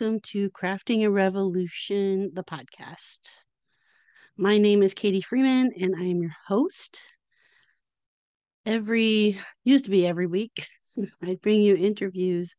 welcome 0.00 0.18
to 0.20 0.50
Crafting 0.50 1.04
a 1.04 1.10
Revolution, 1.10 2.32
the 2.34 2.42
podcast. 2.42 3.20
My 4.36 4.58
name 4.58 4.82
is 4.82 4.92
Katie 4.92 5.20
Freeman 5.20 5.72
and 5.80 5.94
I 5.96 6.04
am 6.04 6.20
your 6.20 6.34
host. 6.48 7.00
Every, 8.66 9.38
used 9.62 9.84
to 9.84 9.92
be 9.92 10.04
every 10.04 10.26
week, 10.26 10.66
I 11.22 11.36
bring 11.40 11.62
you 11.62 11.76
interviews 11.76 12.56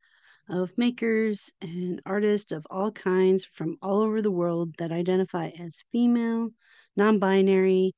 of 0.50 0.78
makers 0.78 1.52
and 1.62 2.02
artists 2.06 2.54
of 2.54 2.66
all 2.70 2.92
kinds 2.92 3.44
from 3.44 3.76
all 3.82 4.02
over 4.02 4.22
the 4.22 4.32
world 4.32 4.74
that 4.78 4.94
identify 4.94 5.50
as 5.60 5.84
female, 5.92 6.52
non 6.96 7.20
binary, 7.20 7.96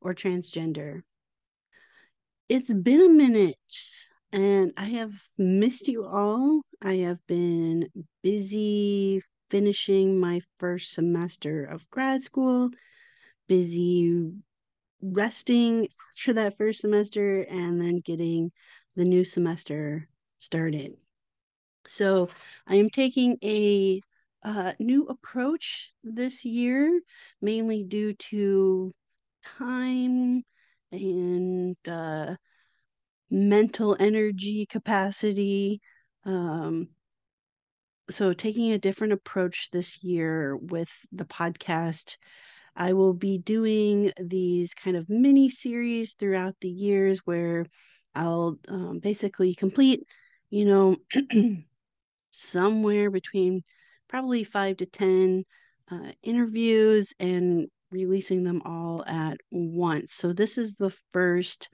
or 0.00 0.14
transgender. 0.14 1.00
It's 2.48 2.72
been 2.72 3.02
a 3.02 3.08
minute 3.08 3.56
and 4.32 4.72
I 4.76 4.84
have 4.84 5.12
missed 5.38 5.88
you 5.88 6.04
all. 6.04 6.62
I 6.82 6.94
have 6.96 7.24
been 7.26 7.88
busy 8.22 9.22
finishing 9.50 10.18
my 10.18 10.40
first 10.58 10.92
semester 10.92 11.64
of 11.64 11.88
grad 11.90 12.22
school, 12.22 12.70
busy 13.48 14.32
resting 15.00 15.88
for 16.16 16.32
that 16.32 16.56
first 16.58 16.80
semester, 16.80 17.42
and 17.42 17.80
then 17.80 18.00
getting 18.00 18.52
the 18.96 19.04
new 19.04 19.24
semester 19.24 20.08
started. 20.38 20.96
So 21.86 22.28
I 22.66 22.76
am 22.76 22.90
taking 22.90 23.38
a 23.42 24.00
uh, 24.42 24.72
new 24.78 25.06
approach 25.06 25.92
this 26.02 26.44
year, 26.44 27.00
mainly 27.40 27.84
due 27.84 28.14
to 28.14 28.92
time 29.58 30.42
and 30.92 31.76
uh, 31.88 32.36
mental 33.30 33.96
energy 33.98 34.66
capacity. 34.66 35.80
Um, 36.24 36.88
so, 38.08 38.32
taking 38.32 38.72
a 38.72 38.78
different 38.78 39.12
approach 39.12 39.70
this 39.72 40.02
year 40.02 40.56
with 40.56 40.90
the 41.10 41.24
podcast, 41.24 42.16
I 42.76 42.92
will 42.92 43.14
be 43.14 43.38
doing 43.38 44.12
these 44.22 44.74
kind 44.74 44.96
of 44.96 45.08
mini 45.08 45.48
series 45.48 46.14
throughout 46.14 46.54
the 46.60 46.68
years 46.68 47.20
where 47.24 47.66
I'll 48.14 48.58
um, 48.68 49.00
basically 49.00 49.54
complete, 49.54 50.06
you 50.50 50.66
know, 50.66 50.96
somewhere 52.30 53.10
between 53.10 53.62
probably 54.08 54.44
five 54.44 54.76
to 54.78 54.86
10 54.86 55.44
uh, 55.90 56.12
interviews 56.22 57.12
and 57.18 57.66
releasing 57.90 58.44
them 58.44 58.62
all 58.64 59.04
at 59.06 59.38
once. 59.50 60.12
So, 60.12 60.32
this 60.32 60.58
is 60.58 60.76
the 60.76 60.94
first 61.12 61.70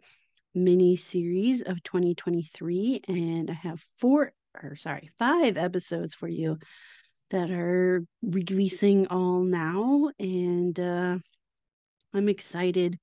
mini 0.55 0.97
series 0.97 1.63
of 1.63 1.83
2023 1.83 3.03
and 3.09 3.51
I 3.51 3.55
have 3.55 3.85
four 3.99 4.33
or 4.63 4.77
sorry, 4.77 5.11
five 5.19 5.57
episodes 5.57 6.15
for 6.15 6.29
you 6.29 6.59
that 7.31 7.51
are 7.51 8.05
releasing 8.23 9.07
all 9.09 9.43
now 9.43 10.11
and 10.19 10.79
uh 10.79 11.19
I'm 12.15 12.29
excited 12.29 12.99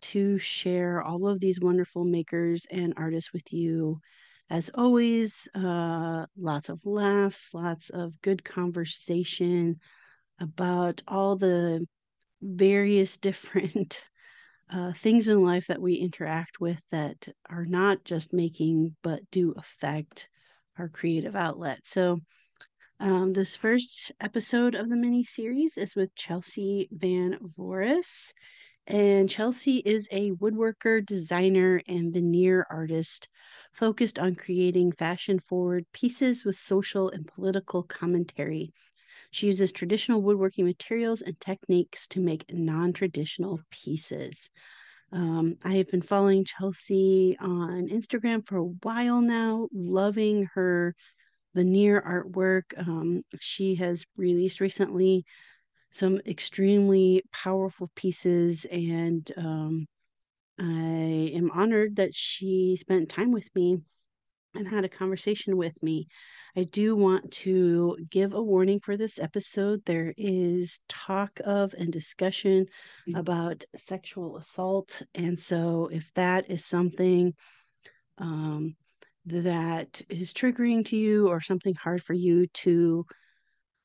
to 0.00 0.38
share 0.38 1.02
all 1.02 1.26
of 1.26 1.40
these 1.40 1.60
wonderful 1.60 2.04
makers 2.04 2.66
and 2.70 2.94
artists 2.96 3.32
with 3.32 3.52
you. 3.52 4.00
As 4.50 4.70
always, 4.74 5.48
uh 5.54 6.26
lots 6.36 6.68
of 6.68 6.86
laughs, 6.86 7.52
lots 7.52 7.90
of 7.90 8.20
good 8.22 8.44
conversation 8.44 9.80
about 10.38 11.02
all 11.08 11.36
the 11.36 11.86
various 12.40 13.16
different 13.28 14.02
uh, 14.70 14.92
things 14.92 15.28
in 15.28 15.42
life 15.42 15.66
that 15.68 15.80
we 15.80 15.94
interact 15.94 16.60
with 16.60 16.80
that 16.90 17.28
are 17.48 17.64
not 17.64 18.04
just 18.04 18.32
making 18.32 18.96
but 19.02 19.20
do 19.30 19.54
affect 19.56 20.28
our 20.78 20.88
creative 20.88 21.36
outlet. 21.36 21.80
So, 21.84 22.20
um, 23.00 23.32
this 23.32 23.54
first 23.54 24.10
episode 24.20 24.74
of 24.74 24.88
the 24.88 24.96
mini 24.96 25.22
series 25.22 25.78
is 25.78 25.94
with 25.94 26.14
Chelsea 26.16 26.88
Van 26.90 27.38
Voris. 27.56 28.32
And 28.88 29.28
Chelsea 29.28 29.76
is 29.78 30.08
a 30.10 30.32
woodworker, 30.32 31.04
designer, 31.04 31.82
and 31.86 32.12
veneer 32.12 32.66
artist 32.70 33.28
focused 33.72 34.18
on 34.18 34.34
creating 34.34 34.92
fashion 34.92 35.38
forward 35.38 35.84
pieces 35.92 36.44
with 36.44 36.56
social 36.56 37.10
and 37.10 37.26
political 37.26 37.82
commentary. 37.82 38.72
She 39.30 39.46
uses 39.46 39.72
traditional 39.72 40.22
woodworking 40.22 40.64
materials 40.64 41.22
and 41.22 41.38
techniques 41.38 42.06
to 42.08 42.20
make 42.20 42.52
non 42.52 42.92
traditional 42.92 43.60
pieces. 43.70 44.50
Um, 45.12 45.56
I 45.64 45.74
have 45.76 45.88
been 45.88 46.02
following 46.02 46.44
Chelsea 46.44 47.36
on 47.40 47.88
Instagram 47.88 48.46
for 48.46 48.56
a 48.58 48.64
while 48.64 49.20
now, 49.20 49.68
loving 49.72 50.48
her 50.54 50.94
veneer 51.54 52.00
artwork. 52.00 52.78
Um, 52.78 53.22
she 53.40 53.74
has 53.76 54.04
released 54.16 54.60
recently 54.60 55.24
some 55.90 56.20
extremely 56.26 57.22
powerful 57.32 57.90
pieces, 57.94 58.66
and 58.70 59.30
um, 59.36 59.86
I 60.58 61.32
am 61.34 61.50
honored 61.52 61.96
that 61.96 62.14
she 62.14 62.76
spent 62.76 63.08
time 63.08 63.32
with 63.32 63.48
me 63.54 63.78
and 64.54 64.66
had 64.66 64.84
a 64.84 64.88
conversation 64.88 65.56
with 65.56 65.80
me. 65.82 66.06
I 66.56 66.64
do 66.64 66.96
want 66.96 67.30
to 67.32 67.96
give 68.10 68.32
a 68.32 68.42
warning 68.42 68.80
for 68.80 68.96
this 68.96 69.18
episode. 69.18 69.84
There 69.84 70.14
is 70.16 70.80
talk 70.88 71.40
of 71.44 71.74
and 71.74 71.92
discussion 71.92 72.66
about 73.14 73.64
sexual 73.76 74.36
assault. 74.36 75.02
And 75.14 75.38
so, 75.38 75.88
if 75.92 76.12
that 76.14 76.50
is 76.50 76.64
something 76.64 77.34
um, 78.18 78.76
that 79.26 80.02
is 80.08 80.32
triggering 80.32 80.84
to 80.86 80.96
you 80.96 81.28
or 81.28 81.40
something 81.40 81.74
hard 81.74 82.02
for 82.02 82.14
you 82.14 82.46
to 82.48 83.04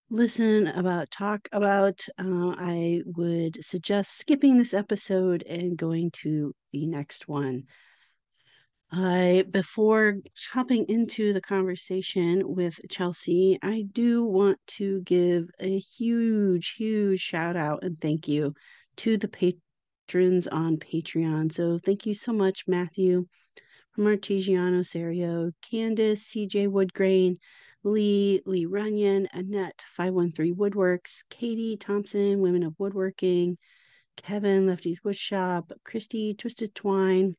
listen 0.09 0.67
about, 0.67 1.09
talk 1.11 1.47
about, 1.51 2.05
uh, 2.17 2.55
I 2.57 3.01
would 3.05 3.63
suggest 3.63 4.17
skipping 4.17 4.57
this 4.57 4.73
episode 4.73 5.43
and 5.43 5.77
going 5.77 6.11
to 6.21 6.53
the 6.71 6.87
next 6.87 7.27
one. 7.27 7.63
Before 8.93 10.17
hopping 10.51 10.85
into 10.87 11.33
the 11.33 11.41
conversation 11.41 12.43
with 12.45 12.79
Chelsea, 12.91 13.57
I 13.63 13.85
do 13.91 14.23
want 14.23 14.59
to 14.77 15.01
give 15.01 15.49
a 15.59 15.79
huge, 15.79 16.75
huge 16.77 17.19
shout 17.19 17.55
out 17.55 17.83
and 17.83 17.99
thank 17.99 18.27
you 18.27 18.53
to 18.97 19.17
the 19.17 19.27
patrons 19.27 20.47
on 20.47 20.77
Patreon. 20.77 21.51
So 21.51 21.79
thank 21.79 22.05
you 22.05 22.13
so 22.13 22.33
much, 22.33 22.65
Matthew 22.67 23.25
from 23.93 24.05
Artesiano 24.05 24.85
Serio, 24.85 25.49
Candace, 25.61 26.31
CJ 26.31 26.67
Woodgrain, 26.67 27.37
Lee, 27.83 28.41
Lee 28.45 28.65
Runyon, 28.65 29.27
Annette, 29.33 29.83
513 29.95 30.55
Woodworks, 30.55 31.23
Katie 31.31 31.77
Thompson, 31.77 32.41
Women 32.41 32.61
of 32.61 32.75
Woodworking, 32.77 33.57
Kevin, 34.17 34.67
Lefty's 34.67 34.99
Woodshop, 35.01 35.71
Christy, 35.83 36.35
Twisted 36.35 36.75
Twine, 36.75 37.35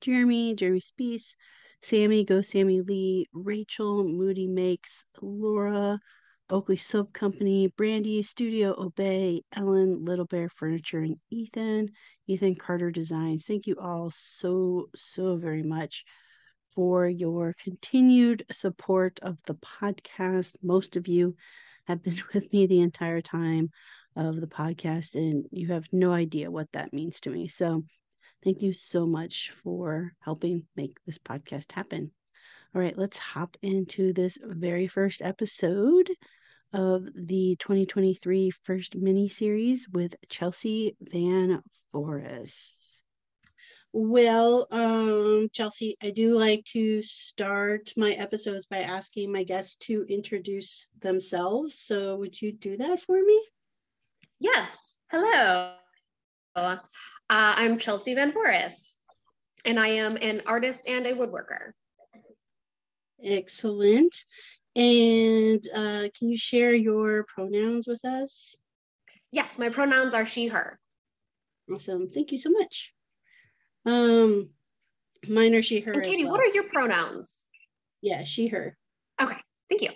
Jeremy, 0.00 0.54
Jeremy 0.54 0.80
Spees, 0.80 1.34
Sammy, 1.82 2.24
Go 2.24 2.40
Sammy 2.40 2.80
Lee, 2.80 3.26
Rachel, 3.32 4.04
Moody 4.04 4.46
Makes, 4.46 5.04
Laura, 5.20 6.00
Oakley 6.50 6.76
Soap 6.76 7.12
Company, 7.12 7.68
Brandy, 7.76 8.22
Studio 8.22 8.74
Obey, 8.78 9.42
Ellen, 9.52 10.04
Little 10.04 10.24
Bear 10.24 10.48
Furniture, 10.48 11.00
and 11.00 11.16
Ethan, 11.30 11.90
Ethan 12.26 12.56
Carter 12.56 12.90
Designs. 12.90 13.44
Thank 13.44 13.66
you 13.66 13.76
all 13.78 14.10
so, 14.14 14.88
so 14.94 15.36
very 15.36 15.62
much 15.62 16.04
for 16.74 17.08
your 17.08 17.54
continued 17.62 18.46
support 18.50 19.18
of 19.22 19.36
the 19.46 19.54
podcast. 19.54 20.54
Most 20.62 20.96
of 20.96 21.06
you 21.06 21.36
have 21.86 22.02
been 22.02 22.16
with 22.34 22.52
me 22.52 22.66
the 22.66 22.80
entire 22.80 23.20
time 23.20 23.70
of 24.16 24.40
the 24.40 24.46
podcast, 24.46 25.14
and 25.14 25.46
you 25.50 25.68
have 25.68 25.86
no 25.92 26.12
idea 26.12 26.50
what 26.50 26.72
that 26.72 26.92
means 26.92 27.20
to 27.20 27.30
me. 27.30 27.48
So, 27.48 27.84
Thank 28.44 28.62
you 28.62 28.72
so 28.72 29.06
much 29.06 29.50
for 29.50 30.12
helping 30.20 30.66
make 30.76 30.96
this 31.04 31.18
podcast 31.18 31.72
happen. 31.72 32.12
All 32.74 32.80
right, 32.80 32.96
let's 32.96 33.18
hop 33.18 33.56
into 33.62 34.12
this 34.12 34.38
very 34.42 34.86
first 34.86 35.22
episode 35.22 36.10
of 36.72 37.06
the 37.14 37.56
2023 37.58 38.50
first 38.50 38.94
mini 38.94 39.28
series 39.28 39.88
with 39.88 40.14
Chelsea 40.28 40.96
Van 41.00 41.62
Forest. 41.92 43.02
Well, 43.92 44.68
um, 44.70 45.48
Chelsea, 45.52 45.96
I 46.02 46.10
do 46.10 46.34
like 46.34 46.64
to 46.72 47.00
start 47.00 47.92
my 47.96 48.12
episodes 48.12 48.66
by 48.66 48.80
asking 48.80 49.32
my 49.32 49.44
guests 49.44 49.76
to 49.86 50.04
introduce 50.08 50.88
themselves. 51.00 51.80
So, 51.80 52.16
would 52.16 52.40
you 52.40 52.52
do 52.52 52.76
that 52.76 53.00
for 53.00 53.16
me? 53.20 53.42
Yes. 54.38 54.96
Hello. 55.10 55.74
Uh, 57.30 57.52
I'm 57.56 57.78
Chelsea 57.78 58.14
Van 58.14 58.32
Forest. 58.32 59.00
and 59.64 59.78
I 59.78 59.88
am 59.88 60.16
an 60.16 60.42
artist 60.46 60.86
and 60.86 61.06
a 61.06 61.14
woodworker. 61.14 61.72
Excellent. 63.22 64.24
And 64.76 65.62
uh, 65.74 66.08
can 66.16 66.30
you 66.30 66.36
share 66.38 66.74
your 66.74 67.24
pronouns 67.24 67.86
with 67.86 68.04
us? 68.04 68.56
Yes, 69.32 69.58
my 69.58 69.68
pronouns 69.68 70.14
are 70.14 70.24
she, 70.24 70.46
her. 70.46 70.78
Awesome. 71.72 72.08
Thank 72.08 72.32
you 72.32 72.38
so 72.38 72.50
much. 72.50 72.94
Um, 73.84 74.50
mine 75.28 75.54
are 75.54 75.62
she, 75.62 75.80
her. 75.80 75.92
And 75.92 76.04
Katie, 76.04 76.24
well. 76.24 76.34
what 76.34 76.40
are 76.40 76.54
your 76.54 76.64
pronouns? 76.64 77.46
Yeah, 78.00 78.22
she, 78.22 78.46
her. 78.48 78.76
Okay, 79.20 79.36
thank 79.68 79.82
you. 79.82 79.90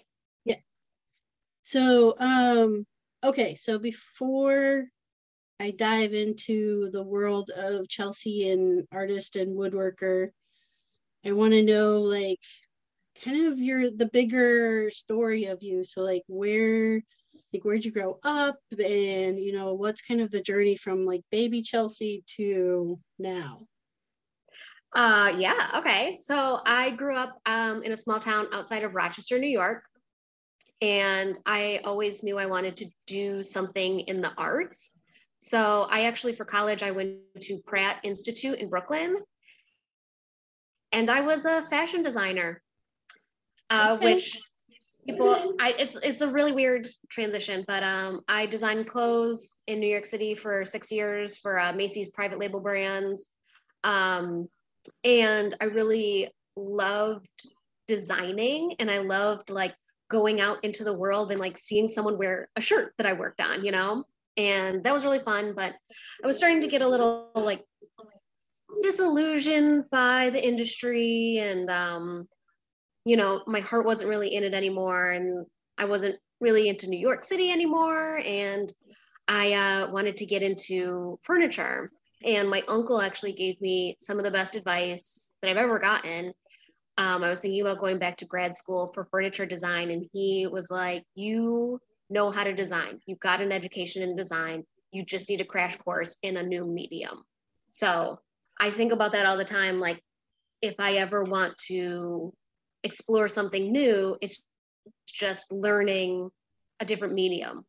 Yeah. 0.44 0.56
So, 1.62 2.16
um, 2.18 2.86
okay, 3.24 3.54
so 3.54 3.78
before 3.78 4.88
I 5.62 5.70
dive 5.70 6.12
into 6.12 6.90
the 6.90 7.04
world 7.04 7.52
of 7.56 7.88
Chelsea 7.88 8.50
and 8.50 8.84
artist 8.90 9.36
and 9.36 9.56
woodworker, 9.56 10.30
I 11.24 11.30
want 11.30 11.52
to 11.52 11.62
know 11.62 12.00
like 12.00 12.40
kind 13.24 13.46
of 13.46 13.60
your 13.60 13.88
the 13.88 14.10
bigger 14.12 14.90
story 14.90 15.44
of 15.44 15.62
you. 15.62 15.84
So 15.84 16.00
like 16.00 16.24
where 16.26 17.00
like 17.52 17.62
where'd 17.62 17.84
you 17.84 17.92
grow 17.92 18.18
up 18.24 18.58
and 18.72 19.38
you 19.38 19.52
know 19.52 19.74
what's 19.74 20.02
kind 20.02 20.20
of 20.20 20.32
the 20.32 20.42
journey 20.42 20.74
from 20.74 21.06
like 21.06 21.22
baby 21.30 21.62
Chelsea 21.62 22.24
to 22.38 22.98
now? 23.20 23.68
Uh 24.92 25.32
yeah, 25.38 25.70
okay. 25.76 26.16
So 26.16 26.58
I 26.66 26.90
grew 26.90 27.14
up 27.14 27.38
um 27.46 27.84
in 27.84 27.92
a 27.92 27.96
small 27.96 28.18
town 28.18 28.48
outside 28.52 28.82
of 28.82 28.96
Rochester, 28.96 29.38
New 29.38 29.46
York. 29.46 29.84
And 30.80 31.38
I 31.46 31.82
always 31.84 32.24
knew 32.24 32.36
I 32.36 32.46
wanted 32.46 32.78
to 32.78 32.88
do 33.06 33.44
something 33.44 34.00
in 34.00 34.20
the 34.20 34.32
arts. 34.36 34.98
So 35.44 35.88
I 35.90 36.02
actually 36.02 36.34
for 36.34 36.44
college 36.44 36.84
I 36.84 36.92
went 36.92 37.16
to 37.40 37.58
Pratt 37.66 37.96
Institute 38.04 38.60
in 38.60 38.68
Brooklyn. 38.68 39.16
And 40.92 41.10
I 41.10 41.22
was 41.22 41.46
a 41.46 41.62
fashion 41.62 42.04
designer 42.04 42.62
uh, 43.68 43.96
okay. 43.96 44.14
which 44.14 44.40
people 45.04 45.54
I 45.58 45.74
it's 45.76 45.96
it's 46.00 46.20
a 46.20 46.28
really 46.28 46.52
weird 46.52 46.86
transition, 47.10 47.64
but 47.66 47.82
um 47.82 48.20
I 48.28 48.46
designed 48.46 48.86
clothes 48.86 49.58
in 49.66 49.80
New 49.80 49.88
York 49.88 50.06
City 50.06 50.36
for 50.36 50.64
six 50.64 50.92
years 50.92 51.36
for 51.38 51.58
uh, 51.58 51.72
Macy's 51.72 52.10
private 52.10 52.38
label 52.38 52.60
brands. 52.60 53.28
Um 53.82 54.48
and 55.02 55.56
I 55.60 55.64
really 55.64 56.30
loved 56.54 57.46
designing 57.88 58.76
and 58.78 58.88
I 58.88 58.98
loved 58.98 59.50
like 59.50 59.74
going 60.08 60.40
out 60.40 60.62
into 60.62 60.84
the 60.84 60.96
world 60.96 61.32
and 61.32 61.40
like 61.40 61.58
seeing 61.58 61.88
someone 61.88 62.16
wear 62.16 62.48
a 62.54 62.60
shirt 62.60 62.92
that 62.98 63.06
I 63.08 63.14
worked 63.14 63.40
on, 63.40 63.64
you 63.64 63.72
know? 63.72 64.04
And 64.36 64.82
that 64.84 64.92
was 64.92 65.04
really 65.04 65.20
fun, 65.20 65.54
but 65.54 65.74
I 66.22 66.26
was 66.26 66.38
starting 66.38 66.62
to 66.62 66.68
get 66.68 66.82
a 66.82 66.88
little 66.88 67.30
like 67.34 67.62
disillusioned 68.82 69.84
by 69.90 70.30
the 70.30 70.44
industry 70.44 71.38
and 71.38 71.70
um 71.70 72.26
you 73.04 73.16
know, 73.16 73.42
my 73.46 73.60
heart 73.60 73.84
wasn't 73.84 74.10
really 74.10 74.34
in 74.34 74.44
it 74.44 74.54
anymore. 74.54 75.10
And 75.10 75.46
I 75.78 75.86
wasn't 75.86 76.16
really 76.40 76.68
into 76.68 76.88
New 76.88 76.98
York 76.98 77.24
City 77.24 77.50
anymore. 77.50 78.20
And 78.24 78.72
I 79.28 79.52
uh, 79.52 79.90
wanted 79.90 80.16
to 80.18 80.26
get 80.26 80.42
into 80.42 81.18
furniture. 81.22 81.90
And 82.24 82.48
my 82.48 82.62
uncle 82.68 83.00
actually 83.00 83.32
gave 83.32 83.60
me 83.60 83.96
some 84.00 84.18
of 84.18 84.24
the 84.24 84.30
best 84.30 84.54
advice 84.54 85.34
that 85.42 85.50
I've 85.50 85.56
ever 85.56 85.78
gotten. 85.78 86.32
Um, 86.98 87.24
I 87.24 87.30
was 87.30 87.40
thinking 87.40 87.62
about 87.62 87.80
going 87.80 87.98
back 87.98 88.18
to 88.18 88.26
grad 88.26 88.54
school 88.54 88.92
for 88.94 89.06
furniture 89.06 89.46
design. 89.46 89.90
And 89.90 90.06
he 90.12 90.46
was 90.46 90.70
like, 90.70 91.04
You 91.14 91.80
know 92.12 92.30
how 92.30 92.44
to 92.44 92.54
design, 92.54 93.00
you've 93.06 93.20
got 93.20 93.40
an 93.40 93.52
education 93.52 94.02
in 94.02 94.16
design. 94.16 94.64
You 94.92 95.04
just 95.04 95.28
need 95.28 95.40
a 95.40 95.44
crash 95.44 95.76
course 95.76 96.18
in 96.22 96.36
a 96.36 96.42
new 96.42 96.66
medium. 96.66 97.22
So 97.70 98.20
I 98.60 98.70
think 98.70 98.92
about 98.92 99.12
that 99.12 99.26
all 99.26 99.38
the 99.38 99.44
time. 99.44 99.80
Like, 99.80 100.02
if 100.60 100.74
I 100.78 100.94
ever 100.94 101.24
want 101.24 101.56
to 101.68 102.32
explore 102.84 103.28
something 103.28 103.70
new. 103.70 104.16
It's 104.20 104.44
just 105.06 105.52
learning 105.52 106.30
a 106.80 106.84
different 106.84 107.14
medium. 107.14 107.64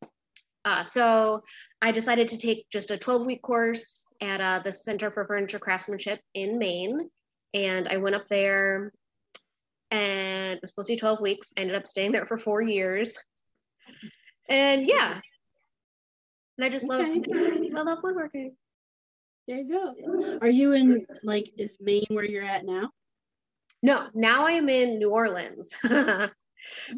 Uh, 0.65 0.83
so 0.83 1.41
I 1.81 1.91
decided 1.91 2.29
to 2.29 2.37
take 2.37 2.69
just 2.69 2.91
a 2.91 2.97
12 2.97 3.25
week 3.25 3.41
course 3.41 4.05
at 4.21 4.39
uh, 4.39 4.61
the 4.63 4.71
Center 4.71 5.11
for 5.11 5.25
Furniture 5.25 5.59
Craftsmanship 5.59 6.19
in 6.33 6.57
Maine. 6.57 7.09
And 7.53 7.87
I 7.87 7.97
went 7.97 8.15
up 8.15 8.27
there 8.29 8.91
and 9.91 10.53
it 10.53 10.61
was 10.61 10.69
supposed 10.69 10.87
to 10.87 10.93
be 10.93 10.99
12 10.99 11.21
weeks. 11.21 11.51
I 11.57 11.61
ended 11.61 11.75
up 11.75 11.85
staying 11.85 12.13
there 12.13 12.25
for 12.25 12.37
four 12.37 12.61
years. 12.61 13.17
And 14.53 14.87
yeah. 14.87 15.19
And 16.57 16.65
I 16.65 16.69
just 16.69 16.85
okay. 16.85 17.15
love, 17.15 17.57
I 17.75 17.81
love 17.81 17.99
woodworking. 18.03 18.55
There 19.47 19.57
you 19.57 19.67
go. 19.67 20.37
Are 20.41 20.49
you 20.49 20.73
in 20.73 21.07
like 21.23 21.51
is 21.57 21.75
Maine 21.81 22.05
where 22.09 22.23
you're 22.23 22.43
at 22.43 22.63
now? 22.63 22.91
No, 23.81 24.07
now 24.13 24.45
I 24.45 24.51
am 24.51 24.69
in 24.69 24.99
New 24.99 25.09
Orleans. 25.09 25.75
so 25.83 26.29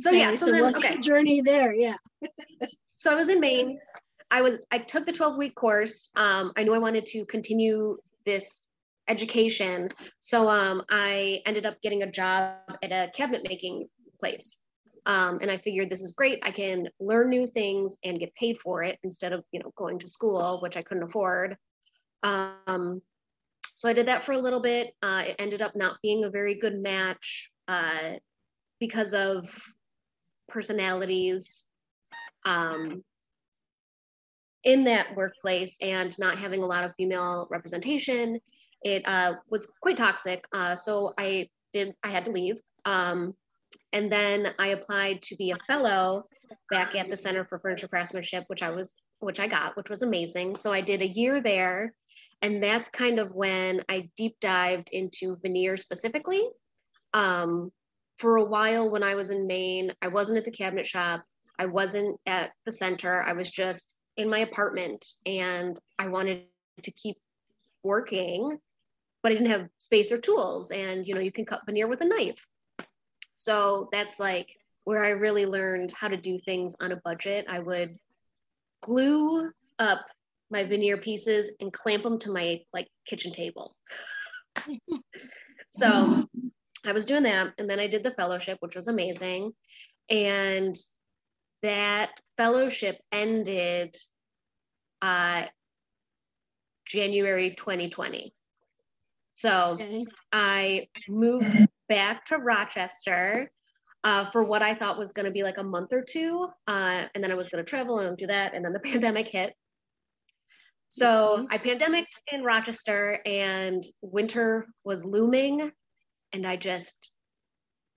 okay, 0.05 0.19
yeah, 0.19 0.31
so, 0.31 0.47
so 0.47 0.51
then 0.51 0.75
okay. 0.75 0.99
journey 0.99 1.41
there, 1.41 1.73
yeah. 1.73 1.95
so 2.95 3.11
I 3.11 3.15
was 3.15 3.29
in 3.29 3.39
Maine. 3.39 3.79
I 4.29 4.41
was 4.41 4.65
I 4.69 4.79
took 4.79 5.05
the 5.05 5.13
12 5.13 5.37
week 5.37 5.55
course. 5.55 6.09
Um, 6.17 6.51
I 6.57 6.63
knew 6.63 6.73
I 6.73 6.79
wanted 6.79 7.05
to 7.07 7.25
continue 7.25 7.97
this 8.25 8.65
education. 9.07 9.89
So 10.19 10.49
um, 10.49 10.83
I 10.89 11.41
ended 11.45 11.65
up 11.65 11.81
getting 11.81 12.03
a 12.03 12.11
job 12.11 12.57
at 12.83 12.91
a 12.91 13.09
cabinet 13.13 13.47
making 13.47 13.87
place. 14.19 14.64
Um, 15.05 15.39
and 15.41 15.51
I 15.51 15.57
figured 15.57 15.89
this 15.89 16.01
is 16.01 16.13
great. 16.13 16.39
I 16.43 16.51
can 16.51 16.89
learn 16.99 17.29
new 17.29 17.45
things 17.45 17.97
and 18.03 18.19
get 18.19 18.33
paid 18.35 18.57
for 18.57 18.81
it 18.81 18.97
instead 19.03 19.33
of 19.33 19.43
you 19.51 19.59
know 19.59 19.71
going 19.75 19.99
to 19.99 20.07
school, 20.07 20.59
which 20.61 20.77
I 20.77 20.81
couldn't 20.81 21.03
afford. 21.03 21.57
Um, 22.23 23.01
so 23.75 23.89
I 23.89 23.93
did 23.93 24.07
that 24.07 24.23
for 24.23 24.31
a 24.31 24.37
little 24.37 24.61
bit. 24.61 24.93
Uh, 25.03 25.23
it 25.27 25.35
ended 25.37 25.61
up 25.61 25.75
not 25.75 25.97
being 26.01 26.23
a 26.23 26.29
very 26.29 26.55
good 26.55 26.79
match 26.79 27.51
uh, 27.67 28.13
because 28.79 29.13
of 29.13 29.53
personalities 30.47 31.65
um, 32.45 33.03
in 34.63 34.85
that 34.85 35.15
workplace 35.15 35.77
and 35.81 36.17
not 36.17 36.37
having 36.37 36.63
a 36.63 36.65
lot 36.65 36.83
of 36.83 36.93
female 36.95 37.47
representation. 37.51 38.39
It 38.81 39.03
uh, 39.05 39.35
was 39.49 39.71
quite 39.81 39.97
toxic. 39.97 40.45
Uh, 40.53 40.75
so 40.75 41.13
I 41.17 41.49
did. 41.73 41.93
I 42.03 42.09
had 42.09 42.25
to 42.25 42.31
leave. 42.31 42.57
Um, 42.85 43.35
and 43.93 44.11
then 44.11 44.53
I 44.59 44.67
applied 44.67 45.21
to 45.23 45.35
be 45.35 45.51
a 45.51 45.57
fellow 45.67 46.25
back 46.69 46.95
at 46.95 47.09
the 47.09 47.17
Center 47.17 47.45
for 47.45 47.59
Furniture 47.59 47.87
Craftsmanship, 47.87 48.45
which 48.47 48.63
I 48.63 48.69
was, 48.69 48.93
which 49.19 49.39
I 49.39 49.47
got, 49.47 49.75
which 49.77 49.89
was 49.89 50.03
amazing. 50.03 50.55
So 50.55 50.71
I 50.71 50.81
did 50.81 51.01
a 51.01 51.07
year 51.07 51.41
there 51.41 51.93
and 52.41 52.61
that's 52.61 52.89
kind 52.89 53.19
of 53.19 53.33
when 53.33 53.81
I 53.89 54.09
deep 54.15 54.35
dived 54.39 54.89
into 54.91 55.37
veneer 55.41 55.77
specifically. 55.77 56.47
Um, 57.13 57.71
for 58.17 58.37
a 58.37 58.45
while 58.45 58.89
when 58.91 59.03
I 59.03 59.15
was 59.15 59.29
in 59.29 59.47
Maine, 59.47 59.91
I 60.01 60.07
wasn't 60.07 60.37
at 60.37 60.45
the 60.45 60.51
cabinet 60.51 60.85
shop, 60.85 61.23
I 61.57 61.65
wasn't 61.65 62.19
at 62.25 62.51
the 62.65 62.71
center, 62.71 63.21
I 63.21 63.33
was 63.33 63.49
just 63.49 63.95
in 64.17 64.29
my 64.29 64.39
apartment 64.39 65.05
and 65.25 65.79
I 65.99 66.07
wanted 66.07 66.43
to 66.83 66.91
keep 66.91 67.17
working, 67.83 68.57
but 69.21 69.31
I 69.31 69.35
didn't 69.35 69.51
have 69.51 69.69
space 69.79 70.11
or 70.11 70.19
tools. 70.19 70.71
And 70.71 71.07
you 71.07 71.13
know, 71.13 71.21
you 71.21 71.31
can 71.31 71.45
cut 71.45 71.65
veneer 71.65 71.87
with 71.87 72.01
a 72.01 72.05
knife. 72.05 72.45
So 73.35 73.89
that's 73.91 74.19
like 74.19 74.49
where 74.83 75.03
I 75.03 75.09
really 75.09 75.45
learned 75.45 75.91
how 75.91 76.07
to 76.07 76.17
do 76.17 76.39
things 76.39 76.75
on 76.79 76.91
a 76.91 77.01
budget. 77.03 77.45
I 77.49 77.59
would 77.59 77.97
glue 78.81 79.51
up 79.79 80.05
my 80.51 80.63
veneer 80.63 80.97
pieces 80.97 81.51
and 81.59 81.73
clamp 81.73 82.03
them 82.03 82.19
to 82.19 82.31
my 82.31 82.61
like 82.73 82.87
kitchen 83.07 83.31
table. 83.31 83.75
so 85.71 86.27
I 86.85 86.91
was 86.91 87.05
doing 87.05 87.23
that. 87.23 87.53
And 87.57 87.69
then 87.69 87.79
I 87.79 87.87
did 87.87 88.03
the 88.03 88.11
fellowship, 88.11 88.57
which 88.61 88.75
was 88.75 88.87
amazing. 88.87 89.53
And 90.09 90.75
that 91.63 92.11
fellowship 92.37 92.99
ended 93.11 93.95
uh, 95.01 95.45
January 96.85 97.55
2020. 97.55 98.33
So 99.35 99.77
okay. 99.79 100.01
I 100.31 100.87
moved 101.09 101.67
back 101.89 102.25
to 102.25 102.37
Rochester 102.37 103.51
uh, 104.05 104.31
for 104.31 104.43
what 104.43 104.61
I 104.61 104.73
thought 104.73 104.97
was 104.97 105.11
going 105.11 105.25
to 105.25 105.31
be 105.31 105.43
like 105.43 105.57
a 105.57 105.63
month 105.63 105.91
or 105.91 106.01
two. 106.01 106.47
Uh, 106.67 107.03
and 107.13 107.23
then 107.23 107.31
I 107.31 107.35
was 107.35 107.49
going 107.49 107.63
to 107.63 107.69
travel 107.69 107.99
and 107.99 108.17
do 108.17 108.27
that. 108.27 108.53
And 108.53 108.63
then 108.63 108.71
the 108.71 108.79
pandemic 108.91 109.27
hit. 109.27 109.53
So 110.87 111.45
I 111.51 111.57
pandemicked 111.57 112.21
in 112.31 112.43
Rochester 112.43 113.19
and 113.25 113.83
winter 114.01 114.67
was 114.85 115.03
looming 115.03 115.71
and 116.31 116.47
I 116.47 116.55
just 116.55 117.11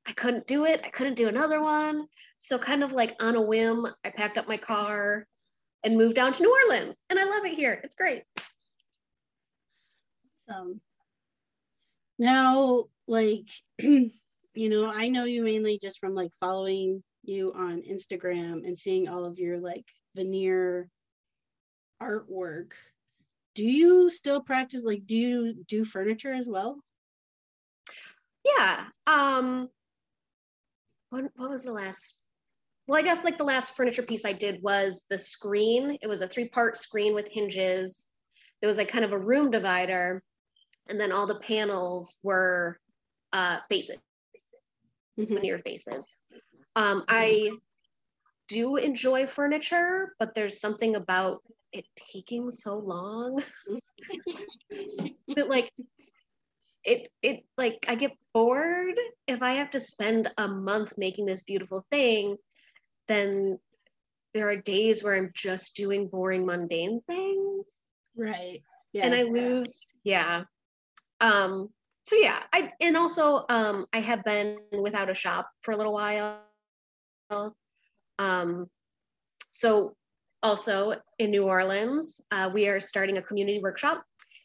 I 0.06 0.12
couldn't 0.12 0.46
do 0.46 0.64
it. 0.64 0.80
I 0.84 0.88
couldn't 0.88 1.14
do 1.14 1.28
another 1.28 1.62
one. 1.62 2.06
So 2.38 2.58
kind 2.58 2.82
of 2.82 2.92
like 2.92 3.14
on 3.20 3.36
a 3.36 3.42
whim, 3.42 3.86
I 4.04 4.10
packed 4.10 4.38
up 4.38 4.48
my 4.48 4.56
car 4.56 5.26
and 5.84 5.96
moved 5.96 6.16
down 6.16 6.32
to 6.32 6.42
New 6.42 6.52
Orleans. 6.64 7.04
And 7.10 7.18
I 7.18 7.24
love 7.24 7.44
it 7.44 7.54
here. 7.54 7.80
It's 7.84 7.94
great. 7.94 8.24
Awesome. 10.50 10.80
Now, 12.18 12.84
like, 13.06 13.48
you 13.78 14.10
know, 14.54 14.90
I 14.90 15.08
know 15.08 15.24
you 15.24 15.44
mainly 15.44 15.78
just 15.80 15.98
from 15.98 16.14
like 16.14 16.32
following 16.40 17.02
you 17.24 17.52
on 17.54 17.82
Instagram 17.82 18.66
and 18.66 18.76
seeing 18.76 19.08
all 19.08 19.24
of 19.24 19.38
your 19.38 19.58
like 19.58 19.84
veneer 20.16 20.88
artwork 22.02 22.70
do 23.54 23.64
you 23.64 24.08
still 24.10 24.40
practice 24.40 24.84
like 24.84 25.04
do 25.04 25.16
you 25.16 25.54
do 25.66 25.84
furniture 25.84 26.32
as 26.32 26.48
well 26.48 26.80
yeah. 28.56 28.84
Um, 29.06 29.68
what, 31.10 31.24
what 31.36 31.50
was 31.50 31.62
the 31.62 31.72
last? 31.72 32.18
Well, 32.86 32.98
I 32.98 33.02
guess 33.02 33.24
like 33.24 33.38
the 33.38 33.44
last 33.44 33.76
furniture 33.76 34.02
piece 34.02 34.24
I 34.24 34.32
did 34.32 34.62
was 34.62 35.04
the 35.10 35.18
screen. 35.18 35.98
It 36.00 36.08
was 36.08 36.22
a 36.22 36.28
three 36.28 36.48
part 36.48 36.76
screen 36.76 37.14
with 37.14 37.28
hinges. 37.30 38.06
There 38.60 38.68
was 38.68 38.78
like 38.78 38.88
kind 38.88 39.04
of 39.04 39.12
a 39.12 39.18
room 39.18 39.50
divider, 39.50 40.22
and 40.88 41.00
then 41.00 41.12
all 41.12 41.26
the 41.26 41.38
panels 41.40 42.18
were 42.22 42.78
uh, 43.32 43.58
faces, 43.68 43.98
mm-hmm. 45.18 45.34
veneer 45.34 45.58
faces. 45.58 46.18
Um, 46.76 47.04
I 47.08 47.50
do 48.48 48.76
enjoy 48.76 49.26
furniture, 49.26 50.14
but 50.18 50.34
there's 50.34 50.60
something 50.60 50.96
about 50.96 51.42
it 51.72 51.84
taking 52.12 52.50
so 52.50 52.78
long 52.78 53.42
that 54.70 55.48
like 55.48 55.70
it 56.82 57.10
it 57.22 57.44
like 57.58 57.84
I 57.88 57.94
get 57.94 58.12
bored 58.32 58.98
if 59.26 59.42
I 59.42 59.54
have 59.54 59.70
to 59.70 59.80
spend 59.80 60.30
a 60.38 60.48
month 60.48 60.94
making 60.96 61.26
this 61.26 61.42
beautiful 61.42 61.84
thing, 61.90 62.36
then 63.06 63.58
there 64.32 64.48
are 64.48 64.56
days 64.56 65.04
where 65.04 65.14
I'm 65.14 65.30
just 65.34 65.76
doing 65.76 66.08
boring 66.08 66.46
mundane 66.46 67.02
things. 67.06 67.80
Right. 68.16 68.62
Yeah. 68.92 69.06
And 69.06 69.14
I 69.14 69.22
lose 69.22 69.92
yeah. 70.04 70.44
Um 71.20 71.70
so 72.04 72.16
yeah, 72.16 72.42
I 72.52 72.72
and 72.80 72.96
also 72.96 73.44
um 73.48 73.86
I 73.92 74.00
have 74.00 74.24
been 74.24 74.58
without 74.80 75.10
a 75.10 75.14
shop 75.14 75.48
for 75.62 75.72
a 75.72 75.76
little 75.76 75.92
while. 75.92 76.40
Um 78.18 78.68
so 79.50 79.96
also 80.42 80.94
in 81.18 81.30
New 81.30 81.44
Orleans, 81.44 82.20
uh, 82.30 82.50
we 82.52 82.68
are 82.68 82.80
starting 82.80 83.16
a 83.18 83.22
community 83.22 83.60
workshop 83.60 84.04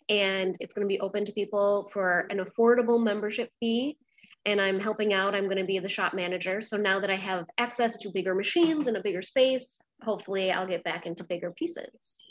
and 0.09 0.57
it's 0.59 0.73
going 0.73 0.87
to 0.87 0.91
be 0.91 0.99
open 0.99 1.25
to 1.25 1.31
people 1.31 1.89
for 1.93 2.27
an 2.29 2.39
affordable 2.39 3.01
membership 3.01 3.49
fee. 3.59 3.97
And 4.45 4.59
I'm 4.59 4.79
helping 4.79 5.13
out. 5.13 5.35
I'm 5.35 5.45
going 5.45 5.57
to 5.57 5.63
be 5.63 5.79
the 5.79 5.87
shop 5.87 6.13
manager. 6.13 6.59
So 6.59 6.75
now 6.75 6.99
that 6.99 7.09
I 7.09 7.15
have 7.15 7.45
access 7.57 7.97
to 7.99 8.09
bigger 8.09 8.35
machines 8.35 8.87
and 8.87 8.97
a 8.97 9.01
bigger 9.01 9.21
space, 9.21 9.79
hopefully 10.01 10.51
I'll 10.51 10.67
get 10.67 10.83
back 10.83 11.05
into 11.05 11.23
bigger 11.23 11.51
pieces. 11.51 12.25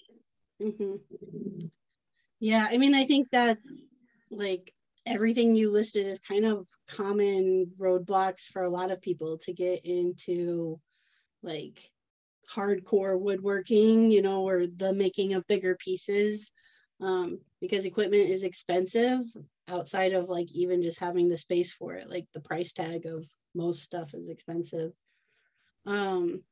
Mm-hmm. 0.63 1.67
Yeah, 2.41 2.69
I 2.71 2.77
mean, 2.77 2.95
I 2.95 3.05
think 3.05 3.31
that 3.31 3.59
like 4.33 4.73
everything 5.07 5.55
you 5.55 5.71
listed 5.71 6.07
is 6.07 6.19
kind 6.21 6.45
of 6.45 6.67
common 6.89 7.71
roadblocks 7.79 8.47
for 8.47 8.62
a 8.62 8.71
lot 8.71 8.91
of 8.91 9.03
people 9.03 9.39
to 9.39 9.53
get 9.53 9.85
into 9.85 10.81
like 11.43 11.91
hardcore 12.51 13.19
woodworking, 13.19 14.11
you 14.11 14.23
know, 14.23 14.47
or 14.47 14.67
the 14.67 14.93
making 14.93 15.35
of 15.35 15.47
bigger 15.47 15.77
pieces 15.77 16.53
um, 17.01 17.41
because 17.61 17.85
equipment 17.85 18.29
is 18.29 18.43
expensive 18.43 19.21
outside 19.69 20.12
of 20.12 20.29
like 20.29 20.51
even 20.53 20.83
just 20.83 20.99
having 20.99 21.29
the 21.29 21.37
space 21.37 21.73
for 21.73 21.95
it. 21.95 22.09
Like 22.09 22.27
the 22.33 22.41
price 22.41 22.73
tag 22.73 23.07
of 23.07 23.27
most 23.55 23.83
stuff 23.83 24.15
is 24.15 24.29
expensive. 24.29 24.93
Um, 25.85 26.43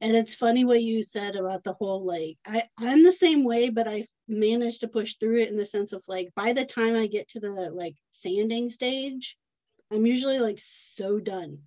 and 0.00 0.16
it's 0.16 0.34
funny 0.34 0.64
what 0.64 0.82
you 0.82 1.02
said 1.02 1.36
about 1.36 1.62
the 1.62 1.74
whole 1.74 2.04
like 2.04 2.36
I 2.46 2.64
I'm 2.78 3.02
the 3.02 3.12
same 3.12 3.44
way, 3.44 3.68
but 3.70 3.86
I 3.86 4.06
managed 4.28 4.80
to 4.80 4.88
push 4.88 5.16
through 5.16 5.38
it 5.38 5.50
in 5.50 5.56
the 5.56 5.66
sense 5.66 5.92
of 5.92 6.02
like 6.08 6.30
by 6.34 6.52
the 6.52 6.64
time 6.64 6.96
I 6.96 7.06
get 7.06 7.28
to 7.30 7.40
the 7.40 7.50
like 7.50 7.96
sanding 8.10 8.70
stage, 8.70 9.36
I'm 9.92 10.06
usually 10.06 10.38
like 10.38 10.58
so 10.60 11.18
done 11.18 11.58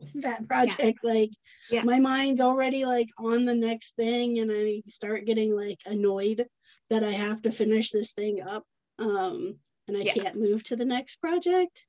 with 0.00 0.12
that 0.22 0.48
project 0.48 1.00
yeah. 1.02 1.10
like 1.10 1.30
yeah. 1.70 1.82
my 1.82 1.98
mind's 1.98 2.40
already 2.40 2.84
like 2.84 3.08
on 3.18 3.44
the 3.44 3.54
next 3.54 3.96
thing 3.96 4.38
and 4.38 4.50
i 4.52 4.82
start 4.86 5.24
getting 5.24 5.56
like 5.56 5.78
annoyed 5.86 6.46
that 6.90 7.02
i 7.02 7.10
have 7.10 7.42
to 7.42 7.50
finish 7.50 7.90
this 7.90 8.12
thing 8.12 8.42
up 8.42 8.64
um 8.98 9.56
and 9.88 9.96
i 9.96 10.00
yeah. 10.00 10.14
can't 10.14 10.36
move 10.36 10.62
to 10.62 10.76
the 10.76 10.84
next 10.84 11.16
project 11.16 11.86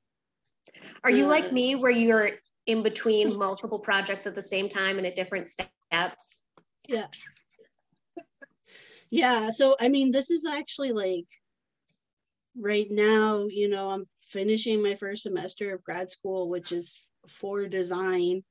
are 1.04 1.10
you 1.10 1.24
uh, 1.24 1.28
like 1.28 1.52
me 1.52 1.74
where 1.74 1.90
you're 1.90 2.30
in 2.66 2.82
between 2.82 3.36
multiple 3.38 3.78
projects 3.78 4.26
at 4.26 4.34
the 4.34 4.42
same 4.42 4.68
time 4.68 4.98
and 4.98 5.06
at 5.06 5.16
different 5.16 5.48
steps 5.48 6.44
yeah 6.86 7.06
yeah 9.10 9.50
so 9.50 9.76
i 9.80 9.88
mean 9.88 10.10
this 10.10 10.30
is 10.30 10.44
actually 10.44 10.92
like 10.92 11.26
right 12.56 12.88
now 12.90 13.46
you 13.48 13.68
know 13.68 13.88
i'm 13.90 14.04
finishing 14.22 14.82
my 14.82 14.94
first 14.94 15.22
semester 15.22 15.74
of 15.74 15.82
grad 15.82 16.10
school 16.10 16.48
which 16.48 16.72
is 16.72 17.00
for 17.28 17.66
design. 17.66 18.42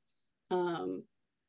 Um, 0.52 1.04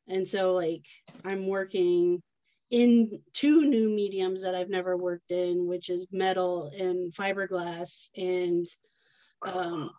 and 0.09 0.27
so 0.27 0.53
like 0.53 0.85
I'm 1.25 1.47
working 1.47 2.23
in 2.71 3.23
two 3.33 3.65
new 3.65 3.89
mediums 3.89 4.43
that 4.43 4.55
I've 4.55 4.71
never 4.71 4.97
worked 4.97 5.31
in, 5.31 5.67
which 5.67 5.89
is 5.89 6.07
metal 6.11 6.71
and 6.79 7.13
fiberglass 7.15 8.09
and 8.17 8.67
um, 9.43 9.91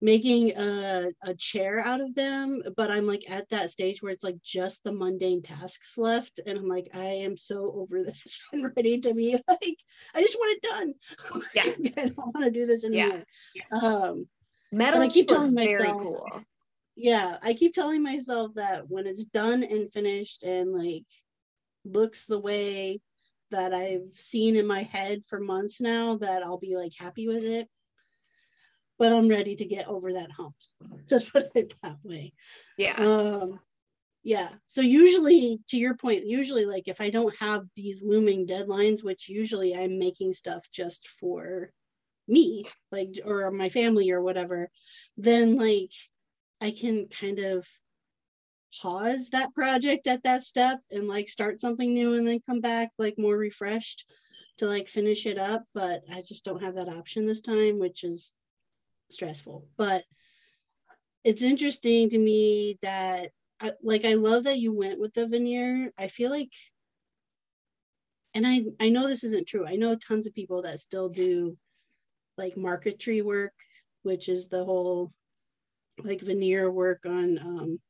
making 0.00 0.52
a, 0.56 1.10
a 1.24 1.34
chair 1.34 1.80
out 1.80 2.00
of 2.00 2.14
them. 2.14 2.62
But 2.76 2.90
I'm 2.90 3.06
like 3.06 3.30
at 3.30 3.48
that 3.50 3.70
stage 3.70 4.02
where 4.02 4.12
it's 4.12 4.24
like 4.24 4.40
just 4.42 4.84
the 4.84 4.92
mundane 4.92 5.42
tasks 5.42 5.96
left. 5.96 6.40
And 6.46 6.58
I'm 6.58 6.68
like, 6.68 6.90
I 6.94 7.06
am 7.06 7.36
so 7.36 7.72
over 7.76 8.02
this. 8.02 8.42
I'm 8.52 8.72
ready 8.76 9.00
to 9.00 9.14
be 9.14 9.32
like, 9.48 9.78
I 10.14 10.20
just 10.20 10.36
want 10.36 10.56
it 10.56 10.68
done. 10.68 10.94
Yeah. 11.54 11.62
I 11.96 12.06
don't 12.06 12.16
want 12.18 12.44
to 12.44 12.50
do 12.50 12.66
this 12.66 12.84
anymore. 12.84 13.24
Yeah. 13.54 13.78
Um, 13.78 14.28
metal 14.72 15.00
I 15.00 15.08
keep 15.08 15.28
telling 15.28 15.54
myself, 15.54 15.78
very 15.78 15.92
cool 15.92 16.44
yeah 16.96 17.36
i 17.42 17.52
keep 17.52 17.74
telling 17.74 18.02
myself 18.02 18.52
that 18.54 18.88
when 18.88 19.06
it's 19.06 19.24
done 19.24 19.62
and 19.62 19.92
finished 19.92 20.42
and 20.42 20.72
like 20.72 21.04
looks 21.84 22.26
the 22.26 22.40
way 22.40 22.98
that 23.50 23.72
i've 23.72 24.08
seen 24.14 24.56
in 24.56 24.66
my 24.66 24.82
head 24.82 25.20
for 25.28 25.38
months 25.38 25.80
now 25.80 26.16
that 26.16 26.42
i'll 26.42 26.58
be 26.58 26.74
like 26.74 26.92
happy 26.98 27.28
with 27.28 27.44
it 27.44 27.68
but 28.98 29.12
i'm 29.12 29.28
ready 29.28 29.56
to 29.56 29.64
get 29.64 29.88
over 29.88 30.12
that 30.12 30.30
hump. 30.30 30.54
Just 31.08 31.32
put 31.32 31.48
it 31.54 31.74
that 31.82 31.96
way. 32.02 32.32
Yeah. 32.78 32.96
Um 32.96 33.60
yeah. 34.22 34.48
So 34.66 34.80
usually 34.80 35.60
to 35.68 35.76
your 35.76 35.94
point 35.94 36.26
usually 36.26 36.64
like 36.64 36.88
if 36.88 37.00
i 37.00 37.10
don't 37.10 37.34
have 37.38 37.64
these 37.76 38.02
looming 38.02 38.46
deadlines 38.46 39.04
which 39.04 39.28
usually 39.28 39.76
i'm 39.76 39.98
making 39.98 40.32
stuff 40.32 40.66
just 40.72 41.08
for 41.20 41.70
me 42.28 42.64
like 42.90 43.20
or 43.24 43.52
my 43.52 43.68
family 43.68 44.10
or 44.10 44.20
whatever 44.20 44.68
then 45.16 45.56
like 45.56 45.92
I 46.60 46.70
can 46.70 47.08
kind 47.08 47.38
of 47.38 47.66
pause 48.80 49.30
that 49.30 49.54
project 49.54 50.06
at 50.06 50.22
that 50.24 50.42
step 50.42 50.80
and 50.90 51.08
like 51.08 51.28
start 51.28 51.60
something 51.60 51.92
new 51.92 52.14
and 52.14 52.26
then 52.26 52.40
come 52.46 52.60
back 52.60 52.90
like 52.98 53.18
more 53.18 53.36
refreshed 53.36 54.04
to 54.58 54.66
like 54.66 54.88
finish 54.88 55.26
it 55.26 55.38
up. 55.38 55.64
But 55.74 56.02
I 56.12 56.22
just 56.22 56.44
don't 56.44 56.62
have 56.62 56.76
that 56.76 56.88
option 56.88 57.26
this 57.26 57.40
time, 57.40 57.78
which 57.78 58.04
is 58.04 58.32
stressful. 59.10 59.66
But 59.76 60.04
it's 61.24 61.42
interesting 61.42 62.10
to 62.10 62.18
me 62.18 62.78
that 62.82 63.30
I, 63.60 63.72
like 63.82 64.04
I 64.04 64.14
love 64.14 64.44
that 64.44 64.58
you 64.58 64.72
went 64.72 65.00
with 65.00 65.14
the 65.14 65.26
veneer. 65.26 65.92
I 65.98 66.08
feel 66.08 66.30
like 66.30 66.52
and 68.34 68.46
I 68.46 68.64
I 68.80 68.90
know 68.90 69.06
this 69.06 69.24
isn't 69.24 69.48
true. 69.48 69.66
I 69.66 69.76
know 69.76 69.96
tons 69.96 70.26
of 70.26 70.34
people 70.34 70.62
that 70.62 70.80
still 70.80 71.08
do 71.08 71.56
like 72.36 72.56
marquetry 72.56 73.22
work, 73.22 73.54
which 74.02 74.28
is 74.28 74.48
the 74.48 74.64
whole 74.64 75.12
like 76.04 76.20
veneer 76.20 76.70
work 76.70 77.06
on 77.06 77.38
um, 77.38 77.80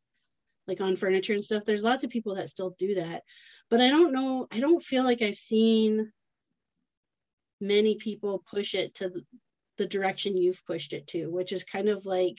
like 0.68 0.80
on 0.80 0.96
furniture 0.96 1.34
and 1.34 1.44
stuff. 1.44 1.64
There's 1.64 1.84
lots 1.84 2.04
of 2.04 2.10
people 2.10 2.36
that 2.36 2.48
still 2.48 2.76
do 2.78 2.94
that, 2.94 3.22
but 3.70 3.80
I 3.80 3.88
don't 3.88 4.12
know. 4.12 4.46
I 4.52 4.60
don't 4.60 4.82
feel 4.82 5.04
like 5.04 5.20
I've 5.20 5.36
seen 5.36 6.12
many 7.60 7.96
people 7.96 8.44
push 8.48 8.74
it 8.74 8.94
to 8.94 9.12
the, 9.76 9.86
direction 9.86 10.36
you've 10.36 10.64
pushed 10.66 10.92
it 10.92 11.06
to, 11.08 11.26
which 11.26 11.52
is 11.52 11.64
kind 11.64 11.88
of 11.88 12.06
like 12.06 12.38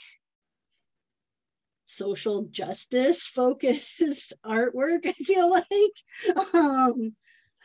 social 1.85 2.43
justice 2.51 3.27
focused 3.27 4.33
artwork. 4.45 5.05
I 5.05 5.13
feel 5.13 5.49
like. 5.49 6.45
Um, 6.53 7.15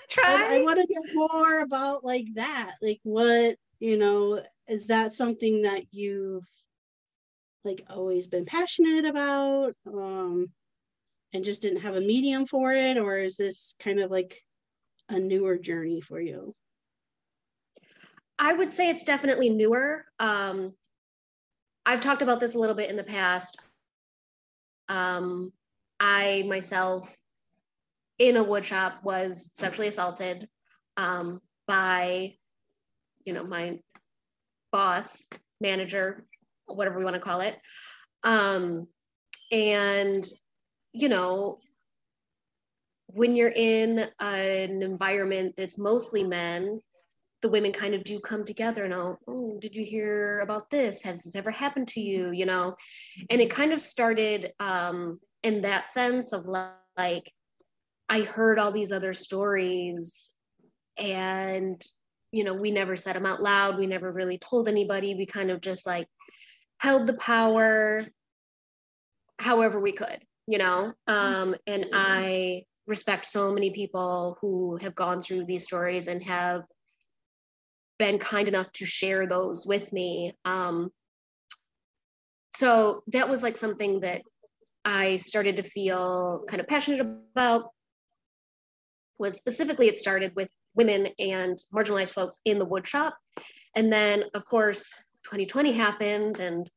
Try. 0.08 0.24
I, 0.26 0.56
I 0.56 0.62
want 0.62 0.80
to 0.80 0.86
get 0.86 1.14
more 1.14 1.60
about 1.60 2.04
like 2.04 2.26
that. 2.34 2.74
Like, 2.80 3.00
what 3.02 3.56
you 3.80 3.96
know, 3.96 4.40
is 4.68 4.86
that 4.86 5.14
something 5.14 5.62
that 5.62 5.82
you've 5.90 6.46
like 7.64 7.84
always 7.90 8.26
been 8.26 8.44
passionate 8.44 9.06
about 9.06 9.74
um, 9.86 10.50
and 11.32 11.44
just 11.44 11.62
didn't 11.62 11.82
have 11.82 11.96
a 11.96 12.00
medium 12.00 12.46
for 12.46 12.72
it 12.72 12.98
or 12.98 13.18
is 13.18 13.36
this 13.36 13.74
kind 13.78 14.00
of 14.00 14.10
like 14.10 14.40
a 15.08 15.18
newer 15.18 15.58
journey 15.58 16.00
for 16.00 16.20
you 16.20 16.54
i 18.42 18.52
would 18.52 18.70
say 18.72 18.90
it's 18.90 19.04
definitely 19.04 19.48
newer 19.48 20.04
um, 20.18 20.74
i've 21.86 22.02
talked 22.02 22.20
about 22.22 22.40
this 22.40 22.54
a 22.54 22.58
little 22.58 22.76
bit 22.76 22.90
in 22.90 22.96
the 22.96 23.04
past 23.04 23.58
um, 24.88 25.50
i 25.98 26.44
myself 26.46 27.16
in 28.18 28.36
a 28.36 28.44
woodshop, 28.44 29.02
was 29.02 29.50
sexually 29.54 29.88
assaulted 29.88 30.48
um, 30.96 31.40
by 31.66 32.34
you 33.24 33.32
know 33.32 33.44
my 33.44 33.78
boss 34.70 35.28
manager 35.60 36.24
whatever 36.66 36.98
we 36.98 37.04
want 37.04 37.14
to 37.14 37.20
call 37.20 37.40
it. 37.40 37.58
Um, 38.22 38.86
and, 39.50 40.26
you 40.92 41.08
know, 41.08 41.58
when 43.06 43.36
you're 43.36 43.52
in 43.54 44.06
an 44.20 44.82
environment 44.82 45.54
that's 45.56 45.76
mostly 45.76 46.24
men, 46.24 46.80
the 47.42 47.48
women 47.48 47.72
kind 47.72 47.94
of 47.94 48.04
do 48.04 48.20
come 48.20 48.44
together 48.44 48.84
and 48.84 48.94
oh, 48.94 49.18
oh 49.26 49.58
did 49.60 49.74
you 49.74 49.84
hear 49.84 50.40
about 50.40 50.70
this? 50.70 51.02
Has 51.02 51.22
this 51.22 51.34
ever 51.34 51.50
happened 51.50 51.88
to 51.88 52.00
you? 52.00 52.30
You 52.30 52.46
know? 52.46 52.76
And 53.30 53.40
it 53.40 53.50
kind 53.50 53.72
of 53.72 53.80
started 53.80 54.52
um 54.60 55.20
in 55.42 55.62
that 55.62 55.88
sense 55.88 56.32
of 56.32 56.46
like 56.46 57.32
i 58.08 58.20
heard 58.20 58.58
all 58.58 58.70
these 58.70 58.92
other 58.92 59.12
stories 59.12 60.32
and 60.96 61.84
you 62.30 62.44
know 62.44 62.54
we 62.54 62.70
never 62.70 62.96
said 62.96 63.16
them 63.16 63.26
out 63.26 63.42
loud. 63.42 63.78
We 63.78 63.86
never 63.86 64.10
really 64.10 64.38
told 64.38 64.68
anybody. 64.68 65.14
We 65.14 65.26
kind 65.26 65.50
of 65.50 65.60
just 65.60 65.86
like 65.86 66.06
held 66.78 67.06
the 67.06 67.14
power 67.14 68.06
however 69.38 69.80
we 69.80 69.92
could 69.92 70.20
you 70.46 70.58
know? 70.58 70.92
Um 71.06 71.54
and 71.66 71.86
i 71.92 72.64
respect 72.86 73.26
so 73.26 73.52
many 73.52 73.70
people 73.70 74.36
who 74.40 74.76
have 74.82 74.94
gone 74.94 75.20
through 75.20 75.44
these 75.44 75.64
stories 75.64 76.08
and 76.08 76.22
have 76.24 76.62
been 78.02 78.18
kind 78.18 78.48
enough 78.48 78.72
to 78.72 78.84
share 78.84 79.28
those 79.28 79.64
with 79.64 79.92
me. 79.92 80.34
Um, 80.44 80.90
so 82.50 83.04
that 83.12 83.28
was 83.28 83.44
like 83.44 83.56
something 83.56 84.00
that 84.00 84.22
I 84.84 85.16
started 85.16 85.56
to 85.58 85.62
feel 85.62 86.44
kind 86.48 86.60
of 86.60 86.66
passionate 86.66 87.00
about. 87.00 87.70
Was 89.18 89.36
specifically, 89.36 89.86
it 89.86 89.96
started 89.96 90.32
with 90.34 90.48
women 90.74 91.10
and 91.20 91.56
marginalized 91.72 92.12
folks 92.12 92.40
in 92.44 92.58
the 92.58 92.66
woodshop. 92.66 93.12
And 93.76 93.92
then, 93.92 94.24
of 94.34 94.44
course, 94.46 94.92
2020 95.26 95.70
happened 95.70 96.40
and 96.40 96.68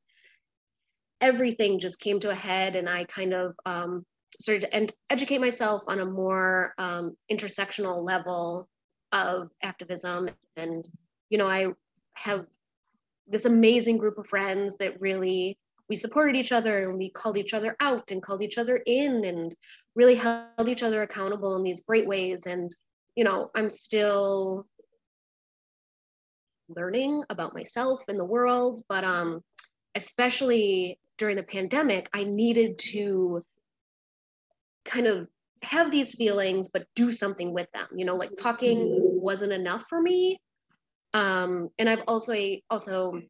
everything 1.21 1.79
just 1.79 1.99
came 1.99 2.19
to 2.19 2.29
a 2.29 2.35
head. 2.35 2.75
And 2.75 2.87
I 2.87 3.05
kind 3.05 3.33
of 3.33 3.55
um, 3.65 4.05
started 4.39 4.61
to 4.61 4.75
ed- 4.75 4.93
educate 5.09 5.41
myself 5.41 5.81
on 5.87 6.01
a 6.01 6.05
more 6.05 6.75
um, 6.77 7.17
intersectional 7.31 8.05
level 8.05 8.69
of 9.11 9.49
activism 9.63 10.29
and 10.55 10.87
you 11.35 11.37
know, 11.37 11.47
I 11.47 11.67
have 12.13 12.45
this 13.27 13.43
amazing 13.43 13.97
group 13.97 14.17
of 14.17 14.25
friends 14.27 14.77
that 14.77 15.01
really 15.01 15.57
we 15.89 15.97
supported 15.97 16.37
each 16.37 16.53
other 16.53 16.89
and 16.89 16.97
we 16.97 17.09
called 17.09 17.35
each 17.37 17.53
other 17.53 17.75
out 17.81 18.09
and 18.09 18.23
called 18.23 18.41
each 18.41 18.57
other 18.57 18.81
in 18.85 19.25
and 19.25 19.53
really 19.95 20.15
held 20.15 20.69
each 20.69 20.81
other 20.81 21.01
accountable 21.01 21.57
in 21.57 21.63
these 21.63 21.81
great 21.81 22.07
ways. 22.07 22.45
And 22.45 22.73
you 23.15 23.23
know 23.23 23.49
i'm 23.55 23.69
still 23.69 24.67
learning 26.69 27.23
about 27.29 27.53
myself 27.53 28.03
and 28.07 28.19
the 28.19 28.25
world 28.25 28.81
but 28.89 29.03
um 29.03 29.41
especially 29.95 30.99
during 31.17 31.35
the 31.35 31.43
pandemic 31.43 32.09
i 32.13 32.23
needed 32.23 32.77
to 32.77 33.41
kind 34.83 35.07
of 35.07 35.27
have 35.61 35.89
these 35.89 36.13
feelings 36.13 36.69
but 36.69 36.85
do 36.95 37.11
something 37.11 37.53
with 37.53 37.71
them 37.73 37.87
you 37.95 38.05
know 38.05 38.15
like 38.15 38.31
talking 38.37 38.89
wasn't 38.89 39.51
enough 39.51 39.85
for 39.87 40.01
me 40.01 40.39
um, 41.15 41.69
and 41.79 41.89
I've 41.89 42.03
also 42.09 42.35
also 42.69 43.21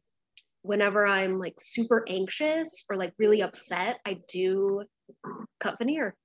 whenever 0.62 1.06
I'm 1.06 1.38
like 1.38 1.54
super 1.60 2.04
anxious 2.08 2.84
or 2.90 2.96
like 2.96 3.12
really 3.16 3.42
upset, 3.42 3.98
I 4.04 4.18
do 4.28 4.82
cut 5.60 5.78
veneer. 5.78 6.16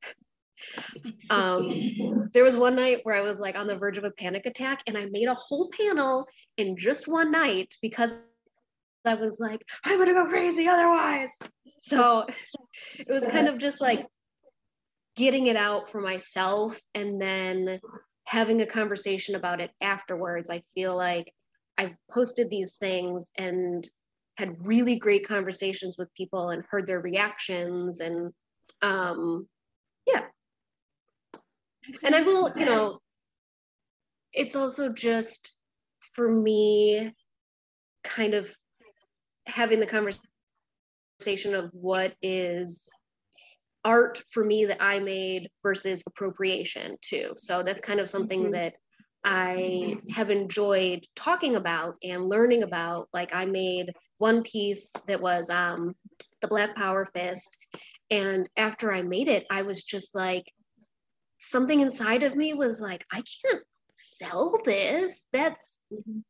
um, 1.29 2.29
there 2.33 2.43
was 2.43 2.57
one 2.57 2.75
night 2.75 3.01
where 3.03 3.13
I 3.13 3.21
was 3.21 3.39
like 3.39 3.55
on 3.55 3.67
the 3.67 3.77
verge 3.77 3.99
of 3.99 4.05
a 4.05 4.11
panic 4.11 4.47
attack, 4.47 4.81
and 4.87 4.97
I 4.97 5.05
made 5.11 5.27
a 5.27 5.35
whole 5.35 5.69
panel 5.69 6.27
in 6.57 6.75
just 6.77 7.07
one 7.07 7.31
night 7.31 7.75
because 7.79 8.19
I 9.05 9.13
was 9.13 9.39
like, 9.39 9.61
I'm 9.85 9.99
gonna 9.99 10.13
go 10.13 10.25
crazy 10.25 10.67
otherwise. 10.67 11.37
So 11.77 12.25
it 12.97 13.07
was 13.07 13.25
kind 13.27 13.47
of 13.47 13.59
just 13.59 13.81
like 13.81 14.07
getting 15.15 15.45
it 15.45 15.55
out 15.55 15.91
for 15.91 16.01
myself 16.01 16.81
and 16.95 17.21
then 17.21 17.79
having 18.25 18.61
a 18.61 18.65
conversation 18.65 19.35
about 19.35 19.61
it 19.61 19.69
afterwards. 19.79 20.49
I 20.49 20.63
feel 20.73 20.95
like 20.97 21.31
I've 21.81 21.95
posted 22.11 22.51
these 22.51 22.75
things 22.75 23.31
and 23.39 23.87
had 24.37 24.55
really 24.63 24.97
great 24.97 25.27
conversations 25.27 25.97
with 25.97 26.13
people 26.13 26.49
and 26.49 26.63
heard 26.69 26.85
their 26.85 27.01
reactions 27.01 28.01
and 28.01 28.31
um 28.83 29.47
yeah 30.05 30.25
and 32.03 32.15
i 32.15 32.21
will 32.21 32.51
you 32.55 32.65
know 32.65 32.99
it's 34.31 34.55
also 34.55 34.89
just 34.93 35.53
for 36.13 36.29
me 36.29 37.11
kind 38.03 38.35
of 38.35 38.55
having 39.47 39.79
the 39.79 39.87
conversation 39.87 41.55
of 41.55 41.69
what 41.73 42.13
is 42.21 42.89
art 43.83 44.21
for 44.29 44.43
me 44.43 44.65
that 44.65 44.77
i 44.79 44.99
made 44.99 45.49
versus 45.63 46.03
appropriation 46.05 46.95
too 47.01 47.33
so 47.35 47.63
that's 47.63 47.81
kind 47.81 47.99
of 47.99 48.07
something 48.07 48.43
mm-hmm. 48.43 48.53
that 48.53 48.75
I 49.23 49.97
have 50.11 50.31
enjoyed 50.31 51.05
talking 51.15 51.55
about 51.55 51.95
and 52.03 52.27
learning 52.29 52.63
about. 52.63 53.09
Like 53.13 53.35
I 53.35 53.45
made 53.45 53.93
one 54.17 54.43
piece 54.43 54.93
that 55.07 55.21
was 55.21 55.49
um, 55.49 55.95
the 56.41 56.47
Black 56.47 56.75
Power 56.75 57.05
Fist, 57.13 57.57
and 58.09 58.49
after 58.57 58.91
I 58.91 59.01
made 59.03 59.27
it, 59.27 59.45
I 59.49 59.61
was 59.61 59.81
just 59.81 60.15
like, 60.15 60.45
something 61.37 61.79
inside 61.79 62.23
of 62.23 62.35
me 62.35 62.53
was 62.53 62.79
like, 62.79 63.05
I 63.11 63.23
can't 63.43 63.63
sell 63.95 64.57
this. 64.65 65.25
That's 65.33 65.79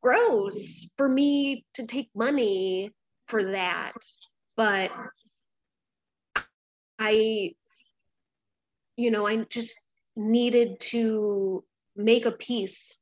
gross 0.02 0.90
for 0.98 1.08
me 1.08 1.66
to 1.74 1.86
take 1.86 2.10
money 2.16 2.92
for 3.28 3.52
that. 3.52 3.94
But 4.56 4.92
I, 7.00 7.56
you 8.96 9.12
know, 9.12 9.26
I 9.26 9.38
just 9.50 9.80
needed 10.16 10.80
to 10.80 11.64
make 11.96 12.26
a 12.26 12.32
piece 12.32 12.98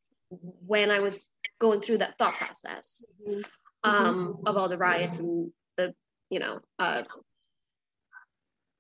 when 0.65 0.91
I 0.91 0.99
was 0.99 1.31
going 1.59 1.81
through 1.81 1.99
that 1.99 2.17
thought 2.17 2.35
process 2.35 3.03
mm-hmm. 3.27 3.41
um, 3.83 4.39
of 4.45 4.57
all 4.57 4.69
the 4.69 4.77
riots 4.77 5.17
and 5.17 5.51
the, 5.77 5.93
you 6.29 6.39
know, 6.39 6.59
uh, 6.77 7.03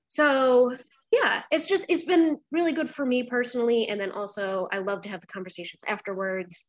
so 0.07 0.75
yeah, 1.11 1.43
it's 1.51 1.65
just, 1.65 1.85
it's 1.89 2.03
been 2.03 2.39
really 2.51 2.71
good 2.71 2.89
for 2.89 3.05
me 3.05 3.23
personally. 3.23 3.87
And 3.87 3.99
then 3.99 4.11
also, 4.11 4.67
I 4.71 4.79
love 4.79 5.01
to 5.03 5.09
have 5.09 5.21
the 5.21 5.27
conversations 5.27 5.81
afterwards. 5.87 6.67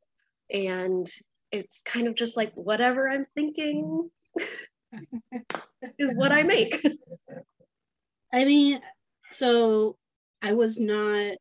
And 0.50 1.10
it's 1.52 1.82
kind 1.82 2.06
of 2.06 2.14
just 2.14 2.36
like 2.36 2.52
whatever 2.54 3.08
I'm 3.08 3.26
thinking 3.34 4.10
is 5.98 6.14
what 6.14 6.32
I 6.32 6.42
make. 6.42 6.84
I 8.32 8.44
mean, 8.44 8.80
so 9.30 9.96
I 10.42 10.54
was 10.54 10.78
not 10.78 11.34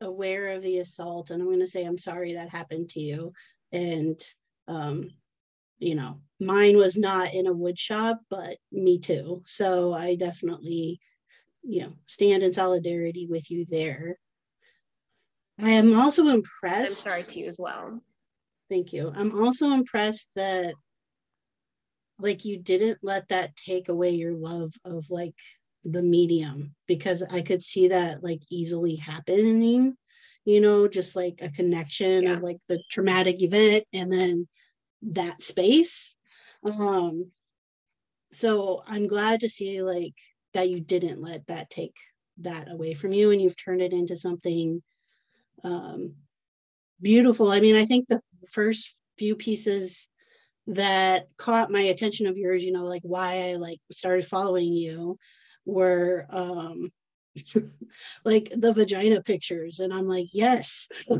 aware 0.00 0.52
of 0.52 0.62
the 0.62 0.78
assault 0.78 1.30
and 1.30 1.40
i'm 1.40 1.48
going 1.48 1.60
to 1.60 1.66
say 1.66 1.84
i'm 1.84 1.98
sorry 1.98 2.34
that 2.34 2.48
happened 2.48 2.88
to 2.90 3.00
you. 3.00 3.32
And 3.72 4.20
um 4.68 5.10
you 5.78 5.94
know 5.94 6.20
mine 6.40 6.76
was 6.76 6.96
not 6.96 7.34
in 7.34 7.46
a 7.46 7.52
wood 7.52 7.78
shop 7.78 8.20
but 8.30 8.56
me 8.72 8.98
too. 8.98 9.42
So 9.46 9.92
i 9.92 10.14
definitely 10.14 11.00
you 11.62 11.82
know 11.82 11.92
stand 12.06 12.42
in 12.42 12.52
solidarity 12.52 13.26
with 13.26 13.50
you 13.50 13.66
there. 13.68 14.18
I 15.60 15.70
am 15.70 15.98
also 15.98 16.28
impressed 16.28 17.06
i'm 17.06 17.10
sorry 17.10 17.22
to 17.22 17.38
you 17.38 17.46
as 17.46 17.58
well. 17.58 18.02
Thank 18.68 18.92
you. 18.92 19.12
I'm 19.14 19.40
also 19.42 19.70
impressed 19.70 20.30
that 20.34 20.74
like 22.18 22.44
you 22.44 22.58
didn't 22.58 22.98
let 23.02 23.28
that 23.28 23.54
take 23.56 23.88
away 23.88 24.10
your 24.10 24.34
love 24.34 24.72
of 24.84 25.04
like 25.10 25.34
the 25.88 26.02
medium 26.02 26.74
because 26.86 27.22
I 27.22 27.42
could 27.42 27.62
see 27.62 27.88
that 27.88 28.22
like 28.22 28.40
easily 28.50 28.96
happening, 28.96 29.96
you 30.44 30.60
know, 30.60 30.88
just 30.88 31.14
like 31.14 31.38
a 31.40 31.50
connection 31.50 32.24
yeah. 32.24 32.32
of 32.32 32.42
like 32.42 32.58
the 32.68 32.82
traumatic 32.90 33.42
event 33.42 33.84
and 33.92 34.12
then 34.12 34.48
that 35.02 35.42
space. 35.42 36.16
Um 36.64 37.30
so 38.32 38.82
I'm 38.86 39.06
glad 39.06 39.40
to 39.40 39.48
see 39.48 39.82
like 39.82 40.14
that 40.54 40.68
you 40.68 40.80
didn't 40.80 41.22
let 41.22 41.46
that 41.46 41.70
take 41.70 41.96
that 42.38 42.70
away 42.70 42.94
from 42.94 43.12
you 43.12 43.30
and 43.30 43.40
you've 43.40 43.56
turned 43.56 43.80
it 43.80 43.92
into 43.92 44.16
something 44.16 44.82
um 45.62 46.14
beautiful. 47.00 47.50
I 47.50 47.60
mean, 47.60 47.76
I 47.76 47.84
think 47.84 48.08
the 48.08 48.20
first 48.50 48.96
few 49.18 49.36
pieces 49.36 50.08
that 50.66 51.26
caught 51.36 51.70
my 51.70 51.82
attention 51.82 52.26
of 52.26 52.36
yours, 52.36 52.64
you 52.64 52.72
know, 52.72 52.84
like 52.84 53.02
why 53.04 53.50
I 53.50 53.54
like 53.54 53.78
started 53.92 54.26
following 54.26 54.72
you 54.72 55.16
were 55.66 56.26
um 56.30 56.90
like 58.24 58.50
the 58.56 58.72
vagina 58.72 59.20
pictures 59.22 59.80
and 59.80 59.92
i'm 59.92 60.06
like 60.06 60.28
yes. 60.32 60.88